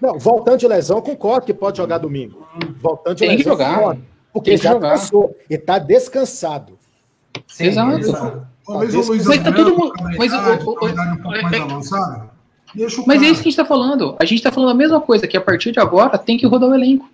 [0.02, 2.46] Não, voltando de lesão, concordo que pode jogar domingo.
[2.82, 3.76] Voltando de Tem que lesão, jogar.
[3.78, 4.02] concordo.
[4.34, 4.90] Porque Tem que já jogar.
[4.92, 5.36] cansou.
[5.50, 6.78] E tá descansado.
[7.48, 8.46] Sim, Exato.
[8.66, 12.30] Talvez o Luiz Mas tá Adriano, todo mundo- mas idade, o- um mais é- avançada,
[12.76, 14.16] o Mas é isso que a gente tá falando.
[14.20, 16.70] A gente tá falando a mesma coisa, que a partir de agora tem que rodar
[16.70, 17.08] o elenco.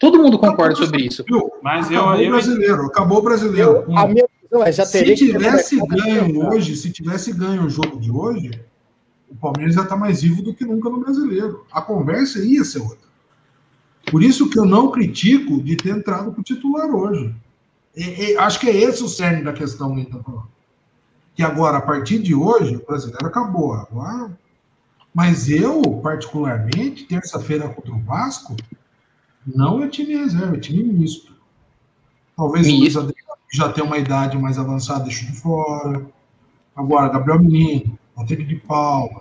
[0.00, 1.24] Todo mundo concorda sobre isso.
[1.62, 3.84] Mas eu- acabou eu- o brasileiro, acabou o brasileiro.
[3.86, 7.70] Eu, a minha visão é, já se teria tivesse ganho hoje, se tivesse ganho o
[7.70, 8.50] jogo de hoje,
[9.30, 11.66] o Palmeiras já está mais vivo do que nunca no brasileiro.
[11.70, 13.10] A conversa ia ser outra.
[14.10, 17.34] Por isso que eu não critico de ter entrado com o titular hoje.
[17.94, 19.94] E- e acho que é esse o cerne da questão
[20.24, 20.48] falando.
[21.34, 23.74] Que agora, a partir de hoje, o brasileiro acabou.
[23.74, 24.30] Agora,
[25.14, 28.56] mas eu, particularmente, terça-feira contra o Vasco,
[29.46, 31.32] não é time reserva, é time misto.
[32.36, 32.98] Talvez o Luiz Misto.
[33.00, 36.06] Adriano já tenha uma idade mais avançada, deixa de fora.
[36.74, 39.20] Agora, Gabriel Menino, Patrick de Paula.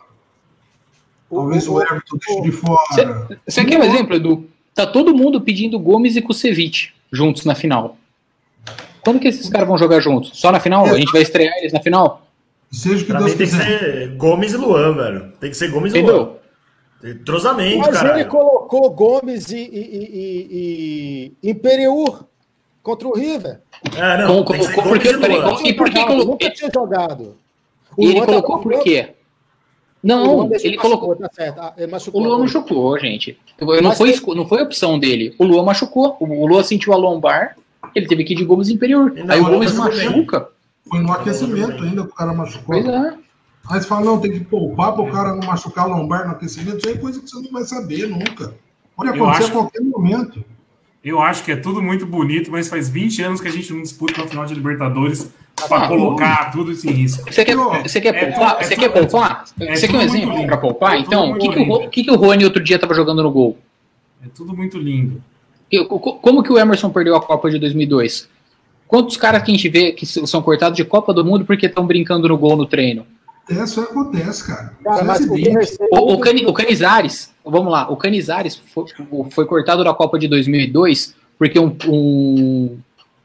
[1.29, 3.39] Talvez o, Everton deixe de fora.
[3.45, 4.45] Você quer um exemplo, Edu?
[4.73, 7.97] Tá todo mundo pedindo Gomes e Kusevich juntos na final.
[9.01, 10.31] Quando que esses caras vão jogar juntos?
[10.33, 10.85] Só na final?
[10.85, 12.25] A gente vai estrear eles na final?
[12.71, 13.79] Seja o que Pra Deus mim tem que quiser.
[13.79, 15.31] ser Gomes e Luan, velho.
[15.39, 16.33] Tem que ser Gomes e Luan.
[17.03, 18.27] Entrosamento, Mas ele caralho.
[18.27, 22.25] colocou Gomes e, e, e, e, e Imperiur
[22.83, 23.61] contra o River.
[23.95, 26.51] É, não, Com- com- porque- e peraí, Nunca E por que tinha jogado, colocou- Nunca
[26.51, 27.35] tinha jogado.
[27.97, 29.09] O E ele Luan tá colocou por colocando- quê?
[30.01, 31.15] Não, ele machucou, colocou.
[31.15, 31.59] Tá certo.
[31.59, 32.21] Ah, ele O machucou.
[32.21, 33.37] Luan machucou, gente.
[33.59, 35.35] Não Mas foi, não foi opção dele.
[35.37, 36.15] O Luan machucou.
[36.19, 37.57] O Luan sentiu a lombar.
[37.95, 38.69] Ele teve que ir de Gomes
[39.25, 40.49] não, Aí o Gomes machucou machuca.
[40.89, 42.81] Foi no aquecimento ainda que o cara machucou.
[42.81, 43.13] Pois é.
[43.67, 46.31] Aí você fala, não, tem que poupar para o cara não machucar a lombar no
[46.31, 46.77] aquecimento.
[46.77, 48.53] Isso aí é coisa que você não vai saber nunca.
[48.95, 50.43] Pode acontecer acho- a qualquer momento.
[51.03, 53.81] Eu acho que é tudo muito bonito, mas faz 20 anos que a gente não
[53.81, 55.31] disputa uma final de Libertadores
[55.67, 57.31] pra Ah, colocar tudo isso em risco.
[57.31, 58.49] Você quer, você quer é poupar?
[58.55, 59.45] tudo- é você tudo- quer poupar?
[59.61, 60.93] é você quer tudo um exemplo para poupar?
[60.93, 62.93] É tudo Então, o que, que, o, o que, que o Rony outro dia estava
[62.93, 63.57] jogando no gol?
[64.25, 65.23] É tudo muito lindo.
[65.71, 68.27] Eu- co- Como que o Emerson perdeu a Copa de 2002?
[68.87, 71.85] Quantos caras que a gente vê que são cortados de Copa do Mundo porque estão
[71.85, 73.05] brincando no gol no treino?
[73.49, 74.73] É, Isso acontece, cara.
[74.83, 75.33] Cara, é mas o
[75.91, 78.85] O, o, Cani- o Canizares, vamos lá, o Canizares foi,
[79.31, 82.77] foi cortado da Copa de 2002 porque um, um,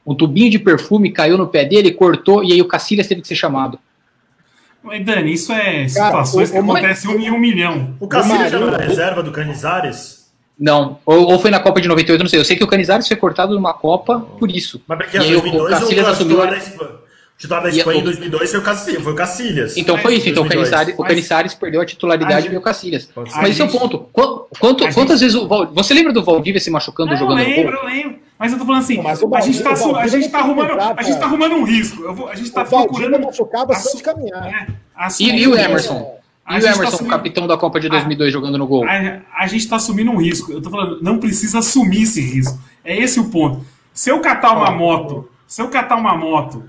[0.07, 3.29] um tubinho de perfume caiu no pé dele, cortou e aí o Cacilhas teve que
[3.29, 3.79] ser chamado.
[4.83, 7.95] Mas, Dani, isso é Cara, situações o- que o- acontecem um em um milhão.
[7.99, 10.25] O Cacilhas já era reserva do Canizares?
[10.59, 12.39] Não, ou, ou foi na Copa de 98, não sei.
[12.39, 14.81] Eu sei que o Canizares foi cortado numa Copa por isso.
[14.87, 17.04] Mas porque E em aí o- 2002 o Cacilhas o assumiu- Espanha, o
[17.39, 19.03] titular da Espanha o- em 2002 foi o Cacilhas.
[19.03, 19.76] Foi o Cacilhas.
[19.76, 20.28] Então foi isso.
[20.28, 20.70] Então o 2002.
[20.70, 23.09] Canizares, o Canizares perdeu a titularidade A e veio o Cacilhas.
[23.16, 23.99] Mas esse é o gente- ponto.
[24.12, 27.18] Qu- Quanto, a quantas vezes o Val- Você lembra do Valdívia se machucando Não, eu
[27.18, 27.80] jogando no lembro, gol?
[27.82, 28.18] eu lembro.
[28.39, 30.28] Mas eu tô falando assim, Mas o a gente tá, Valdívia- su- a o gente
[30.28, 32.03] tá Valdívia arrumando, a gente tá arrumando um risco.
[32.03, 33.24] Eu vou- a gente tá o Valdívia procurando.
[33.26, 34.47] machucava assu- só de caminhar.
[34.47, 34.66] é,
[35.20, 35.57] E, e o.
[35.57, 36.14] Emerson?
[36.47, 38.85] A E o gente tá Emerson, assumindo- capitão da Copa de 2002, jogando no gol?
[38.87, 40.53] A, a gente tá assumindo um risco.
[40.53, 42.59] Eu tô falando, não precisa assumir esse risco.
[42.85, 43.64] É esse o ponto.
[43.95, 46.64] Se eu catar uma moto, se eu catar uma moto,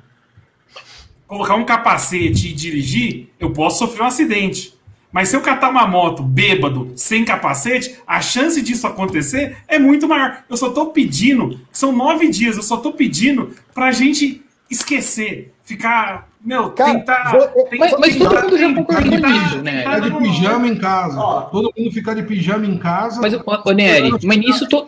[1.28, 4.74] colocar um capacete e dirigir, eu posso sofrer um acidente.
[5.12, 10.08] Mas se eu catar uma moto bêbado, sem capacete, a chance disso acontecer é muito
[10.10, 10.44] maior.
[10.50, 16.28] Eu só tô pedindo, são nove dias, eu só tô pedindo pra gente esquecer, ficar,
[16.44, 17.32] meu, Cara, tentar.
[17.32, 19.78] vou- tentar- Mas, mas todo mundo já tentar- concordou tentar- nisso, né?
[19.84, 21.20] tentar Ficar de pijama em casa.
[21.20, 21.42] Ó.
[21.44, 23.22] Todo mundo ficar de pijama em casa.
[23.22, 24.88] Mas, ô, Nery, mas nisso, to-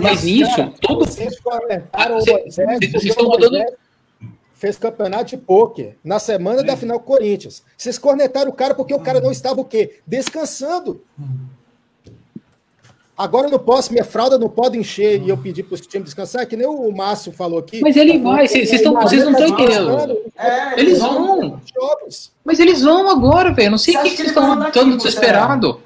[0.00, 1.04] mas nisso, todo.
[1.04, 1.34] Vocês
[2.54, 3.58] vocês estão mudando-
[4.58, 7.62] Fez campeonato de pôquer na semana da final Corinthians.
[7.76, 9.98] Vocês cornetaram o cara porque o cara não estava o quê?
[10.06, 11.02] Descansando.
[13.18, 16.06] Agora eu não posso, minha fralda não pode encher e eu pedir para os times
[16.06, 17.80] descansar, que nem o Márcio falou aqui.
[17.80, 20.18] Mas ele vai, cês tão- vocês não tão entendendo.
[20.36, 21.58] É, Eles vão.
[21.74, 22.30] Jogos.
[22.44, 23.70] Mas eles vão agora, velho.
[23.70, 25.76] Não sei o que, que que vocês ele vai estão quem, desesperados.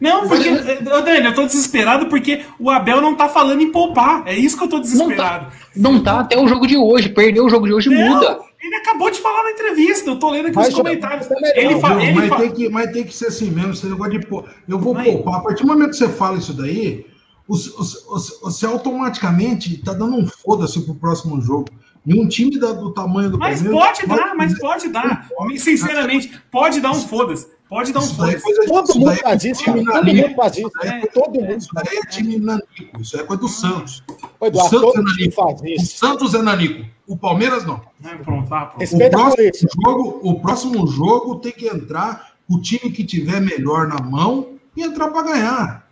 [0.00, 4.22] Não, porque, ô, Dani, eu tô desesperado porque o Abel não tá falando em poupar.
[4.26, 5.46] É isso que eu tô Não desesperado.
[5.46, 7.08] tá, não tá até o jogo de hoje.
[7.08, 8.38] Perdeu o jogo de hoje, Não, muda.
[8.60, 11.26] Ele acabou de falar na entrevista, eu tô lendo aqui Vai os jogar- comentários.
[11.28, 12.00] tá melhor, Ele, Não, fa- viu?
[12.00, 13.72] ele mas, fa- tem que, mas tem que ser assim mesmo.
[13.72, 15.34] Esse negócio de pô, eu vou Mas- poupar.
[15.36, 17.06] A partir do momento que você fala isso daí,
[17.46, 21.66] os- os- os- você automaticamente tá dando um foda-se pro próximo jogo.
[22.06, 25.28] E um time da- do tamanho do Mas Palmeiras- pode dar, mas pode dar.
[25.58, 27.46] Sinceramente, pode dar um foda-se.
[27.68, 29.78] Pode dar um é coisa de- Todo mundo é faz isso, cara.
[29.78, 30.70] time Todo mundo faz isso.
[30.82, 31.06] É.
[31.08, 31.52] Todo mundo.
[31.58, 33.00] Isso daí é time nanico.
[33.00, 34.02] Isso é coisa do Santos.
[34.40, 35.34] Eduardo, Santos todo é nanico.
[35.34, 35.96] faz O isso.
[35.98, 36.86] Santos é nanico.
[37.06, 37.80] O Palmeiras não.
[38.04, 38.94] É, pronto, tá, pronto.
[38.94, 44.00] O próximo, jogo, o próximo jogo tem que entrar o time que tiver melhor na
[44.00, 45.88] mão e entrar para ganhar.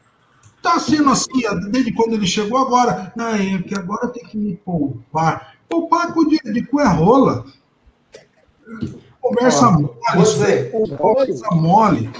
[0.62, 3.12] Tá sendo assim desde quando ele chegou agora.
[3.14, 5.54] Não, é que agora tem que me poupar.
[5.68, 7.44] Poupar com de, de cu é rola.
[9.28, 9.88] Conversa mole.
[10.16, 10.64] Você.
[10.98, 12.10] Conversa mole.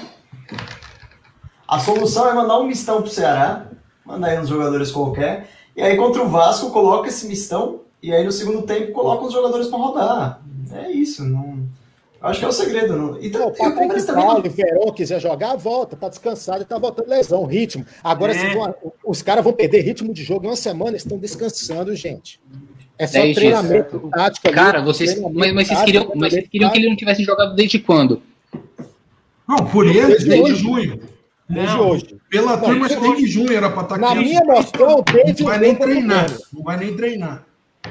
[1.69, 3.67] A solução é mandar um mistão pro Ceará,
[4.05, 8.25] mandar aí uns jogadores qualquer, e aí contra o Vasco coloca esse mistão, e aí
[8.25, 10.43] no segundo tempo coloca os jogadores para rodar.
[10.73, 11.67] É isso, não.
[12.21, 12.97] Acho que é o segredo.
[12.97, 13.21] Não?
[13.21, 14.07] E, Não, o Patrick.
[14.13, 17.85] Paulo, Verão quiser jogar, volta, tá descansado e tá voltando lesão, ritmo.
[18.03, 18.55] Agora, É.
[18.55, 22.41] vão- os caras vão perder ritmo de jogo em uma semana, eles estão descansando, gente.
[22.99, 24.47] É só É treinamento tático.
[24.49, 27.55] ali, Cara, vocês, mas, mas vocês queriam, mas vocês queriam que ele não tivesse jogado
[27.55, 28.23] desde quando?
[29.49, 30.63] Não, por ele, Desde desde, hoje.
[30.63, 31.01] junho.
[31.49, 31.91] Desde Não.
[31.91, 32.17] hoje.
[32.29, 34.19] Pela Não, turma, desde junho era para estar Na aqui.
[34.25, 36.27] minha noção, desde Não vai o nem treinar.
[36.53, 37.45] Não vai nem treinar.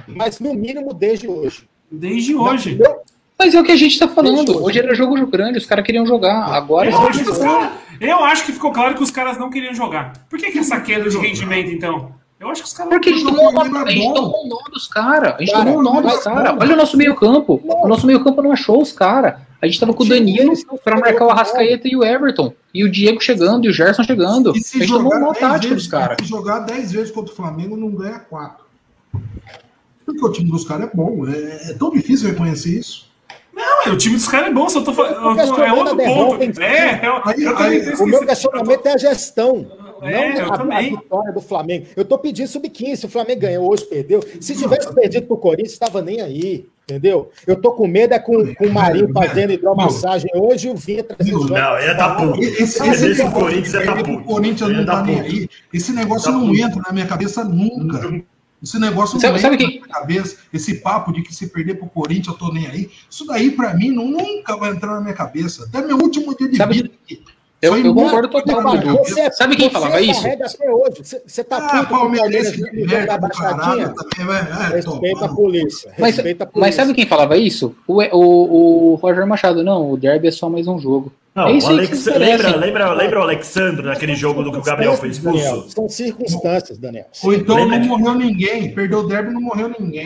[0.07, 1.63] Mas no mínimo desde hoje.
[1.89, 2.75] Desde hoje.
[2.77, 2.97] Não,
[3.39, 4.49] Mas é o que a gente tá falando.
[4.57, 4.59] Hoje.
[4.63, 6.53] Hoje era jogo grande, os caras queriam jogar.
[6.53, 10.13] Agora Eu acho, que eu acho que ficou claro que os caras não queriam jogar.
[10.29, 12.11] Por que, que essa queda de rendimento, então?
[12.45, 12.89] Eu acho que os caras.
[12.91, 15.33] Porque a gente tomou, a gente é o nó dos caras.
[15.35, 16.55] A gente Cara, tomou o nó dos caras.
[16.59, 17.59] Olha o nosso meio campo.
[17.63, 19.35] O nosso meio campo não achou os caras.
[19.61, 22.53] A gente tava com o Danilo pra marcar o Arrascaeta e o Everton.
[22.71, 24.55] E o Diego chegando, e o Gerson chegando.
[24.55, 26.17] E A se gente tomou o nó 10 tático vezes, dos caras.
[26.21, 28.63] se jogar 10 vezes contra o Flamengo, não ganha 4.
[30.05, 31.25] Porque o time dos caras é bom.
[31.27, 33.07] É, é tão difícil reconhecer isso.
[33.53, 35.39] Não, o time dos caras é bom, só tô falando.
[35.39, 36.61] É outro derrota ponto.
[36.61, 39.65] É, eu, Aí- eu aí- também tô O meu questionamento é a gestão.
[40.01, 41.87] É, não eu a, a vitória do Flamengo.
[41.95, 42.95] Eu tô pedindo sub-15.
[42.95, 44.21] Se o Flamengo ganhou hoje, perdeu.
[44.39, 46.65] Se tivesse perdido pro Corinthians, estava nem aí.
[46.83, 47.31] Entendeu?
[47.47, 51.03] Eu tô com medo é com, com o Marinho fazendo hidromassagem hoje e o Vinha
[51.03, 52.39] trazendo Não, ele tá puto.
[52.43, 54.23] Esse, esse, esse Corinthians é perder pro puto.
[54.25, 55.49] Corinthians não tá tá nem aí.
[55.73, 58.23] Esse negócio não entra na minha cabeça nunca.
[58.61, 60.37] Esse negócio não Sabe- sabe entra quem- na minha cabeça.
[60.53, 62.89] Esse papo de que se perder pro Corinthians eu tô nem aí.
[63.09, 65.65] Isso daí, pra mim, não, nunca vai entrar na minha cabeça.
[65.65, 66.91] Até meu último dia de Sabe- vida.
[67.65, 70.21] Eu, eu concordo total com o Sabe quem falava isso?
[70.97, 73.93] Você, você tá Ah, puto com o palmeirense do caralho baixadinha?
[74.71, 75.91] É, Respeita a polícia.
[75.97, 76.61] Mas, Respeita a polícia.
[76.67, 77.75] mas sabe quem falava isso?
[77.87, 79.63] O, o, o Roger Machado.
[79.63, 81.11] Não, o Derby é só mais um jogo.
[81.33, 84.51] Não, é isso o aí Alex, que lembra, lembra, lembra o Alexandre naquele jogo do
[84.53, 85.43] que o Gabriel foi expulso?
[85.43, 87.07] Daniel, São circunstâncias, Daniel.
[87.23, 88.73] Ou então Lembra não morreu ninguém.
[88.73, 90.05] Perdeu o derby não morreu ninguém.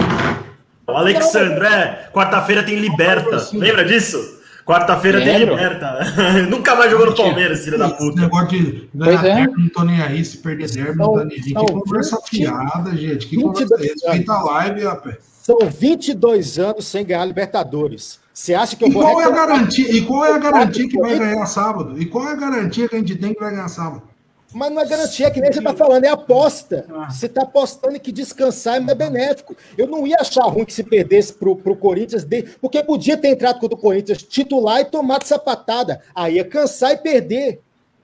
[0.88, 3.36] O Alexandre, é, quarta-feira tem Liberta.
[3.36, 3.60] Assim.
[3.60, 4.38] Lembra disso?
[4.70, 5.39] Quarta-feira tem.
[5.39, 5.97] Liberta.
[6.47, 8.22] Nunca mais jogou no Palmeiras, filho da Esse puta.
[8.22, 9.36] negócio de ganhar é.
[9.36, 10.24] derby, não tô nem aí.
[10.24, 11.43] Se perder derby, não tá nem aí.
[11.43, 13.26] Que conversa 20, fiada, gente.
[13.26, 14.07] Que 22 conversa é essa?
[14.09, 15.15] Respeita a live, rapaz.
[15.41, 18.20] São 22 anos sem ganhar Libertadores.
[18.32, 19.91] Você acha que eu E vou qual é a garantia?
[19.91, 21.99] E qual é a garantia que vai ganhar sábado?
[21.99, 24.03] E qual é a garantia que a gente tem que vai ganhar sábado?
[24.52, 26.86] Mas não é garantia, que nem você está falando, é aposta.
[27.10, 29.56] Você está apostando que descansar é benéfico.
[29.78, 33.28] Eu não ia achar ruim que se perdesse para o Corinthians, de- porque podia ter
[33.28, 36.02] entrado contra o Corinthians titular e tomado sapatada.
[36.16, 37.62] Aí ia cansar e perder.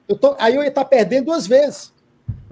[0.07, 1.91] Eu tô- aí eu ia estar perdendo duas vezes.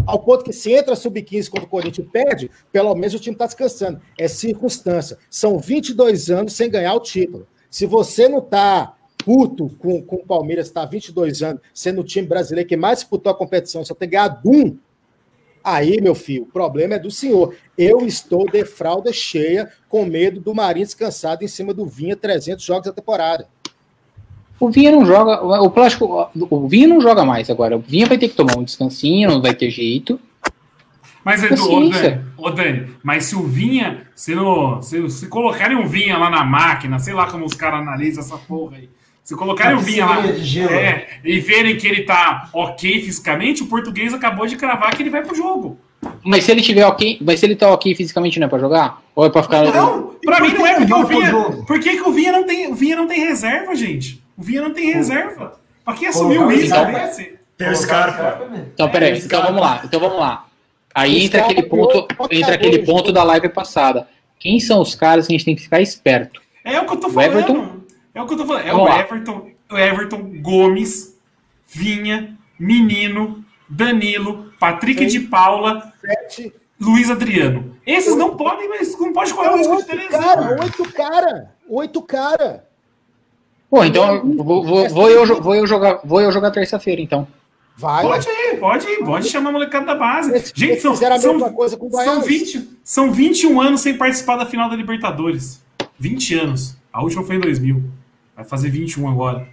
[0.08, 3.36] Ao ponto que se entra sub-15 contra o Corinthians e perde, pelo menos o time
[3.36, 4.02] está descansando.
[4.18, 5.18] É circunstância.
[5.30, 7.48] São 22 anos sem ganhar o título.
[7.70, 12.03] Se você não está puto com, com o Palmeiras, está há 22 anos, sendo o
[12.03, 14.78] time brasileiro que mais disputou a competição, só tem ganhado um,
[15.63, 17.55] aí, meu filho, o problema é do senhor.
[17.78, 22.63] Eu estou de fralda cheia, com medo do Marinho descansado em cima do Vinha, 300
[22.63, 23.47] jogos da temporada.
[24.59, 25.41] O Vinha não joga.
[25.61, 26.30] O plástico.
[26.49, 27.76] O Vinha não joga mais agora.
[27.76, 30.19] O Vinha vai ter que tomar um descansinho, não vai ter jeito.
[31.24, 32.11] Mas, Edu, ô Paciência.
[32.11, 36.30] Dani, ô Dani, mas se o Vinha, se, no, se, se colocarem um Vinha lá
[36.30, 38.89] na máquina, sei lá como os caras analisam essa porra aí.
[39.24, 44.13] Se colocarem o Vinha lá é, e verem que ele tá ok fisicamente, o português
[44.13, 45.80] acabou de cravar que ele vai pro jogo.
[46.24, 47.17] Mas se ele tiver ok.
[47.21, 49.01] Mas se ele tá ok fisicamente, não é pra jogar?
[49.15, 49.63] Ou é pra ficar.
[49.63, 51.30] Não, pra mim não é porque o Vinha.
[51.30, 51.65] jogo.
[51.65, 52.69] Por que, que o Vinha não tem.
[52.69, 54.21] O Vinha não tem reserva, gente?
[54.38, 55.53] O Vinha não tem reserva.
[55.86, 56.99] Pra que assumir o Colocar o Scarpa.
[56.99, 57.39] desse?
[57.57, 58.47] Tem o Scarpa.
[58.74, 59.11] Então, peraí.
[59.13, 59.82] É, Então vamos lá.
[59.86, 60.45] Então vamos lá.
[60.93, 62.07] Aí entra aquele ponto.
[62.30, 64.07] Entra aquele ponto da live passada.
[64.39, 66.41] Quem são os caras que a gente tem que ficar esperto?
[66.65, 67.82] É o que eu tô O falando.
[68.14, 68.66] É o que eu tô falando.
[68.68, 68.93] É Vamos o.
[68.93, 71.18] Everton, o Everton Gomes,
[71.68, 77.76] Vinha, Menino, Danilo, Patrick de Paula, Sete, Luiz Adriano.
[77.86, 81.51] Esses não podem, mas não pode correr o risco de oito ter cara, oito cara,
[81.68, 82.68] oito cara.
[83.70, 87.01] Pô, então eu vou, vou, vou eu, jo- vou eu jogar, vou eu jogar terça-feira,
[87.01, 87.28] então.
[87.76, 88.03] Vai.
[88.03, 90.30] Pode ir, pode ir, pode chamar a molecada da base.
[90.30, 92.26] Eles- Gente, são, são, coisa com o são, Goiás.
[92.28, 95.59] 20, são 21 anos sem participar da final da Libertadores.
[95.97, 96.78] 20 anos.
[96.91, 97.82] A última foi em 2000.
[98.36, 99.47] Vai fazer 21 agora.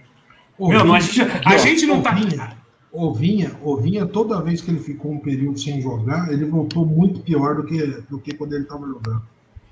[0.57, 2.11] Ô, Meu, não, a gente, a gente não tá.
[2.11, 2.57] Vinha,
[2.91, 6.85] o Vinha, o Vinha, toda vez que ele ficou um período sem jogar, ele voltou
[6.85, 9.21] muito pior do que, do que quando ele estava jogando.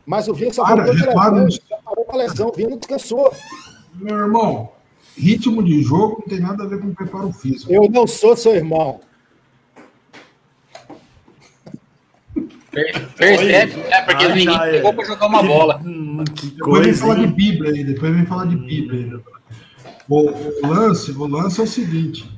[0.06, 2.54] Mas o Vinha só Para, voltou de repara lesão, já parou com a lesão, o
[2.54, 3.34] Vinha não descansou.
[3.96, 4.72] Meu irmão,
[5.18, 7.72] ritmo de jogo não tem nada a ver com preparo físico.
[7.72, 9.02] Eu não sou seu irmão.
[12.72, 14.02] Percebe, né?
[14.02, 14.72] Porque Ah, ninguém é.
[14.72, 15.82] pegou pra jogar uma bola.
[15.84, 17.32] Hum, que Depois vem coisa, falar de hein?
[17.32, 19.22] Bíblia aí, depois vem falar de Bíblia ainda.
[20.08, 20.30] O,
[20.66, 22.30] o lance, o lance é o seguinte: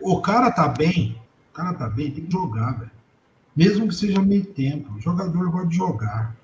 [0.00, 1.16] o cara tá bem,
[1.50, 2.90] o cara tá bem, tem que jogar, velho.
[3.54, 6.34] Mesmo que seja meio tempo, o jogador gosta de jogar.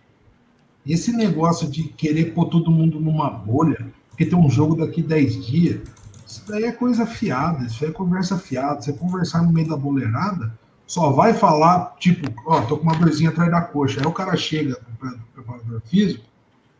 [0.85, 5.03] E esse negócio de querer pôr todo mundo numa bolha, porque tem um jogo daqui
[5.03, 5.81] 10 dias,
[6.27, 8.81] isso daí é coisa fiada, isso aí é conversa fiada.
[8.83, 10.53] Você conversar no meio da boleirada,
[10.89, 14.01] só vai falar, tipo, ó, tô com uma dorzinha atrás da coxa.
[14.01, 16.25] Aí o cara chega pro pre- preparador físico,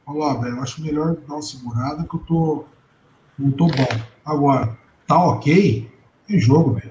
[0.05, 2.65] fala, ó, velho, eu acho melhor dar uma segurada que eu tô.
[3.39, 3.87] Não tô bom.
[4.25, 5.89] Agora, tá ok?
[6.29, 6.91] É jogo, velho.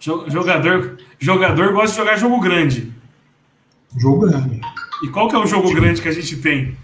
[0.00, 2.92] Jo- Jogador, jogador gosta de jogar jogo grande.
[3.96, 4.60] Jogo grande.
[5.04, 6.76] E qual que é o jogo grande que a gente tem?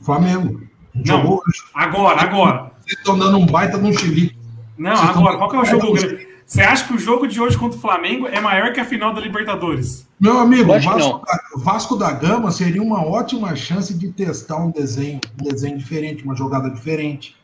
[0.00, 0.60] Flamengo.
[0.94, 1.04] Não.
[1.04, 1.42] Jogou.
[1.74, 2.72] Agora, agora.
[2.80, 4.36] Vocês estão dando um baita de um chilique.
[4.78, 6.25] Não, Vocês agora, qual que é o jogo grande?
[6.46, 9.12] Você acha que o jogo de hoje contra o Flamengo é maior que a final
[9.12, 10.06] da Libertadores?
[10.18, 15.20] Meu amigo, Vasco da, Vasco da Gama seria uma ótima chance de testar um desenho,
[15.40, 17.34] um desenho diferente, uma jogada diferente.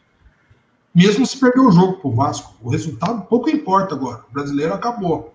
[0.94, 4.22] Mesmo se perder o jogo pro Vasco, o resultado pouco importa agora.
[4.30, 5.34] O brasileiro acabou.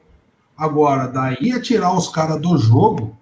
[0.57, 3.17] Agora, daí a tirar os caras do jogo,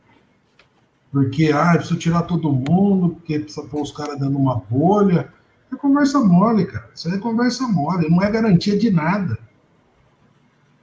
[1.12, 5.34] porque ah, preciso tirar todo mundo, porque precisa pôr os caras dando uma bolha.
[5.74, 6.88] É conversa mole, cara.
[6.94, 9.40] Isso aí é conversa mole, não é garantia de nada.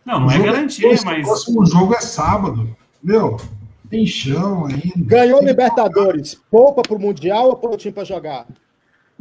[0.05, 1.27] Não, não O é garantia, o mas.
[1.27, 2.77] próximo jogo é sábado.
[3.03, 3.37] Meu,
[3.91, 4.93] tem chão ainda.
[4.97, 6.37] Ganhou Tem- Libertadores.
[6.51, 8.47] Poupa pro Mundial ou põe o time pra jogar?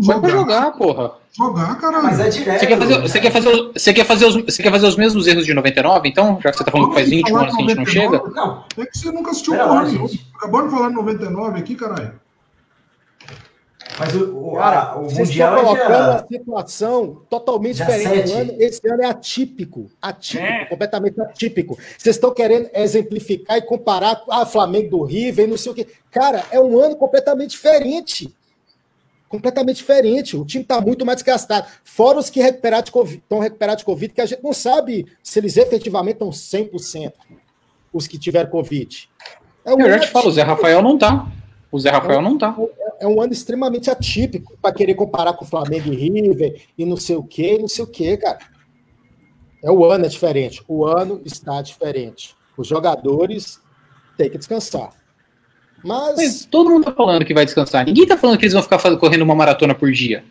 [0.04, 1.12] Foi pra jogar, porra.
[1.38, 2.04] Jogar, caralho.
[2.04, 2.60] Mas é direto.
[2.60, 5.28] Você quer, fazer, você, quer fazer, você, quer fazer os, você quer fazer os mesmos
[5.28, 6.40] erros de 99, então?
[6.42, 8.24] Já que você tá falando que faz 20 anos que a gente não chega?
[8.34, 10.26] Não, É que você nunca assistiu o gente.
[10.36, 12.14] Acabou de falar de 99 aqui, caralho.
[14.00, 16.14] Mas o, o, Cara, a- o vocês estão Mundial é colocando dia...
[16.16, 18.32] a situação totalmente dia diferente.
[18.34, 19.92] ano- esse ano é atípico.
[20.02, 20.66] Atípico, É.
[20.66, 21.78] completamente atípico.
[21.98, 25.76] Vocês estão querendo exemplificar e comparar com a Flamengo do River e não sei o
[25.76, 25.88] quê.
[26.10, 28.34] Cara, é um ano completamente diferente.
[29.30, 30.36] Completamente diferente.
[30.36, 31.66] O time está muito mais desgastado.
[31.86, 35.06] Fora os que recuperaram de COVID- estão recuperados de Covid, que a gente não sabe
[35.24, 37.14] se eles efetivamente estão 100%.
[37.94, 39.10] Os que tiveram Covid.
[39.64, 41.28] É um Eu já te falo, o Zé Rafael não tá.
[41.72, 42.56] O Zé Rafael não tá.
[43.00, 46.98] é um ano extremamente atípico para querer comparar com o Flamengo e River e não
[46.98, 48.40] sei o quê, e não sei o quê, cara.
[49.64, 50.62] É o ano é diferente.
[50.68, 52.36] O ano está diferente.
[52.58, 53.62] Os jogadores
[54.18, 54.90] têm que descansar.
[55.84, 57.86] Mas, Mas todo mundo tá falando que vai descansar.
[57.86, 60.24] Ninguém tá falando que eles vão ficar correndo uma maratona por dia.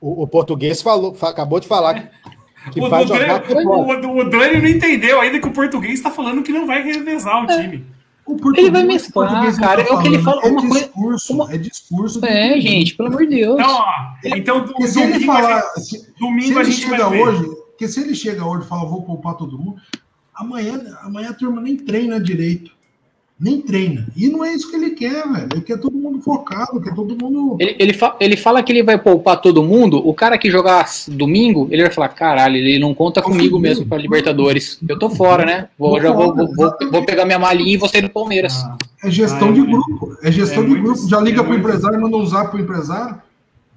[0.00, 2.08] o, o português falou, fa- acabou de falar que,
[2.72, 5.94] que O, vai o, jogar Dani, o, o Dani não entendeu ainda que o português
[5.94, 7.76] está falando que não vai revezar o time.
[7.76, 7.99] O português-
[8.56, 11.32] Ele vai mesclar, português não cara, tá é o que ele fala, uma coisa- discurso,
[11.32, 12.18] uma- É discurso.
[12.24, 12.62] É, português.
[12.64, 13.58] gente, pelo amor de Deus.
[13.60, 13.84] Então, ó,
[14.24, 15.58] então do, se ele domingo, falar.
[15.58, 17.22] a gente, Se, se domingo a ele gente vai chega ver.
[17.22, 17.44] hoje.
[17.70, 19.80] Porque se ele chega hoje e fala, vou poupar todo mundo,
[20.34, 22.70] amanhã, amanhã a turma nem treina direito.
[23.40, 24.06] Nem treina.
[24.14, 25.48] E não é isso que ele quer, velho.
[25.52, 27.56] Ele quer todo mundo focado, quer todo mundo.
[27.58, 29.96] Ele, ele, fa- ele fala que ele vai poupar todo mundo.
[30.06, 33.96] O cara que jogar domingo, ele vai falar: caralho, ele não conta comigo mesmo pra
[33.96, 34.78] Libertadores.
[34.86, 35.68] Eu tô fora, né?
[35.78, 38.52] Vou, já vou, vou, vou, vou pegar minha malinha e vou sair do Palmeiras.
[38.62, 40.16] Ah, É gestão Ah, é de muito- grupo.
[40.22, 41.08] É gestão é de muito- grupo.
[41.08, 43.16] Já liga é pro muito- empresário, manda um zap pro empresário.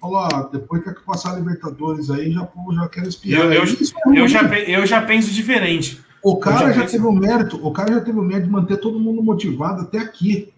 [0.02, 2.46] Fala, ó, depois que passar a Libertadores aí, já,
[2.76, 3.40] já quero espiar.
[3.44, 6.02] Eu, eu, é eu, já, eu já penso diferente.
[6.24, 8.78] O cara eu já teve o mérito, o cara já teve o mérito de manter
[8.78, 10.54] todo mundo motivado até aqui.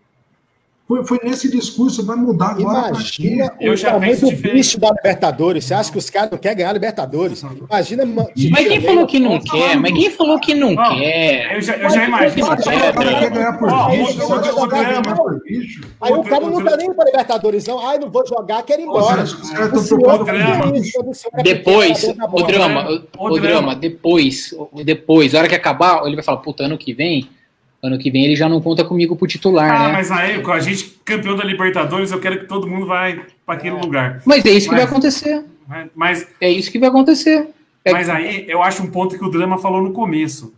[0.87, 2.81] Foi, foi nesse discurso, vai mudar agora.
[2.81, 3.51] pra Imagina?
[3.59, 4.53] Eu o tamanho do diferente.
[4.53, 5.65] bicho da Libertadores.
[5.65, 7.41] Você acha que os caras não querem ganhar a Libertadores?
[7.41, 8.05] Imagina.
[8.05, 9.75] ma- Mas quem falou que não quer?
[9.79, 11.55] Mas quem falou que não quer?
[11.55, 12.47] Eu já, eu já imagino.
[12.47, 14.85] O é, cara quer ganhar por Ó, bicho, o- você acha que o- o cara
[14.85, 15.81] quer o- ganhar por bicho?
[16.01, 17.87] Aí o, O- cara não tá nem para Libertadores, não.
[17.87, 19.23] Ai, não vou jogar, quero ir embora.
[19.23, 20.27] os caras estão preocupados
[21.33, 23.75] é Depois, o drama, o, drama.
[23.75, 27.27] depois, depois, a hora que acabar, ele vai falar, puta, ano que vem,
[27.85, 29.93] ano que vem ele já não conta comigo pro titular, Ah, né?
[29.93, 33.55] mas aí, com a gente campeão da Libertadores, eu quero que todo mundo vai para
[33.55, 34.21] aquele lugar.
[34.25, 35.43] Mas é isso que Mas- vai acontecer.
[35.95, 37.47] Mas, É isso que vai acontecer.
[37.83, 40.53] É- mas aí eu acho um ponto que o Drama falou no começo.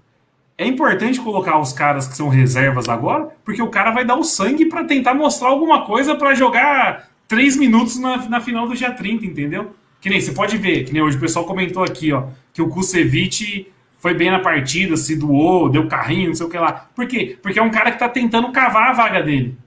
[0.58, 4.24] É importante colocar os caras que são reservas agora, porque o cara vai dar o
[4.24, 8.92] sangue para tentar mostrar alguma coisa para jogar três minutos na, na final do dia
[8.92, 9.72] 30, entendeu?
[10.02, 12.24] Que nem você pode ver, que nem hoje o pessoal comentou aqui, ó,
[12.54, 13.68] que o Kusevich
[14.08, 16.88] foi bem na partida, se doou, deu carrinho, não sei o que lá.
[16.96, 17.38] Por quê?
[17.42, 19.58] Porque é um cara que tá tentando cavar a vaga dele.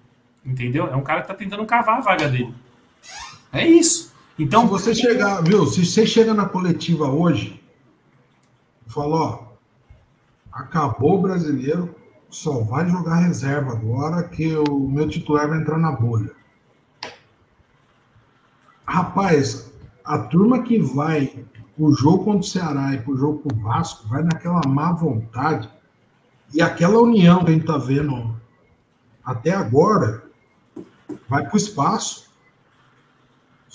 [0.43, 0.87] Entendeu?
[0.87, 2.55] É um cara que tá tentando cavar a vaga dele.
[3.53, 4.15] É isso.
[4.39, 5.67] Então, Se você chegar, viu?
[5.67, 7.63] Se você chega na coletiva hoje
[8.87, 9.43] fala, ó,
[10.51, 11.95] acabou o brasileiro,
[12.31, 16.31] só vai jogar reserva agora que o meu titular vai entrar na bolha.
[18.87, 19.71] Rapaz,
[20.03, 21.45] A turma que vai
[21.81, 25.69] o jogo contra o Ceará e pro jogo com o Vasco vai naquela má vontade.
[26.53, 28.37] E aquela união que a gente tá vendo
[29.25, 30.25] até agora
[31.29, 32.29] vai pro espaço.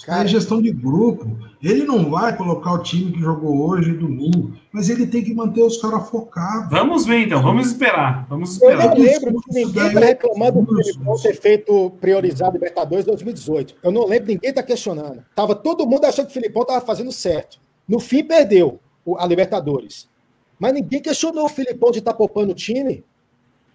[0.05, 1.37] Cara, é gestão de grupo.
[1.63, 5.63] Ele não vai colocar o time que jogou hoje domingo, mas ele tem que manter
[5.63, 6.69] os caras focados.
[6.69, 8.27] Vamos ver então, vamos esperar.
[8.29, 8.89] Vamos Eu esperar.
[8.89, 13.75] não lembro que ninguém está reclamando do Filipão ter feito priorizar Libertadores 2018.
[13.81, 15.23] Eu não lembro, ninguém está questionando.
[15.33, 17.64] Tava todo mundo achando que o Filipão estava fazendo certo.
[17.87, 18.79] No fim, perdeu
[19.17, 20.07] a Libertadores.
[20.59, 23.03] Mas ninguém questionou o Filipão de estar poupando o time.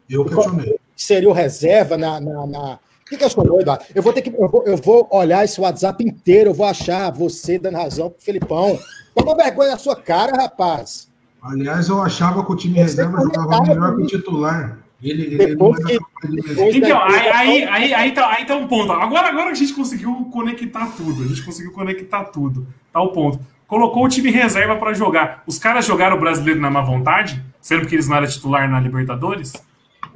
[0.08, 0.78] Eu questionei.
[0.96, 2.20] Seria o reserva na.
[2.20, 2.78] na, na...
[3.08, 3.84] Quem questionou, Eduardo?
[3.94, 4.30] Eu vou ter que.
[4.30, 8.20] Eu vou, eu vou olhar esse WhatsApp inteiro, eu vou achar você dando razão pro
[8.22, 8.78] Filipão.
[9.14, 11.08] Toma vergonha na sua cara, rapaz.
[11.42, 14.08] Aliás, eu achava que o time Você reserva jogava conectado, melhor que o né?
[14.08, 14.78] titular.
[15.02, 16.74] Ele, ele Depois não que- era capaz de depois.
[16.76, 18.92] Então, aí, aí, aí, aí, tá, aí tá um ponto.
[18.92, 21.22] Agora, agora a gente conseguiu conectar tudo.
[21.24, 22.66] A gente conseguiu conectar tudo.
[22.92, 23.40] Tá o ponto.
[23.70, 25.44] Colocou o time reserva pra jogar.
[25.46, 28.80] Os caras jogaram o brasileiro na má vontade, sendo que eles não eram titular na
[28.80, 29.52] Libertadores?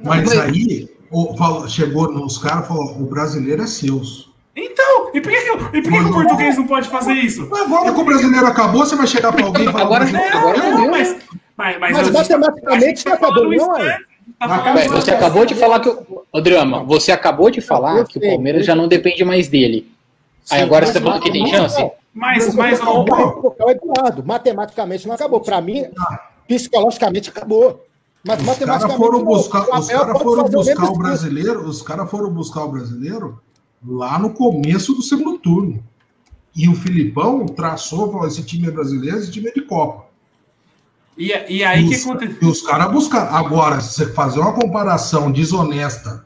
[0.03, 4.29] Mas aí o- chegou nos caras e falou: o brasileiro é seus.
[4.53, 7.49] Então, e por que, que, e por que, que o português não pode fazer isso?
[7.55, 10.37] Agora que o brasileiro acabou, você vai chegar para alguém e falar: Agora- "Mas eu-
[10.37, 10.91] agora Não, não deu.
[10.91, 11.15] mas,
[11.55, 13.87] mas, mas, Mas matematicamente a gente tá não não, né?
[13.87, 13.97] é?
[14.37, 15.17] Tá você né?
[15.17, 15.87] acabou de falar que.
[15.87, 19.89] o- Ô, Drama, você acabou de falar que o Palmeiras já não depende mais dele.
[20.49, 21.91] Aí agora você tá falando que tem chance?
[22.13, 25.41] Mas, Mas mas, o Eduardo, matematicamente não acabou.
[25.41, 25.85] Para mim,
[26.47, 27.85] psicologicamente acabou.
[28.23, 29.25] Mas Os caras matematicamente foram não.
[29.25, 32.31] buscar, O os Abel cara pode foram o buscar mesmo o brasileiro, os caras foram
[32.33, 33.41] buscar o brasileiro
[33.85, 35.83] lá no começo do segundo turno.
[36.55, 40.05] E o Filipão traçou, falou: esse time é brasileiro, esse time é de Copa.
[41.17, 42.37] e, e aí o e que os, aconteceu?
[42.41, 43.35] e os caras buscaram.
[43.35, 46.25] Agora, se você fazer uma comparação desonesta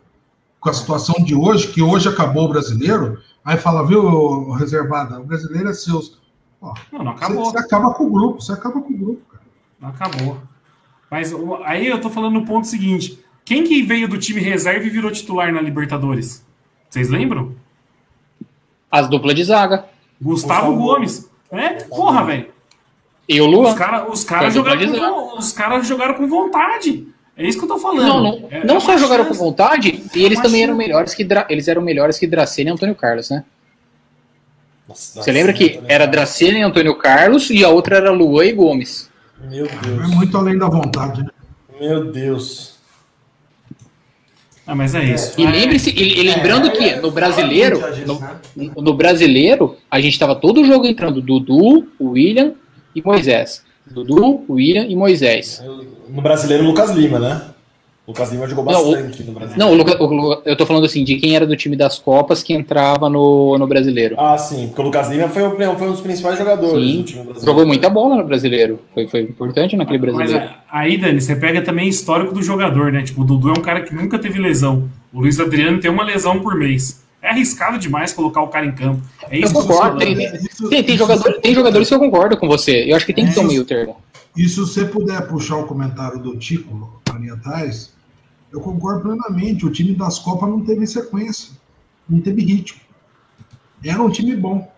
[0.59, 3.20] com a situação de hoje, que hoje acabou o brasileiro,
[3.50, 6.00] aí fala, viu, reservada, o brasileiro é seu.
[6.62, 7.45] Ó, Não, não você, acabou.
[7.45, 9.43] você acaba com o grupo, você acaba com o grupo, cara.
[9.80, 10.38] Não acabou.
[11.10, 14.86] Mas o- aí eu tô falando no ponto seguinte: quem que veio do time reserva
[14.86, 16.45] e virou titular na Libertadores?
[16.89, 17.56] Vocês lembram?
[18.91, 19.86] As duplas de zaga.
[20.22, 21.30] Gustavo Gomes.
[21.52, 21.84] É?
[21.84, 22.47] Porra, velho.
[23.28, 23.76] E o Os Luan.
[23.76, 27.08] caras os cara jogaram, com, os cara jogaram com vontade.
[27.40, 28.06] É isso que eu tô falando.
[28.06, 29.40] Não, não, É- não é só jogaram com chance.
[29.44, 30.88] vontade, e eles uma também eram chance.
[30.88, 33.44] melhores que Dra- eles eram melhores que Dracena e Antônio Carlos, né?
[34.88, 36.06] Nossa, Você lembra que era.
[36.06, 39.10] Dracena e Antônio Carlos e a outra era Luan e Gomes.
[39.50, 40.10] Meu É Deus.
[40.10, 41.30] muito além da vontade, né?
[41.80, 42.78] Meu Deus.
[44.68, 45.40] Ah, mas é isso.
[45.40, 48.22] E É, lembre-se, e, e lembrando É, que é, no brasileiro, muito disso,
[48.76, 52.54] no, no brasileiro, a gente tava todo jogo entrando Dudu, William
[52.94, 53.64] e Moisés.
[53.92, 55.64] Dudu, William e Moisés.
[56.10, 57.42] No brasileiro, Lucas Lima, né?
[58.08, 59.60] Lucas Lima jogou Não, o- bastante no brasileiro.
[59.60, 62.42] Não, o Luca- o eu tô falando assim, de quem era do time das Copas
[62.42, 64.16] que entrava no, no brasileiro.
[64.18, 67.04] Ah, sim, porque o Lucas Lima foi, o- foi um dos principais jogadores Sim, do
[67.04, 67.46] time brasileiro.
[67.46, 68.80] Jogou muita bola no brasileiro.
[68.96, 70.48] Foi, foi importante naquele Mas brasileiro.
[70.50, 73.04] a- aí, Dani, você pega também histórico do jogador, né?
[73.04, 74.90] Tipo, o Dudu é um cara que nunca teve lesão.
[75.14, 77.04] O Luiz Adriano tem uma lesão por mês.
[77.22, 79.01] É arriscado demais colocar o cara em campo.
[79.30, 82.38] É Eu isso que eu concordo, tem, tem, tem, jogador, tem jogadores que eu concordo
[82.38, 82.89] com você.
[82.89, 83.97] Eu acho que tem que ter um meio termo.
[84.38, 87.93] E se você puder puxar o comentário do Tico ali atrás,
[88.51, 89.65] eu concordo plenamente.
[89.65, 91.51] O time das Copas não teve sequência,
[92.07, 92.80] não teve ritmo.
[93.84, 94.72] Era um time bom,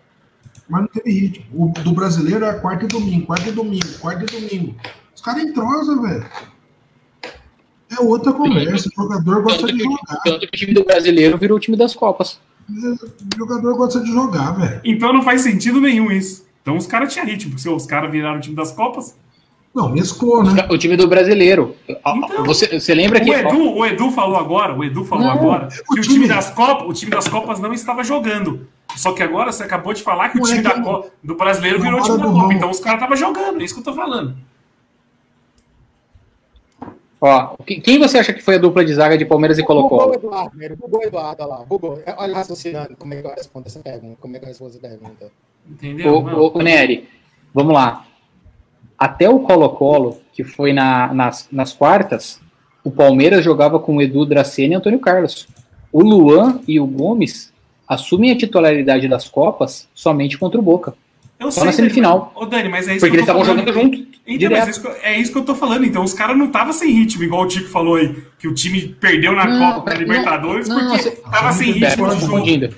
[0.68, 1.44] mas não teve ritmo.
[1.52, 4.74] O do brasileiro é quarta e domingo, quarta e domingo, quarta e domingo.
[5.14, 6.26] Os caras entrosam, velho.
[7.98, 8.88] É outra conversa.
[8.96, 10.20] O jogador gosta Tanto de que, jogar.
[10.24, 12.40] tanto que o time do brasileiro virou o time das Copas.
[12.70, 14.80] O jogador gosta de jogar, velho.
[14.84, 16.46] Então não faz sentido nenhum isso.
[16.62, 17.58] Então os caras tinham ritmo.
[17.58, 19.16] Se os caras viraram o time das Copas.
[19.74, 20.66] Não, mesclou, né?
[20.70, 21.74] O time do brasileiro.
[21.88, 23.30] Então, você, você lembra O que.
[23.30, 26.28] Edu, o Edu falou agora, o Edu falou Não, agora o que o time- time
[26.28, 28.66] das Copas, o time das Copas não estava jogando.
[28.96, 31.06] Só que agora você acabou de falar que o é time que da não- Co-
[31.24, 32.38] do brasileiro virou o time da Copa.
[32.38, 34.36] ramo- Então os caras estavam jogando, é isso que eu tô falando.
[37.24, 39.84] Ó, que- quem você acha que foi a dupla de zaga de Palmeiras e Bugou
[39.84, 40.14] o Colo-Colo?
[40.16, 41.64] Eduardo, Nery, bugou o Eduardo, olha lá.
[41.64, 42.02] Bugou.
[42.16, 44.16] Olha raciocinando como é que eu respondo essa pergunta.
[44.20, 45.30] Como é que eu respondo essa pergunta?
[45.70, 46.14] Entendeu?
[46.14, 46.18] O,
[46.48, 47.08] o, o Nery,
[47.54, 48.04] vamos lá.
[48.98, 52.40] Até o Colo-Colo, que foi na- nas, nas quartas,
[52.84, 55.46] o Palmeiras jogava com o Edu Dracena e Antônio Carlos.
[55.92, 57.52] O Luan e o Gomes
[57.86, 60.94] assumem a titularidade das Copas somente contra o Boca.
[61.42, 62.32] Eu Só na semifinal.
[62.34, 63.98] Ô, Dani, mas é isso Porque que eles eu tô estavam jogando junto.
[64.24, 64.58] Então, direto.
[64.58, 65.84] mas é isso, que eu, é isso que eu tô falando.
[65.84, 68.96] Então, os caras não estavam sem ritmo, igual o Tico falou aí, que o time
[69.00, 72.32] perdeu na Não, Copa, na Libertadores, não, porque tava sem Pera, ritmo tô de jogo.
[72.32, 72.74] confundindo.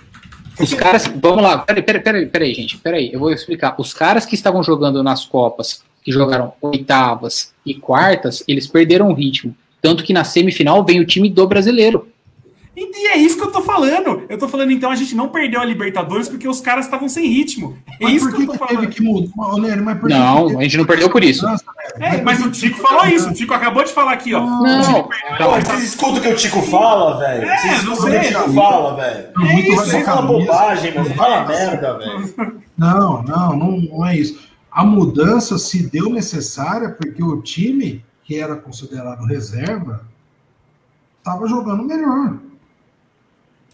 [0.58, 1.06] Os caras.
[1.20, 2.78] Vamos lá, peraí, peraí, peraí, peraí, gente.
[2.78, 3.74] Peraí, eu vou explicar.
[3.78, 9.14] Os caras que estavam jogando nas Copas, que jogaram oitavas e quartas, eles perderam o
[9.14, 9.54] ritmo.
[9.82, 12.08] Tanto que na semifinal vem o time do brasileiro.
[12.76, 14.24] E é isso que eu tô falando.
[14.28, 17.26] Eu tô falando, então, a gente não perdeu a Libertadores porque os caras estavam sem
[17.26, 17.78] ritmo.
[18.00, 18.88] É Mas isso por que eu que, tô falando.
[18.88, 19.30] que mudar?
[19.82, 21.46] Mas por Não, que a gente não perdeu por isso.
[22.00, 23.30] É, mas o Tico falou isso.
[23.30, 24.44] O Tico acabou de falar aqui, ó.
[24.44, 27.48] Não, Pô, vocês escutam o que o Tico fala, velho?
[27.48, 28.28] É, Vocês não escutam o que o.
[28.28, 29.28] Tico fala, velho?
[29.36, 32.62] Muito É isso, Você fala bobagem, mas não fala merda, velho.
[32.76, 34.40] Não, não, não, não é isso.
[34.70, 40.04] A mudança se deu necessária porque o time, que era considerado reserva,
[41.18, 42.36] estava jogando melhor.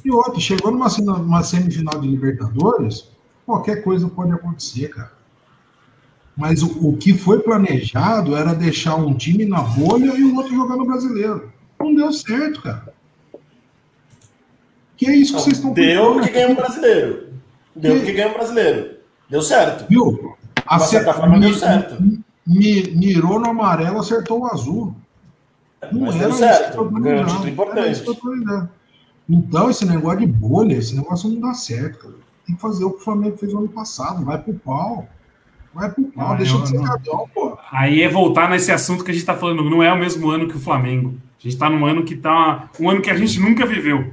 [0.05, 3.09] E outro, chegou numa, numa semifinal de Libertadores,
[3.45, 5.13] qualquer coisa pode acontecer, cara.
[6.37, 10.55] Mas o, o que foi planejado era deixar um time na bolha e o outro
[10.55, 11.53] jogando brasileiro.
[11.79, 12.95] Não deu certo, cara.
[14.97, 17.29] Que é isso que vocês estão Deu porque ganhou um brasileiro.
[17.75, 18.97] Deu porque ganhou um brasileiro.
[19.29, 19.87] Deu certo.
[19.89, 20.13] Viu?
[20.13, 22.03] De uma certa forma, deu certo.
[22.47, 24.95] Mi- mirou no amarelo, acertou o azul.
[25.93, 26.85] Não Mas era deu isso certo.
[26.91, 28.05] Ganhou um título importante.
[29.31, 32.15] Então, esse negócio de bolha, esse negócio não dá certo, cara.
[32.47, 34.25] Tem que fazer o que o Flamengo fez no ano passado.
[34.25, 35.09] Vai pro pau.
[35.73, 36.33] Vai pro pau.
[36.33, 37.57] Ah, Deixa eu de ser não- gadão, pô.
[37.71, 39.63] Aí é voltar nesse assunto que a gente tá falando.
[39.71, 41.15] Não é o mesmo ano que o Flamengo.
[41.39, 42.69] A gente tá num ano que tá.
[42.81, 44.13] Um ano que a gente nunca viveu.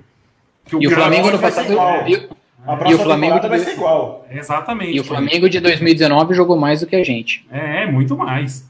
[0.66, 1.72] Que E o Flamengo ano vai ser passado.
[1.74, 2.08] igual.
[2.08, 2.30] e-
[2.66, 4.26] A próxima Flamengo vai ser igual.
[4.30, 4.96] Exatamente.
[4.96, 7.48] E o Flamengo de 2019 jogou mais do que a gente.
[7.50, 8.70] É, é, muito mais.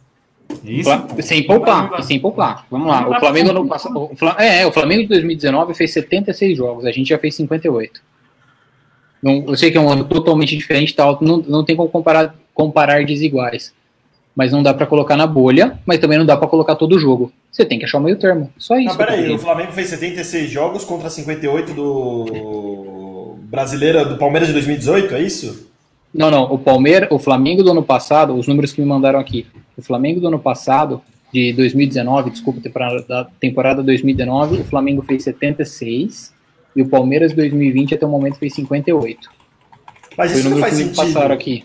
[0.64, 0.90] Isso,
[1.22, 2.66] sem Não poupar, não sem poupar.
[2.70, 3.02] Vamos lá.
[3.02, 3.98] Não O Flamengo pra- no passado.
[4.00, 8.02] o É, o Flamengo de 2019 fez 76 jogos, a gente já fez 58.
[9.22, 12.36] Não, eu sei que é um ano totalmente diferente, tal, não, não tem como comparar,
[12.54, 13.74] comparar desiguais.
[14.36, 17.00] Mas não dá pra colocar na bolha, mas também não dá pra colocar todo o
[17.00, 17.32] jogo.
[17.52, 18.52] Você tem que achar o meio termo.
[18.58, 18.90] Só isso.
[18.90, 19.40] Não, peraí, o.
[19.40, 25.68] Flamengo fez 76 jogos contra 58 do Brasileira do Palmeiras de 2018, é isso?
[26.14, 26.44] Não, não.
[26.54, 29.48] O Palmeiras, o Flamengo do ano passado, os números que me mandaram aqui.
[29.78, 31.02] O Flamengo do ano passado,
[31.32, 36.34] de 2019, desculpa, temporada, da temporada 2019, o Flamengo fez 76
[36.76, 39.30] e o Palmeiras 2020 até o momento fez 58.
[40.18, 40.96] Mas Foi isso não faz sentido.
[40.96, 41.64] passaram aqui.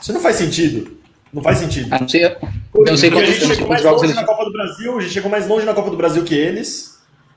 [0.00, 0.96] Isso não faz sentido.
[1.32, 1.88] Não faz sentido.
[1.92, 2.38] Ah, não sei, não sei
[2.72, 5.12] Porque a quantos, gente chegou quantos mais longe eles, na Copa do Brasil, a gente
[5.12, 6.89] chegou mais longe na Copa do Brasil que eles.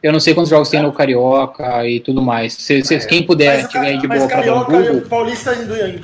[0.04, 2.54] Eu não sei quantos jogos tem no Carioca e tudo mais.
[2.54, 5.02] Se, se- quem puder Mas, tiver aí de mas boa dar um Carioca, Google, o
[5.10, 5.52] Paulista,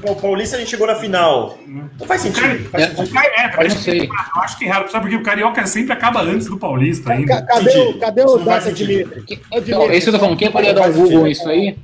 [0.10, 1.58] o Paulista a gente chegou na final.
[1.68, 2.70] Não faz sentido.
[2.70, 2.88] faz É.
[2.96, 3.14] sentido.
[3.14, 4.02] Cari- é, eu não sei.
[4.36, 5.04] eu acho que é errado, sabe?
[5.04, 7.42] Porque o Carioca sempre acaba antes do Paulista ainda.
[7.42, 8.72] Cadê, o, cadê Isso o Data.
[8.72, 9.42] Dimitri?
[9.52, 10.38] Então, é isso que eu tô falando.
[10.38, 11.78] Quem puder dar um Google nisso aí,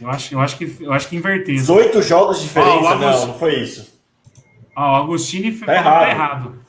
[0.00, 1.54] Eu acho, eu acho que eu acho que inverteu.
[1.54, 3.92] 18 jogos de diferença, Ó, o Agus- não, não foi isso.
[4.76, 6.00] Ó, o Agostini Tá errado.
[6.04, 6.65] tá errado.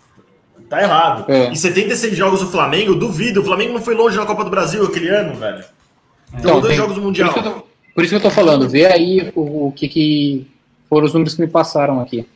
[0.70, 1.26] Tá errado.
[1.32, 1.52] É.
[1.52, 3.42] E 76 jogos do Flamengo, duvido.
[3.42, 5.64] O Flamengo não foi longe na Copa do Brasil aquele ano, velho.
[6.34, 7.30] Jogou Então, dois tem- jogos do Por Mundial.
[7.30, 7.64] isso, que eu tô,
[7.96, 10.48] por isso que eu tô falando, vê aí o, o que, que
[10.90, 12.28] foram os números que me passaram aqui.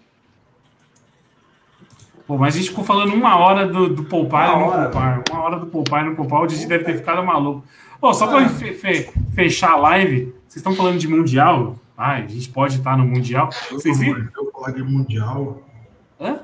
[2.25, 4.81] Pô, mas a gente ficou falando uma hora do, do poupar e Uma não hora,
[4.89, 5.23] poupar.
[5.31, 6.41] Uma hora do poupar e não poupar.
[6.41, 7.63] O Didi deve ter ficado maluco.
[7.99, 11.75] Pô, só pra fe- fe- fechar a live, vocês estão falando de Mundial?
[11.97, 13.49] Ai, a gente pode estar no Mundial.
[13.69, 14.27] Vocês viram?
[14.35, 15.61] Eu falar de Mundial.
[16.19, 16.39] Hã?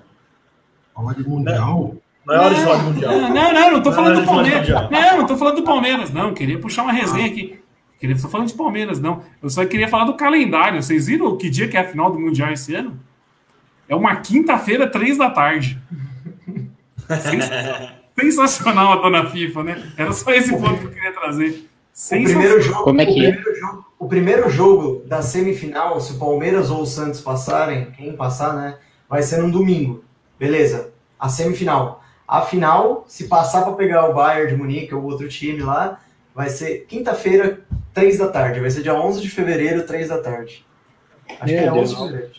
[0.97, 1.95] Falar de Mundial.
[2.25, 3.11] Não é hora de falar de Mundial.
[3.13, 4.67] Não, não, não, não tô Não, falando não, do Palmeiras.
[4.69, 5.25] não, não.
[5.27, 6.33] Tô falando do Palmeiras, não.
[6.33, 7.59] Queria puxar uma resenha aqui.
[7.99, 9.21] Queria, tô falando de Palmeiras, não.
[9.41, 10.81] Eu só queria falar do calendário.
[10.83, 12.99] Vocês viram que dia que é a final do Mundial esse ano?
[13.87, 15.79] É uma quinta-feira, três da tarde.
[17.21, 17.49] Sens-
[18.19, 19.83] Sensacional a dona FIFA, né?
[19.95, 21.49] Era só esse ponto que eu queria trazer.
[21.49, 22.61] O primeiro Sensacional.
[22.61, 23.31] jogo, Como é o que é?
[23.31, 28.15] primeiro jogo, o primeiro jogo da semifinal, se o Palmeiras ou o Santos passarem, quem
[28.15, 30.03] passar, né, vai ser num domingo.
[30.39, 30.91] Beleza?
[31.19, 32.03] A semifinal.
[32.27, 35.99] A final, se passar para pegar o Bayern de Munique ou outro time lá,
[36.35, 37.59] vai ser quinta-feira,
[37.93, 38.59] três da tarde.
[38.59, 40.65] Vai ser dia 11 de fevereiro, três da tarde.
[41.39, 41.89] Acho que Meu é 11 Deus.
[41.89, 42.33] de fevereiro.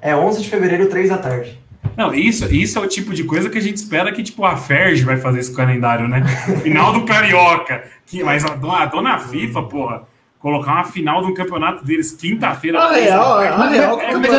[0.00, 1.58] É 11 de fevereiro, três da tarde.
[1.96, 4.56] Não, isso, isso é o tipo de coisa que a gente espera que, tipo, a
[4.56, 6.22] Ferg vai fazer esse calendário, né?
[6.62, 7.82] Final do Carioca.
[8.06, 10.02] Que, mas a dona, a dona FIFA, porra,
[10.38, 12.78] colocar uma final de um campeonato deles quinta-feira.
[12.78, 13.48] A real, tarde.
[13.62, 14.30] a real, É, o mas,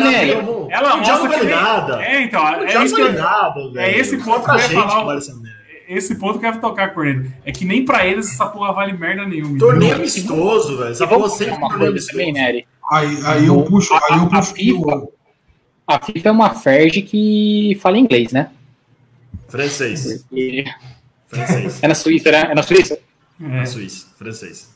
[0.70, 2.02] não- ela mostra não vale que nada.
[2.04, 4.78] É, então, é isso que vale eu, nada, é esse Só ponto pra que eu
[4.78, 5.04] ia falar.
[5.04, 5.60] vale essa merda.
[5.88, 7.32] esse ponto que eu ia tocar, Corneto.
[7.44, 9.58] É que nem pra eles essa porra vale merda nenhuma.
[9.58, 10.90] Torneio amistoso, velho.
[10.92, 12.46] Essa porra vamos sempre falar uma torneio coisa também, amistoso.
[12.46, 12.66] Nery.
[12.92, 15.08] Aí, aí eu puxo, aí eu A- a puxo FIFA-
[15.86, 18.50] A FIFA é uma Ferg que fala inglês, né?
[19.48, 20.24] Francês.
[20.32, 20.64] E-
[21.26, 21.82] Francês.
[21.82, 22.46] É na Suíça, né?
[22.50, 22.98] É na Suíça?
[23.42, 23.46] É.
[23.48, 24.06] Na Suíça.
[24.16, 24.70] Francês.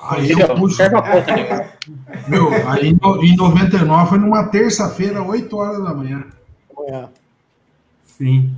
[0.00, 0.82] Aí eu puxo.
[0.82, 1.68] A nenhuma.
[2.28, 6.24] Meu, aí no- em 99 foi numa terça-feira, 8 horas da manhã.
[6.76, 7.08] Amanhã.
[8.04, 8.54] Sim.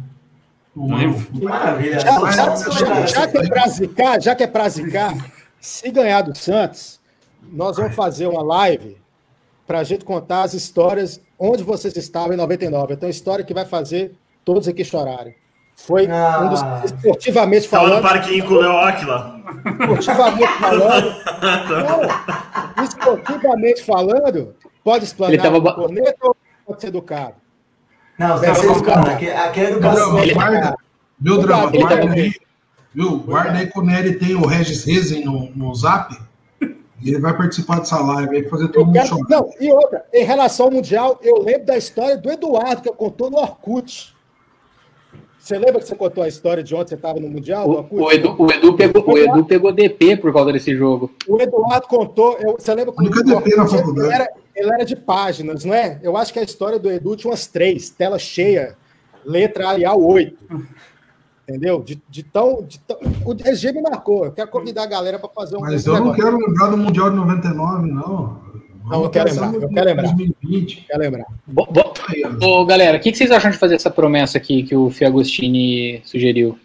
[0.75, 2.01] Tomando- Que maravilha.
[2.01, 2.13] Já,
[2.57, 5.15] Só- já- que é pra zicar, já que é pra zicar,
[5.61, 7.01] se ganhar do Santos,
[7.53, 8.97] nós vamos fazer uma live
[9.67, 12.95] pra gente contar as histórias onde vocês estavam em 99.
[12.95, 14.13] Então, história que vai fazer
[14.45, 15.35] todos aqui chorarem.
[15.87, 16.83] Foi um dos Ah.
[16.85, 18.03] esportivamente Tava no falando.
[18.03, 19.41] parquinho com o Léo Aquila.
[19.99, 21.15] esportivamente falando.
[22.77, 24.55] Não, esportivamente falando,
[24.85, 26.37] pode explanar Ele tava o corneta ou
[26.67, 27.35] pode ser educado?
[28.19, 29.11] Não, você Ele tá tava- educado.
[29.11, 30.15] Aqui, aqui é educação.
[30.17, 30.77] drama, guarda,
[31.21, 32.33] meu drama, Ele guarda tava- aí.
[32.95, 33.19] Viu?
[33.21, 36.15] Guarda aí que o Nery tem o Regis Rezen no, no zap.
[37.03, 39.27] E ele vai participar dessa live aí, fazer todo Eu mundo quero- chorar.
[39.31, 42.93] Não, e outra, em relação ao Mundial, eu lembro da história do Eduardo, que eu
[42.95, 44.15] contou no Orkut.
[45.41, 47.67] Você lembra que você contou a história de ontem você estava no Mundial?
[47.91, 51.11] O, o Edu, o, Edu pegou, o Edu pegou DP por causa desse jogo.
[51.27, 54.07] O Eduardo contou, eu- você lembra que o DP na faculdade.
[54.09, 55.99] ele, era, ele era de páginas, não é?
[56.03, 58.77] Eu acho que a história do Edu tinha umas três, tela cheia,
[59.25, 60.37] letra Arial 8.
[61.49, 61.83] Entendeu?
[61.83, 64.27] De, de tão, de tão- O RG me marcou.
[64.27, 65.61] Eu quero convidar a galera para fazer um.
[65.61, 66.23] Mas eu não negócio.
[66.23, 68.41] quero lembrar do Mundial de 99, não.
[68.91, 70.03] Não, eu quero lembrar, eu quero lembrar.
[70.03, 70.87] 2020.
[70.87, 71.27] Quer lembrar?
[71.47, 71.95] Bo- bo-.
[72.43, 76.03] Ô, galera, o que, que vocês acham de fazer essa promessa aqui que o Fiagostini
[76.05, 76.59] sugeriu?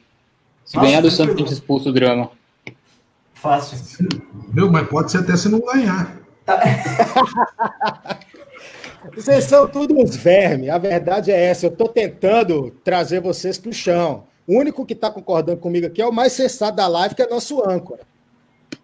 [0.65, 1.11] Se Nossa, ganhar do.
[1.11, 2.31] Santos, a gente expulsa o drama.
[3.34, 3.77] Fácil.
[4.52, 4.72] Viu?
[4.72, 6.18] Mas pode ser até se não ganhar.
[9.15, 10.69] Vocês são tudo uns vermes.
[10.69, 11.68] A verdade é essa.
[11.68, 14.23] Eu estou tentando trazer vocês para o chão.
[14.47, 17.27] O único que está concordando comigo aqui é o mais sensato da live, que é
[17.27, 18.02] nosso âncora.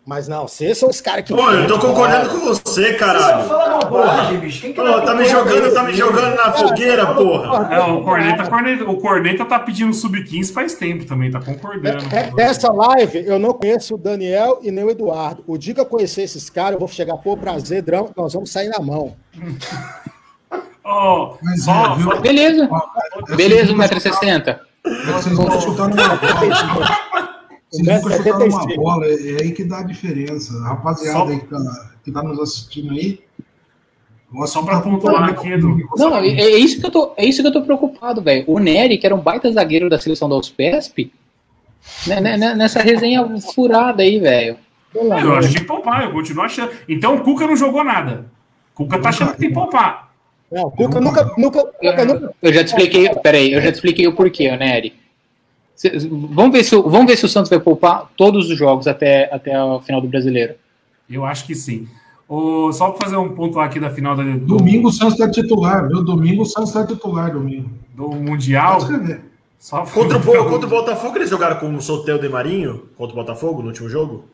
[0.04, 1.34] Mas não, vocês são os caras que.
[1.34, 3.48] Pô, eu tô concordando com você, caralho.
[3.48, 4.62] Fala bobagem, bicho.
[4.62, 7.70] Quem que Pô, tá me jogando, tá me jogando na fogueira, porra.
[7.72, 12.04] É, o Corneta, Corneta- o Corneta tá pedindo sub-15 faz tempo também, tá concordando.
[12.14, 15.44] É- Dessa live, eu não conheço o Daniel e nem o Eduardo.
[15.46, 18.52] O dia que eu conhecer esses caras, eu vou chegar, pô, prazer, drama, nós vamos
[18.52, 19.16] sair na mão.
[20.84, 22.12] Ó, Mas só, é, viu?
[22.12, 22.70] só- Beleza,
[23.30, 24.60] é beleza, assim, 1,60m.
[24.84, 26.20] Vocês nunca chutaram uma.
[27.72, 28.82] Vocês nunca chutaram uma 75.
[28.82, 29.06] bola.
[29.06, 30.54] É é aí que dá a diferença.
[30.60, 33.20] A rapaziada Só- aí que tá, que tá nos assistindo aí.
[34.46, 35.70] Só tá pontuar falando aqui, Edu.
[35.70, 35.90] comigo.
[35.98, 38.46] Não, é, é isso que eu tô, é isso que eu tô preocupado, velho.
[38.48, 41.12] O Nery, que era um baita zagueiro da seleção da USPESP,
[42.08, 44.58] né, né, né, nessa resenha furada aí, velho.
[44.94, 46.72] Eu acho que tem que poupar, eu continuo achando.
[46.88, 48.26] Então o Cuca não jogou nada.
[48.74, 50.12] O Cuca tá achando que tem que poupar.
[50.50, 52.34] Não, o Cuca nunca, nunca, Cuca nunca.
[52.42, 54.94] Eu já te expliquei, peraí, eu já te expliquei o porquê, Nery.
[56.10, 59.34] Vamos ver, se, o- vamos ver se o Santos vai poupar todos os jogos até,
[59.34, 60.56] até o final do brasileiro.
[61.10, 61.88] Eu acho que sim.
[62.28, 65.30] Ô, só pra fazer um ponto aqui da final da- do, Domingo o Santos tá
[65.30, 66.04] titular, viu?
[66.04, 67.70] Domingo o Santos tá titular, domingo.
[67.94, 68.80] do Mundial.
[69.60, 73.20] Só Contra o, contra o Botafogo, eles jogaram com o Sotel de Marinho contra o
[73.20, 74.26] Botafogo no último jogo?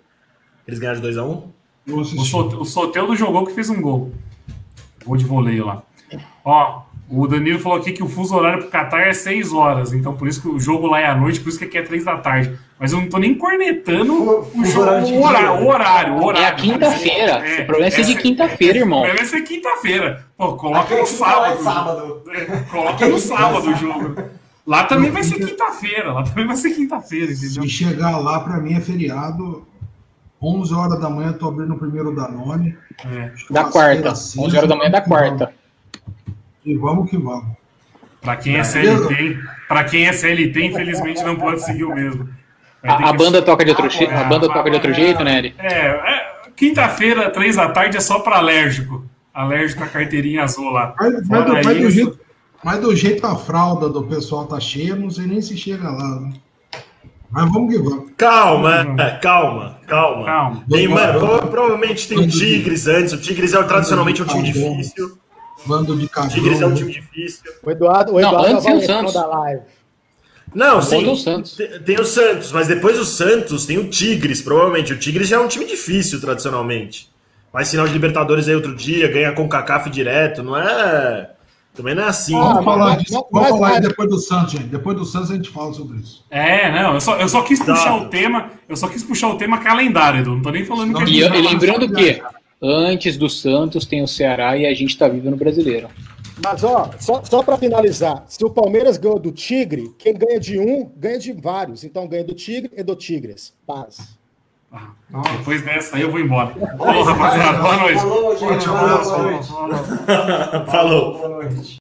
[0.67, 1.43] Eles ganharam de 2x1?
[1.85, 4.11] Vou O, o Soteldo jogou que fez um gol.
[5.05, 5.81] Gol de voleio lá.
[6.45, 9.93] Ó, o Danilo falou aqui que o fuso horário pro Qatar é 6 horas.
[9.93, 11.81] Então por isso que o jogo lá é à noite, por isso que aqui é
[11.81, 12.57] 3 da tarde.
[12.79, 16.13] Mas eu não tô nem cornetando o, Fuso jogo, horário de o, horário, o horário,
[16.13, 16.45] o horário.
[16.45, 17.43] É a quinta-feira.
[17.61, 18.99] O problema é ser de essa- quinta-feira, irmão.
[18.99, 20.25] O problema é ser quinta-feira.
[20.37, 21.63] Pô, coloca no é sábado.
[21.63, 22.21] sábado.
[22.29, 24.15] É, Coloca no sábado o jogo.
[24.65, 26.11] Lá também vai ser quinta-feira.
[26.11, 27.63] Lá também vai ser quinta-feira, entendeu?
[27.63, 29.65] Se chegar lá, pra mim é feriado.
[30.39, 32.77] 11 horas da manhã, tô abrindo o primeiro Danone.
[33.11, 33.31] É.
[33.49, 34.09] Da quarta.
[34.11, 35.51] 11 horas da manhã da quarta.
[36.67, 37.55] E vamos que vamos.
[38.21, 39.39] Pra quem é CLT,
[39.69, 42.27] pra quem é CLT, infelizmente não pode seguir o mesmo.
[42.83, 45.55] A, a banda toca de outro, É, a banda toca de outro é, jeito, Nery?
[45.57, 49.05] É, é, quinta-feira, três da tarde, é só pra alérgico.
[49.33, 50.93] Alérgico à carteirinha azul lá.
[50.99, 52.19] Mas, mas do, mas do jeito,
[52.63, 56.19] mas do jeito a fralda do pessoal tá cheia, não sei nem se chega lá.
[56.21, 56.33] né?
[57.29, 58.11] Mas vamos que vamos.
[58.17, 60.25] Calma, é, calma, calma.
[60.25, 60.63] Calma.
[60.69, 63.13] Tem, prova- provavelmente tem Tigres antes.
[63.13, 65.17] O Tigres é tradicionalmente um time difícil.
[65.67, 67.43] Bando de O Tigres é um time difícil.
[67.63, 69.13] O Eduardo, o Não, Eduardo antes é o o Santos.
[69.13, 69.61] da live.
[70.55, 71.15] Não, sim.
[71.17, 71.57] Santos.
[71.85, 74.93] Tem, o Santos, mas depois do Santos tem o Tigres, provavelmente.
[74.93, 77.09] O Tigres já é um time difícil, tradicionalmente.
[77.51, 81.31] Faz sinal de Libertadores aí outro dia, ganha com o CACAF direto, não é.
[81.75, 82.35] Também não é assim.
[82.35, 83.13] Ah, Vamos falar mas- disso.
[83.13, 84.63] mas- Vamos mas- falar mas- depois do Santos, gente.
[84.63, 86.25] Depois do Santos a gente fala sobre isso.
[86.31, 87.65] É, não, eu só, eu só quis Tá.
[87.65, 90.31] puxar o tema, eu só quis puxar o tema calendário, Edu.
[90.35, 92.21] Não tô nem falando que a E, gente e vai lembrando que
[92.61, 95.87] antes do Santos tem o Ceará e a gente tá vivo no brasileiro.
[96.43, 100.59] Mas, ó, só, só para finalizar, se o Palmeiras ganhou do Tigre, quem ganha de
[100.59, 101.83] um, ganha de vários.
[101.83, 103.53] Então, ganha do Tigre e do Tigres.
[103.65, 104.17] Paz.
[104.71, 104.91] Ah,
[105.37, 106.53] Depois dessa aí eu vou embora.
[106.77, 107.59] Falou, rapaziada.
[107.59, 107.99] Boa noite.
[107.99, 108.65] Falou, gente.
[108.65, 109.47] Falou, boa noite.
[110.69, 111.17] Falou.
[111.17, 111.75] Boa noite.